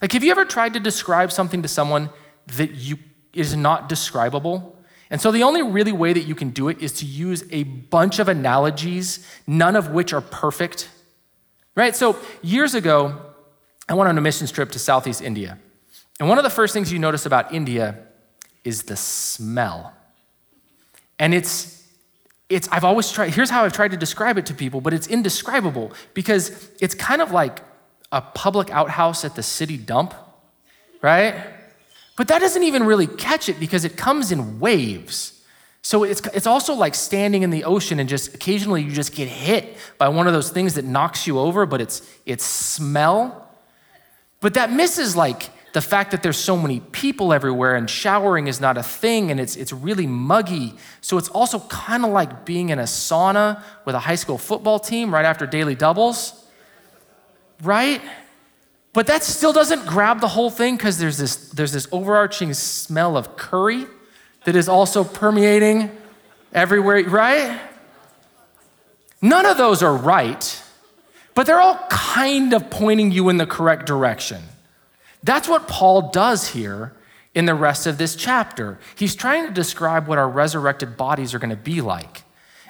Like, 0.00 0.12
have 0.12 0.22
you 0.22 0.30
ever 0.30 0.44
tried 0.44 0.74
to 0.74 0.80
describe 0.80 1.32
something 1.32 1.62
to 1.62 1.68
someone 1.68 2.10
that 2.56 2.72
you 2.72 2.98
is 3.32 3.56
not 3.56 3.88
describable? 3.88 4.75
And 5.10 5.20
so 5.20 5.30
the 5.30 5.42
only 5.42 5.62
really 5.62 5.92
way 5.92 6.12
that 6.12 6.22
you 6.22 6.34
can 6.34 6.50
do 6.50 6.68
it 6.68 6.82
is 6.82 6.92
to 6.94 7.06
use 7.06 7.44
a 7.50 7.62
bunch 7.62 8.18
of 8.18 8.28
analogies, 8.28 9.26
none 9.46 9.76
of 9.76 9.90
which 9.90 10.12
are 10.12 10.20
perfect. 10.20 10.88
Right? 11.74 11.94
So 11.94 12.16
years 12.42 12.74
ago, 12.74 13.20
I 13.88 13.94
went 13.94 14.08
on 14.08 14.18
a 14.18 14.20
missions 14.20 14.50
trip 14.50 14.72
to 14.72 14.78
Southeast 14.78 15.22
India. 15.22 15.58
And 16.18 16.28
one 16.28 16.38
of 16.38 16.44
the 16.44 16.50
first 16.50 16.72
things 16.72 16.92
you 16.92 16.98
notice 16.98 17.26
about 17.26 17.52
India 17.52 17.98
is 18.64 18.84
the 18.84 18.96
smell. 18.96 19.92
And 21.18 21.32
it's 21.34 21.76
it's 22.48 22.68
I've 22.70 22.84
always 22.84 23.10
tried 23.10 23.34
here's 23.34 23.50
how 23.50 23.64
I've 23.64 23.72
tried 23.72 23.90
to 23.92 23.96
describe 23.96 24.38
it 24.38 24.46
to 24.46 24.54
people, 24.54 24.80
but 24.80 24.92
it's 24.92 25.06
indescribable 25.06 25.92
because 26.14 26.70
it's 26.80 26.94
kind 26.94 27.20
of 27.20 27.30
like 27.30 27.60
a 28.12 28.20
public 28.20 28.70
outhouse 28.70 29.24
at 29.24 29.34
the 29.34 29.42
city 29.42 29.76
dump, 29.76 30.14
right? 31.02 31.55
But 32.16 32.28
that 32.28 32.40
doesn't 32.40 32.62
even 32.62 32.84
really 32.84 33.06
catch 33.06 33.48
it 33.48 33.60
because 33.60 33.84
it 33.84 33.96
comes 33.96 34.32
in 34.32 34.58
waves. 34.58 35.40
So 35.82 36.02
it's, 36.02 36.20
it's 36.34 36.46
also 36.46 36.74
like 36.74 36.94
standing 36.94 37.42
in 37.42 37.50
the 37.50 37.64
ocean 37.64 38.00
and 38.00 38.08
just 38.08 38.34
occasionally 38.34 38.82
you 38.82 38.90
just 38.90 39.14
get 39.14 39.28
hit 39.28 39.76
by 39.98 40.08
one 40.08 40.26
of 40.26 40.32
those 40.32 40.50
things 40.50 40.74
that 40.74 40.84
knocks 40.84 41.26
you 41.26 41.38
over, 41.38 41.64
but 41.66 41.80
it's, 41.80 42.02
it's 42.24 42.42
smell. 42.42 43.48
But 44.40 44.54
that 44.54 44.72
misses 44.72 45.14
like 45.14 45.50
the 45.74 45.80
fact 45.82 46.10
that 46.10 46.22
there's 46.22 46.38
so 46.38 46.56
many 46.56 46.80
people 46.80 47.32
everywhere 47.32 47.76
and 47.76 47.88
showering 47.88 48.48
is 48.48 48.60
not 48.60 48.78
a 48.78 48.82
thing 48.82 49.30
and 49.30 49.38
it's, 49.38 49.56
it's 49.56 49.72
really 49.72 50.06
muggy. 50.06 50.74
So 51.02 51.18
it's 51.18 51.28
also 51.28 51.60
kind 51.60 52.04
of 52.04 52.10
like 52.10 52.44
being 52.44 52.70
in 52.70 52.78
a 52.78 52.84
sauna 52.84 53.62
with 53.84 53.94
a 53.94 54.00
high 54.00 54.14
school 54.14 54.38
football 54.38 54.78
team 54.78 55.12
right 55.12 55.24
after 55.24 55.46
daily 55.46 55.74
doubles, 55.74 56.46
right? 57.62 58.00
But 58.96 59.08
that 59.08 59.22
still 59.22 59.52
doesn't 59.52 59.84
grab 59.84 60.22
the 60.22 60.28
whole 60.28 60.48
thing 60.48 60.74
because 60.74 60.96
there's 60.96 61.18
this, 61.18 61.50
there's 61.50 61.72
this 61.72 61.86
overarching 61.92 62.54
smell 62.54 63.18
of 63.18 63.36
curry 63.36 63.84
that 64.46 64.56
is 64.56 64.70
also 64.70 65.04
permeating 65.04 65.90
everywhere, 66.54 67.04
right? 67.04 67.60
None 69.20 69.44
of 69.44 69.58
those 69.58 69.82
are 69.82 69.94
right, 69.94 70.62
but 71.34 71.44
they're 71.46 71.60
all 71.60 71.78
kind 71.90 72.54
of 72.54 72.70
pointing 72.70 73.12
you 73.12 73.28
in 73.28 73.36
the 73.36 73.44
correct 73.44 73.84
direction. 73.84 74.42
That's 75.22 75.46
what 75.46 75.68
Paul 75.68 76.10
does 76.10 76.48
here 76.48 76.94
in 77.34 77.44
the 77.44 77.54
rest 77.54 77.86
of 77.86 77.98
this 77.98 78.16
chapter. 78.16 78.78
He's 78.94 79.14
trying 79.14 79.46
to 79.46 79.52
describe 79.52 80.06
what 80.06 80.16
our 80.16 80.28
resurrected 80.30 80.96
bodies 80.96 81.34
are 81.34 81.38
going 81.38 81.50
to 81.50 81.56
be 81.56 81.82
like. 81.82 82.22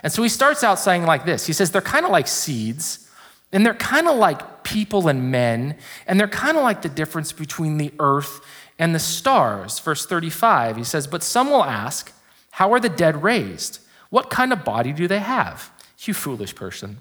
And 0.03 0.13
so 0.13 0.25
he 0.25 0.29
starts 0.29 0.65
out 0.65 0.81
saying 0.81 1.05
like 1.05 1.25
this 1.25 1.47
He 1.47 1.53
says, 1.53 1.71
they're 1.71 1.81
kind 1.81 2.05
of 2.05 2.11
like 2.11 2.27
seeds, 2.27 3.06
and 3.53 3.65
they're 3.65 3.75
kind 3.75 4.09
of 4.09 4.17
like 4.17 4.65
people 4.65 5.09
and 5.09 5.31
men, 5.31 5.77
and 6.07 6.19
they're 6.19 6.29
kind 6.29 6.57
of 6.57 6.63
like 6.63 6.83
the 6.83 6.89
difference 6.89 7.33
between 7.33 7.79
the 7.79 7.93
earth 7.99 8.41
and 8.79 8.95
the 8.95 8.99
stars. 8.99 9.79
Verse 9.79 10.05
35, 10.07 10.77
he 10.77 10.85
says, 10.85 11.07
But 11.07 11.23
some 11.23 11.51
will 11.51 11.65
ask, 11.65 12.13
How 12.51 12.73
are 12.73 12.81
the 12.81 12.89
dead 12.89 13.23
raised? 13.23 13.81
What 14.11 14.31
kind 14.31 14.53
of 14.53 14.65
body 14.65 14.93
do 14.93 15.09
they 15.09 15.21
have? 15.21 15.71
You 16.01 16.15
foolish 16.15 16.55
person. 16.55 16.99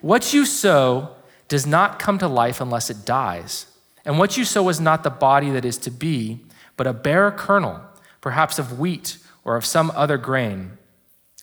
What 0.00 0.34
you 0.34 0.44
sow 0.46 1.14
does 1.48 1.66
not 1.66 1.98
come 1.98 2.18
to 2.18 2.28
life 2.28 2.60
unless 2.60 2.90
it 2.90 3.04
dies. 3.04 3.66
And 4.04 4.18
what 4.18 4.36
you 4.36 4.44
sow 4.44 4.68
is 4.68 4.80
not 4.80 5.04
the 5.04 5.10
body 5.10 5.50
that 5.50 5.64
is 5.64 5.78
to 5.78 5.90
be, 5.90 6.40
but 6.76 6.86
a 6.86 6.92
bare 6.92 7.30
kernel, 7.30 7.80
perhaps 8.20 8.58
of 8.58 8.78
wheat 8.78 9.18
or 9.44 9.56
of 9.56 9.64
some 9.64 9.92
other 9.94 10.18
grain. 10.18 10.78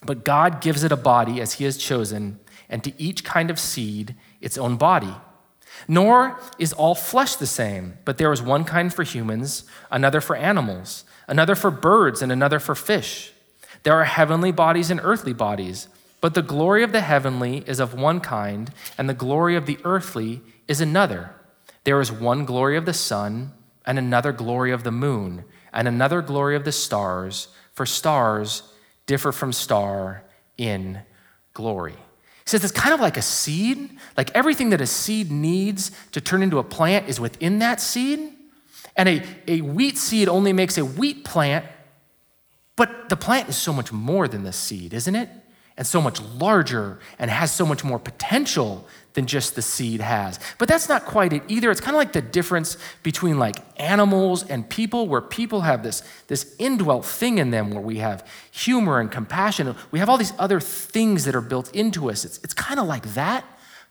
But 0.04 0.26
God 0.26 0.62
gives 0.62 0.84
it 0.84 0.92
a 0.92 0.98
body 0.98 1.40
as 1.40 1.54
He 1.54 1.66
has 1.66 1.78
chosen, 1.78 2.40
and 2.70 2.84
to 2.84 2.94
each 3.02 3.24
kind 3.24 3.50
of 3.50 3.60
seed 3.60 4.16
its 4.42 4.58
own 4.58 4.78
body. 4.78 5.14
Nor 5.88 6.40
is 6.58 6.74
all 6.74 6.96
flesh 6.96 7.36
the 7.36 7.48
same, 7.48 7.98
but 8.06 8.18
there 8.18 8.32
is 8.32 8.42
one 8.42 8.66
kind 8.66 8.94
for 8.94 9.04
humans, 9.04 9.64
another 9.92 10.22
for 10.22 10.36
animals, 10.36 11.04
another 11.28 11.56
for 11.56 11.72
birds, 11.72 12.22
and 12.22 12.32
another 12.32 12.60
for 12.60 12.76
fish. 12.76 13.32
There 13.84 13.96
are 13.96 14.06
heavenly 14.06 14.52
bodies 14.52 14.92
and 14.92 15.00
earthly 15.04 15.34
bodies, 15.34 15.88
but 16.22 16.34
the 16.34 16.42
glory 16.42 16.84
of 16.84 16.92
the 16.92 17.02
heavenly 17.02 17.64
is 17.66 17.80
of 17.80 17.94
one 17.94 18.20
kind, 18.20 18.72
and 18.98 19.08
the 19.08 19.14
glory 19.14 19.56
of 19.56 19.66
the 19.66 19.80
earthly 19.84 20.42
is 20.68 20.82
another. 20.82 21.34
There 21.86 22.02
is 22.02 22.12
one 22.12 22.46
glory 22.46 22.76
of 22.76 22.86
the 22.86 22.94
sun, 22.94 23.54
and 23.86 23.98
another 23.98 24.32
glory 24.32 24.72
of 24.72 24.84
the 24.84 24.92
moon, 24.92 25.46
and 25.72 25.88
another 25.88 26.22
glory 26.22 26.56
of 26.56 26.66
the 26.66 26.72
stars, 26.72 27.48
for 27.72 27.86
stars 27.86 28.64
differ 29.06 29.32
from 29.32 29.54
star 29.54 30.24
in 30.58 31.02
glory. 31.54 31.96
Says 32.50 32.64
it's 32.64 32.74
kind 32.74 32.96
of 32.96 33.00
like 33.00 33.16
a 33.16 33.22
seed, 33.22 33.92
like 34.18 34.32
everything 34.34 34.72
that 34.72 34.82
a 34.82 34.88
seed 34.88 35.32
needs 35.32 35.92
to 36.14 36.20
turn 36.20 36.42
into 36.42 36.58
a 36.58 36.64
plant 36.64 37.08
is 37.08 37.20
within 37.20 37.60
that 37.60 37.80
seed. 37.80 38.34
And 38.96 39.08
a, 39.08 39.24
a 39.48 39.62
wheat 39.62 40.00
seed 40.00 40.28
only 40.28 40.52
makes 40.52 40.76
a 40.76 40.84
wheat 40.84 41.24
plant, 41.24 41.64
but 42.76 43.08
the 43.08 43.16
plant 43.16 43.50
is 43.50 43.56
so 43.56 43.72
much 43.72 43.92
more 43.92 44.28
than 44.28 44.42
the 44.42 44.52
seed, 44.52 44.96
isn't 44.96 45.14
it? 45.14 45.30
And 45.78 45.86
so 45.86 46.02
much 46.02 46.20
larger 46.24 46.98
and 47.20 47.30
has 47.30 47.52
so 47.52 47.68
much 47.68 47.84
more 47.84 48.00
potential 48.00 48.88
than 49.14 49.26
just 49.26 49.56
the 49.56 49.62
seed 49.62 50.02
has. 50.02 50.40
But 50.58 50.68
that's 50.68 50.88
not 50.88 51.06
quite 51.06 51.34
it 51.34 51.44
either. 51.48 51.72
It's 51.72 51.82
kind 51.82 51.96
of 51.96 52.00
like 52.00 52.14
the 52.14 52.22
difference 52.22 52.78
between 53.04 53.40
like 53.40 53.58
animals 53.78 54.44
and 54.44 54.70
people, 54.70 55.08
where 55.08 55.22
people 55.22 55.62
have 55.62 55.84
this, 55.84 56.04
this 56.28 56.56
indwelt 56.60 57.06
thing 57.06 57.38
in 57.38 57.52
them 57.52 57.72
where 57.72 57.82
we 57.82 57.98
have 57.98 58.26
humor 58.52 59.00
and 59.00 59.12
compassion. 59.12 59.76
We 59.92 60.00
have 60.00 60.10
all 60.10 60.18
these 60.18 60.34
other 60.38 60.60
things 60.60 61.26
that 61.26 61.36
are 61.36 61.42
built 61.42 61.74
into 61.76 62.10
us. 62.10 62.24
It's, 62.24 62.40
it's 62.44 62.54
kind 62.54 62.80
of 62.80 62.86
like 62.86 63.14
that, 63.14 63.44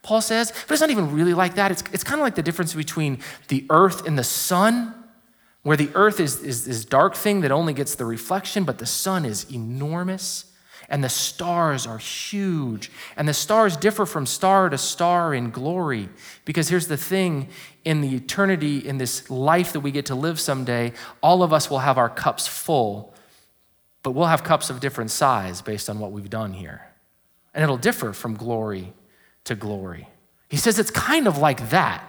Paul 0.03 0.21
says, 0.21 0.53
but 0.67 0.73
it's 0.73 0.81
not 0.81 0.91
even 0.91 1.13
really 1.13 1.35
like 1.35 1.57
that. 1.57 1.73
It's, 1.73 1.83
it's 1.93 2.05
kind 2.05 2.21
of 2.21 2.25
like 2.25 2.37
the 2.37 2.43
difference 2.43 2.75
between 2.75 3.19
the 3.49 3.67
earth 3.71 4.07
and 4.07 4.17
the 4.17 4.25
sun. 4.25 4.95
Where 5.63 5.77
the 5.77 5.91
earth 5.95 6.21
is, 6.21 6.43
is 6.43 6.65
this 6.65 6.85
dark 6.85 7.15
thing 7.15 7.41
that 7.41 7.51
only 7.51 7.75
gets 7.75 7.97
the 7.97 8.05
reflection, 8.05 8.65
but 8.65 8.79
the 8.79 8.87
sun 8.87 9.25
is 9.25 9.45
enormous 9.53 10.48
and 10.89 11.05
the 11.05 11.09
stars 11.09 11.87
are 11.87 11.99
huge. 11.99 12.91
And 13.17 13.29
the 13.29 13.35
stars 13.35 13.77
differ 13.77 14.07
from 14.07 14.25
star 14.25 14.71
to 14.71 14.79
star 14.79 15.35
in 15.35 15.51
glory. 15.51 16.09
Because 16.45 16.69
here's 16.69 16.89
the 16.89 16.97
thing 16.97 17.49
in 17.85 18.01
the 18.01 18.15
eternity, 18.15 18.79
in 18.79 18.99
this 18.99 19.29
life 19.31 19.73
that 19.75 19.81
we 19.81 19.91
get 19.91 20.07
to 20.07 20.15
live 20.15 20.41
someday, 20.41 20.93
all 21.23 21.43
of 21.43 21.53
us 21.53 21.69
will 21.69 21.81
have 21.81 21.99
our 21.99 22.09
cups 22.09 22.47
full, 22.47 23.15
but 24.03 24.13
we'll 24.13 24.27
have 24.27 24.43
cups 24.45 24.71
of 24.71 24.81
different 24.81 25.11
size 25.11 25.61
based 25.61 25.91
on 25.91 25.99
what 25.99 26.13
we've 26.13 26.31
done 26.31 26.55
here. 26.55 26.83
And 27.53 27.63
it'll 27.63 27.77
differ 27.77 28.13
from 28.13 28.35
glory 28.35 28.93
to 29.45 29.55
glory. 29.55 30.09
He 30.49 30.57
says 30.57 30.79
it's 30.79 30.91
kind 30.91 31.27
of 31.27 31.39
like 31.39 31.71
that. 31.71 32.05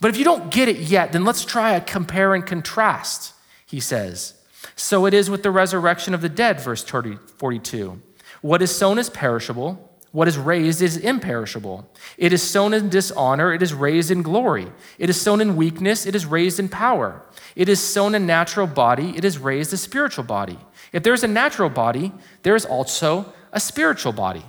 But 0.00 0.10
if 0.10 0.18
you 0.18 0.24
don't 0.24 0.50
get 0.50 0.68
it 0.68 0.78
yet, 0.78 1.12
then 1.12 1.24
let's 1.24 1.44
try 1.44 1.72
a 1.72 1.80
compare 1.80 2.34
and 2.34 2.44
contrast, 2.44 3.32
he 3.64 3.78
says. 3.78 4.34
So 4.76 5.06
it 5.06 5.14
is 5.14 5.30
with 5.30 5.42
the 5.42 5.50
resurrection 5.50 6.12
of 6.14 6.20
the 6.20 6.28
dead, 6.28 6.60
verse 6.60 6.84
42. 6.84 8.02
What 8.42 8.62
is 8.62 8.74
sown 8.74 8.98
is 8.98 9.08
perishable, 9.08 9.90
what 10.12 10.28
is 10.28 10.38
raised 10.38 10.80
is 10.82 10.96
imperishable. 10.96 11.90
It 12.16 12.32
is 12.32 12.42
sown 12.42 12.72
in 12.72 12.90
dishonor, 12.90 13.52
it 13.52 13.62
is 13.62 13.74
raised 13.74 14.10
in 14.10 14.22
glory. 14.22 14.70
It 14.98 15.10
is 15.10 15.20
sown 15.20 15.40
in 15.40 15.56
weakness, 15.56 16.06
it 16.06 16.14
is 16.14 16.26
raised 16.26 16.58
in 16.58 16.68
power. 16.68 17.22
It 17.54 17.68
is 17.68 17.80
sown 17.80 18.14
a 18.14 18.18
natural 18.18 18.66
body, 18.66 19.14
it 19.16 19.24
is 19.24 19.38
raised 19.38 19.72
a 19.72 19.76
spiritual 19.76 20.24
body. 20.24 20.58
If 20.92 21.02
there's 21.02 21.24
a 21.24 21.28
natural 21.28 21.70
body, 21.70 22.12
there 22.42 22.54
is 22.54 22.64
also 22.64 23.32
a 23.52 23.60
spiritual 23.60 24.12
body. 24.12 24.44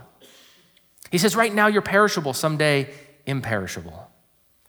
He 1.11 1.17
says, 1.17 1.35
right 1.35 1.53
now 1.53 1.67
you're 1.67 1.81
perishable, 1.81 2.33
someday 2.33 2.89
imperishable. 3.25 4.09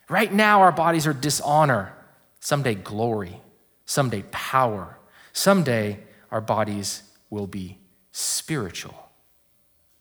Right 0.08 0.32
now 0.32 0.62
our 0.62 0.72
bodies 0.72 1.06
are 1.06 1.12
dishonor, 1.12 1.94
someday 2.40 2.74
glory, 2.74 3.40
someday 3.86 4.22
power. 4.30 4.97
Someday, 5.38 6.00
our 6.32 6.40
bodies 6.40 7.04
will 7.30 7.46
be 7.46 7.78
spiritual. 8.10 9.08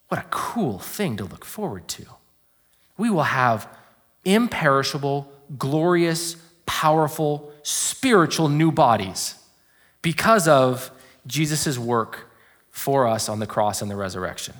What 0.07 0.19
a 0.19 0.25
cool 0.31 0.79
thing 0.79 1.15
to 1.17 1.25
look 1.25 1.45
forward 1.45 1.87
to. 1.89 2.05
We 2.97 3.11
will 3.11 3.21
have 3.21 3.69
imperishable, 4.25 5.31
glorious, 5.59 6.37
powerful, 6.65 7.53
spiritual 7.61 8.49
new 8.49 8.71
bodies 8.71 9.35
because 10.01 10.47
of 10.47 10.89
Jesus' 11.27 11.77
work 11.77 12.31
for 12.71 13.05
us 13.05 13.29
on 13.29 13.37
the 13.37 13.45
cross 13.45 13.83
and 13.83 13.91
the 13.91 13.95
resurrection. 13.95 14.55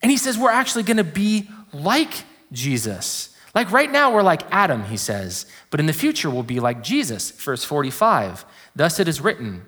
And 0.00 0.12
he 0.12 0.16
says 0.16 0.38
we're 0.38 0.52
actually 0.52 0.84
going 0.84 0.98
to 0.98 1.02
be 1.02 1.50
like 1.72 2.22
Jesus. 2.52 3.36
Like 3.52 3.72
right 3.72 3.90
now, 3.90 4.12
we're 4.12 4.22
like 4.22 4.42
Adam, 4.52 4.84
he 4.84 4.96
says, 4.96 5.46
but 5.70 5.80
in 5.80 5.86
the 5.86 5.92
future, 5.92 6.30
we'll 6.30 6.44
be 6.44 6.60
like 6.60 6.84
Jesus. 6.84 7.32
Verse 7.32 7.64
45 7.64 8.44
Thus 8.76 9.00
it 9.00 9.08
is 9.08 9.20
written 9.20 9.66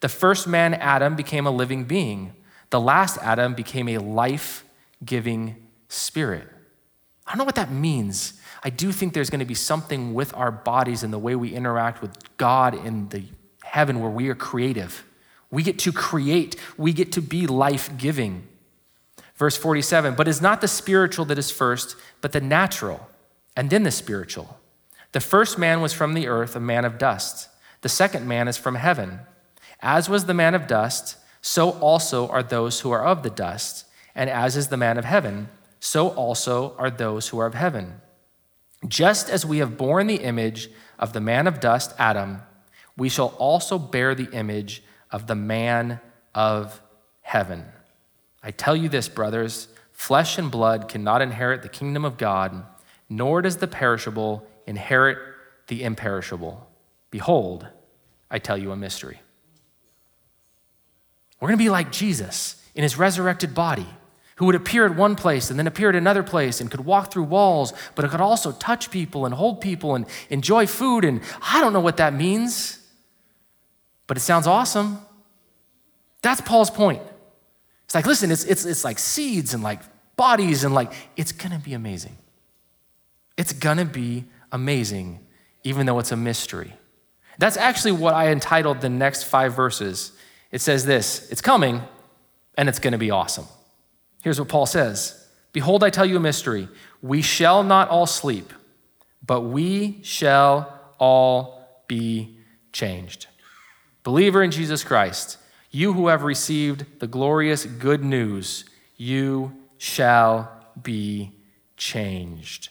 the 0.00 0.08
first 0.08 0.46
man, 0.46 0.74
Adam, 0.74 1.16
became 1.16 1.46
a 1.46 1.50
living 1.50 1.84
being, 1.84 2.34
the 2.70 2.80
last 2.80 3.18
Adam 3.22 3.54
became 3.54 3.88
a 3.88 3.98
life 3.98 4.64
giving 5.04 5.56
spirit. 5.88 6.46
I 7.26 7.30
don't 7.30 7.38
know 7.38 7.44
what 7.44 7.54
that 7.54 7.70
means. 7.70 8.34
I 8.62 8.70
do 8.70 8.92
think 8.92 9.14
there's 9.14 9.30
going 9.30 9.40
to 9.40 9.46
be 9.46 9.54
something 9.54 10.14
with 10.14 10.34
our 10.34 10.50
bodies 10.50 11.02
and 11.02 11.12
the 11.12 11.18
way 11.18 11.34
we 11.34 11.54
interact 11.54 12.02
with 12.02 12.12
God 12.36 12.74
in 12.74 13.08
the 13.08 13.24
heaven 13.62 14.00
where 14.00 14.10
we 14.10 14.28
are 14.28 14.34
creative. 14.34 15.04
We 15.50 15.62
get 15.62 15.78
to 15.80 15.92
create, 15.92 16.56
we 16.76 16.92
get 16.92 17.12
to 17.12 17.22
be 17.22 17.46
life 17.46 17.96
giving. 17.96 18.46
Verse 19.36 19.56
47 19.56 20.14
But 20.14 20.28
it's 20.28 20.40
not 20.40 20.60
the 20.60 20.68
spiritual 20.68 21.24
that 21.26 21.38
is 21.38 21.50
first, 21.50 21.96
but 22.20 22.32
the 22.32 22.40
natural, 22.40 23.08
and 23.56 23.70
then 23.70 23.82
the 23.82 23.90
spiritual. 23.90 24.58
The 25.12 25.20
first 25.20 25.58
man 25.58 25.80
was 25.80 25.92
from 25.92 26.14
the 26.14 26.26
earth, 26.28 26.54
a 26.56 26.60
man 26.60 26.84
of 26.84 26.98
dust. 26.98 27.48
The 27.86 27.90
second 27.90 28.26
man 28.26 28.48
is 28.48 28.56
from 28.56 28.74
heaven. 28.74 29.20
As 29.80 30.08
was 30.08 30.24
the 30.24 30.34
man 30.34 30.56
of 30.56 30.66
dust, 30.66 31.18
so 31.40 31.70
also 31.78 32.26
are 32.26 32.42
those 32.42 32.80
who 32.80 32.90
are 32.90 33.06
of 33.06 33.22
the 33.22 33.30
dust. 33.30 33.84
And 34.12 34.28
as 34.28 34.56
is 34.56 34.66
the 34.66 34.76
man 34.76 34.98
of 34.98 35.04
heaven, 35.04 35.50
so 35.78 36.08
also 36.08 36.74
are 36.78 36.90
those 36.90 37.28
who 37.28 37.38
are 37.38 37.46
of 37.46 37.54
heaven. 37.54 38.00
Just 38.88 39.30
as 39.30 39.46
we 39.46 39.58
have 39.58 39.78
borne 39.78 40.08
the 40.08 40.16
image 40.16 40.68
of 40.98 41.12
the 41.12 41.20
man 41.20 41.46
of 41.46 41.60
dust, 41.60 41.94
Adam, 41.96 42.42
we 42.96 43.08
shall 43.08 43.36
also 43.38 43.78
bear 43.78 44.16
the 44.16 44.32
image 44.32 44.82
of 45.12 45.28
the 45.28 45.36
man 45.36 46.00
of 46.34 46.82
heaven. 47.20 47.66
I 48.42 48.50
tell 48.50 48.74
you 48.74 48.88
this, 48.88 49.08
brothers 49.08 49.68
flesh 49.92 50.38
and 50.38 50.50
blood 50.50 50.88
cannot 50.88 51.22
inherit 51.22 51.62
the 51.62 51.68
kingdom 51.68 52.04
of 52.04 52.18
God, 52.18 52.64
nor 53.08 53.42
does 53.42 53.58
the 53.58 53.68
perishable 53.68 54.44
inherit 54.66 55.18
the 55.68 55.84
imperishable. 55.84 56.68
Behold, 57.12 57.68
I 58.30 58.38
tell 58.38 58.58
you 58.58 58.72
a 58.72 58.76
mystery. 58.76 59.20
We're 61.40 61.48
going 61.48 61.58
to 61.58 61.64
be 61.64 61.70
like 61.70 61.92
Jesus 61.92 62.62
in 62.74 62.82
his 62.82 62.98
resurrected 62.98 63.54
body. 63.54 63.86
who 64.36 64.44
would 64.46 64.54
appear 64.54 64.84
at 64.84 64.94
one 64.94 65.16
place 65.16 65.50
and 65.50 65.58
then 65.58 65.66
appear 65.66 65.88
at 65.88 65.94
another 65.94 66.22
place 66.22 66.60
and 66.60 66.70
could 66.70 66.84
walk 66.84 67.10
through 67.10 67.24
walls, 67.24 67.72
but 67.94 68.04
it 68.04 68.10
could 68.10 68.20
also 68.20 68.52
touch 68.52 68.90
people 68.90 69.24
and 69.24 69.34
hold 69.34 69.60
people 69.60 69.94
and 69.94 70.06
enjoy 70.30 70.66
food. 70.66 71.04
And 71.04 71.22
I 71.42 71.60
don't 71.60 71.72
know 71.72 71.80
what 71.80 71.96
that 71.96 72.12
means, 72.14 72.78
but 74.06 74.16
it 74.16 74.20
sounds 74.20 74.46
awesome. 74.46 75.00
That's 76.20 76.40
Paul's 76.42 76.70
point. 76.70 77.02
It's 77.84 77.94
like, 77.94 78.06
listen, 78.06 78.30
it's, 78.30 78.44
it's, 78.44 78.66
it's 78.66 78.84
like 78.84 78.98
seeds 78.98 79.54
and 79.54 79.62
like 79.62 79.80
bodies 80.16 80.64
and 80.64 80.74
like, 80.74 80.92
it's 81.16 81.32
gonna 81.32 81.58
be 81.58 81.72
amazing. 81.72 82.16
It's 83.38 83.52
gonna 83.54 83.84
be 83.86 84.24
amazing, 84.52 85.20
even 85.64 85.86
though 85.86 85.98
it's 85.98 86.12
a 86.12 86.16
mystery. 86.16 86.74
That's 87.38 87.56
actually 87.56 87.92
what 87.92 88.14
I 88.14 88.28
entitled 88.28 88.80
the 88.80 88.88
next 88.88 89.24
five 89.24 89.54
verses. 89.54 90.12
It 90.50 90.60
says 90.60 90.86
this 90.86 91.30
it's 91.30 91.40
coming 91.40 91.82
and 92.56 92.68
it's 92.68 92.78
gonna 92.78 92.98
be 92.98 93.10
awesome. 93.10 93.46
Here's 94.22 94.38
what 94.38 94.48
Paul 94.48 94.66
says 94.66 95.26
Behold, 95.52 95.84
I 95.84 95.90
tell 95.90 96.06
you 96.06 96.16
a 96.16 96.20
mystery. 96.20 96.68
We 97.02 97.22
shall 97.22 97.62
not 97.62 97.88
all 97.88 98.06
sleep, 98.06 98.52
but 99.24 99.42
we 99.42 100.00
shall 100.02 100.80
all 100.98 101.84
be 101.88 102.38
changed. 102.72 103.26
Believer 104.02 104.42
in 104.42 104.50
Jesus 104.50 104.84
Christ, 104.84 105.38
you 105.70 105.92
who 105.92 106.08
have 106.08 106.22
received 106.22 107.00
the 107.00 107.06
glorious 107.06 107.64
good 107.64 108.04
news, 108.04 108.64
you 108.96 109.52
shall 109.78 110.50
be 110.80 111.32
changed. 111.76 112.70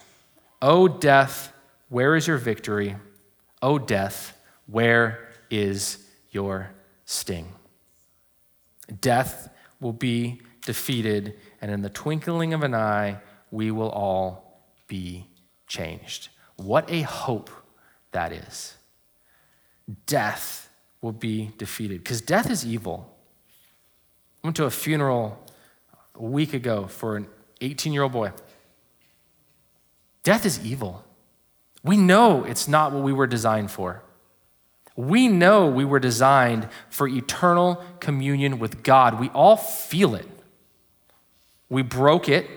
O 0.61 0.87
death, 0.87 1.53
where 1.89 2.15
is 2.15 2.27
your 2.27 2.37
victory? 2.37 2.95
O 3.61 3.79
death, 3.79 4.37
where 4.67 5.29
is 5.49 6.05
your 6.31 6.71
sting? 7.05 7.47
Death 8.99 9.49
will 9.79 9.93
be 9.93 10.41
defeated 10.65 11.37
and 11.61 11.71
in 11.71 11.81
the 11.81 11.89
twinkling 11.89 12.53
of 12.53 12.63
an 12.63 12.75
eye, 12.75 13.19
we 13.51 13.71
will 13.71 13.89
all 13.89 14.61
be 14.87 15.27
changed. 15.67 16.29
What 16.57 16.89
a 16.91 17.01
hope 17.01 17.49
that 18.11 18.31
is. 18.31 18.75
Death 20.05 20.69
will 21.01 21.11
be 21.11 21.51
defeated 21.57 22.03
because 22.03 22.21
death 22.21 22.49
is 22.49 22.65
evil. 22.65 23.17
I 24.43 24.47
went 24.47 24.55
to 24.57 24.65
a 24.65 24.71
funeral 24.71 25.43
a 26.15 26.23
week 26.23 26.53
ago 26.53 26.87
for 26.87 27.15
an 27.15 27.27
18 27.61 27.93
year 27.93 28.03
old 28.03 28.11
boy. 28.11 28.31
Death 30.23 30.45
is 30.45 30.63
evil. 30.63 31.03
We 31.83 31.97
know 31.97 32.43
it's 32.43 32.67
not 32.67 32.91
what 32.91 33.03
we 33.03 33.13
were 33.13 33.27
designed 33.27 33.71
for. 33.71 34.03
We 34.95 35.27
know 35.27 35.67
we 35.67 35.85
were 35.85 35.99
designed 35.99 36.67
for 36.89 37.07
eternal 37.07 37.83
communion 37.99 38.59
with 38.59 38.83
God. 38.83 39.19
We 39.19 39.29
all 39.29 39.57
feel 39.57 40.15
it. 40.15 40.27
We 41.69 41.81
broke 41.81 42.27
it 42.27 42.47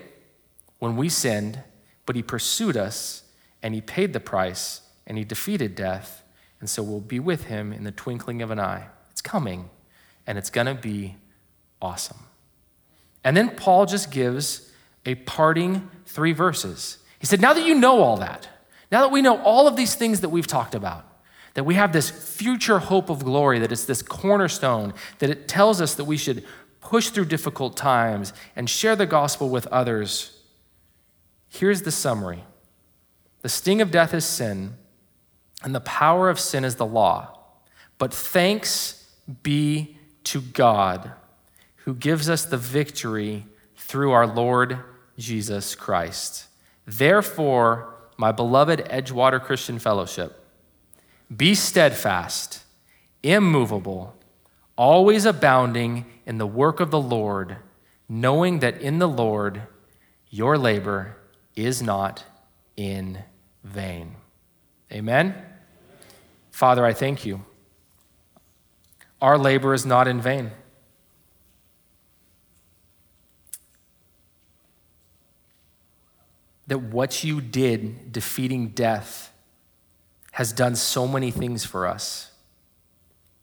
when 0.79 0.97
we 0.97 1.09
sinned, 1.09 1.63
but 2.05 2.15
He 2.15 2.21
pursued 2.21 2.77
us 2.77 3.23
and 3.63 3.73
He 3.73 3.81
paid 3.81 4.13
the 4.13 4.19
price 4.19 4.81
and 5.07 5.17
He 5.17 5.23
defeated 5.23 5.75
death. 5.75 6.23
And 6.59 6.69
so 6.69 6.83
we'll 6.83 6.99
be 6.99 7.19
with 7.19 7.45
Him 7.45 7.71
in 7.71 7.83
the 7.83 7.91
twinkling 7.91 8.41
of 8.41 8.51
an 8.51 8.59
eye. 8.59 8.87
It's 9.09 9.21
coming 9.21 9.69
and 10.27 10.37
it's 10.37 10.49
going 10.49 10.67
to 10.67 10.75
be 10.75 11.15
awesome. 11.81 12.17
And 13.23 13.35
then 13.35 13.55
Paul 13.55 13.85
just 13.85 14.11
gives 14.11 14.71
a 15.05 15.15
parting 15.15 15.89
three 16.05 16.33
verses. 16.33 16.99
He 17.25 17.27
said, 17.27 17.41
Now 17.41 17.53
that 17.53 17.65
you 17.65 17.73
know 17.73 18.03
all 18.03 18.17
that, 18.17 18.47
now 18.91 19.01
that 19.01 19.11
we 19.11 19.23
know 19.23 19.41
all 19.41 19.67
of 19.67 19.75
these 19.75 19.95
things 19.95 20.19
that 20.21 20.29
we've 20.29 20.45
talked 20.45 20.75
about, 20.75 21.07
that 21.55 21.63
we 21.63 21.73
have 21.73 21.91
this 21.91 22.11
future 22.11 22.77
hope 22.77 23.09
of 23.09 23.23
glory, 23.23 23.57
that 23.57 23.71
it's 23.71 23.85
this 23.85 24.03
cornerstone, 24.03 24.93
that 25.17 25.31
it 25.31 25.47
tells 25.47 25.81
us 25.81 25.95
that 25.95 26.03
we 26.03 26.17
should 26.17 26.45
push 26.81 27.09
through 27.09 27.25
difficult 27.25 27.75
times, 27.75 28.31
and 28.55 28.69
share 28.69 28.95
the 28.95 29.07
gospel 29.07 29.49
with 29.49 29.65
others. 29.71 30.39
Here's 31.49 31.81
the 31.81 31.89
summary 31.89 32.43
The 33.41 33.49
sting 33.49 33.81
of 33.81 33.89
death 33.89 34.13
is 34.13 34.23
sin, 34.23 34.75
and 35.63 35.73
the 35.73 35.79
power 35.79 36.29
of 36.29 36.39
sin 36.39 36.63
is 36.63 36.75
the 36.75 36.85
law. 36.85 37.39
But 37.97 38.13
thanks 38.13 39.15
be 39.41 39.97
to 40.25 40.41
God 40.41 41.11
who 41.77 41.95
gives 41.95 42.29
us 42.29 42.45
the 42.45 42.57
victory 42.57 43.47
through 43.75 44.11
our 44.11 44.27
Lord 44.27 44.77
Jesus 45.17 45.73
Christ. 45.73 46.49
Therefore, 46.85 47.93
my 48.17 48.31
beloved 48.31 48.79
Edgewater 48.85 49.41
Christian 49.41 49.79
Fellowship, 49.79 50.41
be 51.35 51.55
steadfast, 51.55 52.63
immovable, 53.23 54.15
always 54.77 55.25
abounding 55.25 56.05
in 56.25 56.37
the 56.37 56.47
work 56.47 56.79
of 56.79 56.91
the 56.91 57.01
Lord, 57.01 57.57
knowing 58.07 58.59
that 58.59 58.79
in 58.81 58.99
the 58.99 59.07
Lord 59.07 59.63
your 60.29 60.57
labor 60.57 61.17
is 61.55 61.81
not 61.81 62.23
in 62.77 63.23
vain. 63.63 64.15
Amen? 64.91 65.35
Father, 66.51 66.85
I 66.85 66.93
thank 66.93 67.25
you. 67.25 67.43
Our 69.21 69.37
labor 69.37 69.73
is 69.73 69.85
not 69.85 70.07
in 70.07 70.21
vain. 70.21 70.51
That 76.67 76.79
what 76.79 77.23
you 77.23 77.41
did 77.41 78.11
defeating 78.11 78.69
death 78.69 79.31
has 80.31 80.51
done 80.51 80.75
so 80.75 81.07
many 81.07 81.31
things 81.31 81.63
for 81.63 81.85
us. 81.85 82.31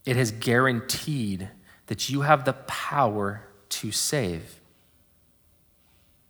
It 0.05 0.15
has 0.15 0.31
guaranteed 0.31 1.49
that 1.87 2.09
you 2.09 2.21
have 2.21 2.45
the 2.45 2.53
power 2.53 3.47
to 3.69 3.91
save. 3.91 4.59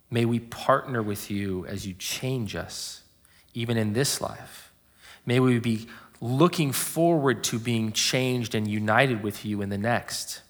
May 0.10 0.26
we 0.26 0.40
partner 0.40 1.02
with 1.02 1.32
you 1.32 1.66
as 1.66 1.88
you 1.88 1.96
change 1.96 2.56
us, 2.56 3.02
even 3.54 3.78
in 3.78 3.94
this 3.94 4.22
life. 4.22 4.72
May 5.26 5.40
we 5.40 5.60
be 5.60 5.88
looking 6.22 6.72
forward 6.72 7.44
to 7.46 7.60
being 7.60 7.92
changed 7.92 8.56
and 8.56 8.68
united 8.68 9.24
with 9.24 9.44
you 9.44 9.62
in 9.62 9.70
the 9.70 9.78
next. 9.78 10.42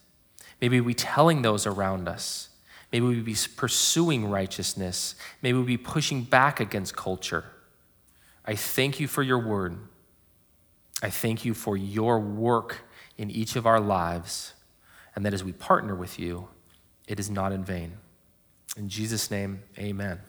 Maybe 0.62 0.80
we 0.82 0.94
telling 0.94 1.42
those 1.42 1.66
around 1.66 2.08
us. 2.08 2.50
May 2.94 3.02
we 3.02 3.20
be 3.22 3.36
pursuing 3.56 4.30
righteousness. 4.30 5.16
May 5.42 5.52
we 5.52 5.64
be 5.64 5.78
pushing 5.78 6.24
back 6.24 6.60
against 6.60 6.96
culture. 6.96 7.46
I 8.46 8.56
thank 8.56 9.00
you 9.00 9.08
for 9.08 9.24
your 9.24 9.40
word. 9.40 9.80
I 11.02 11.10
thank 11.10 11.44
you 11.44 11.56
for 11.56 11.76
your 11.76 12.20
work 12.20 12.86
in 13.18 13.32
each 13.32 13.56
of 13.56 13.66
our 13.66 13.80
lives 13.80 14.54
and 15.16 15.26
that 15.26 15.34
as 15.34 15.44
we 15.44 15.54
partner 15.54 15.96
with 15.96 16.20
you, 16.20 16.48
it 17.08 17.20
is 17.20 17.32
not 17.32 17.52
in 17.52 17.64
vain. 17.64 17.94
In 18.78 18.90
Jesus' 18.90 19.30
name, 19.32 19.64
amen. 19.78 20.20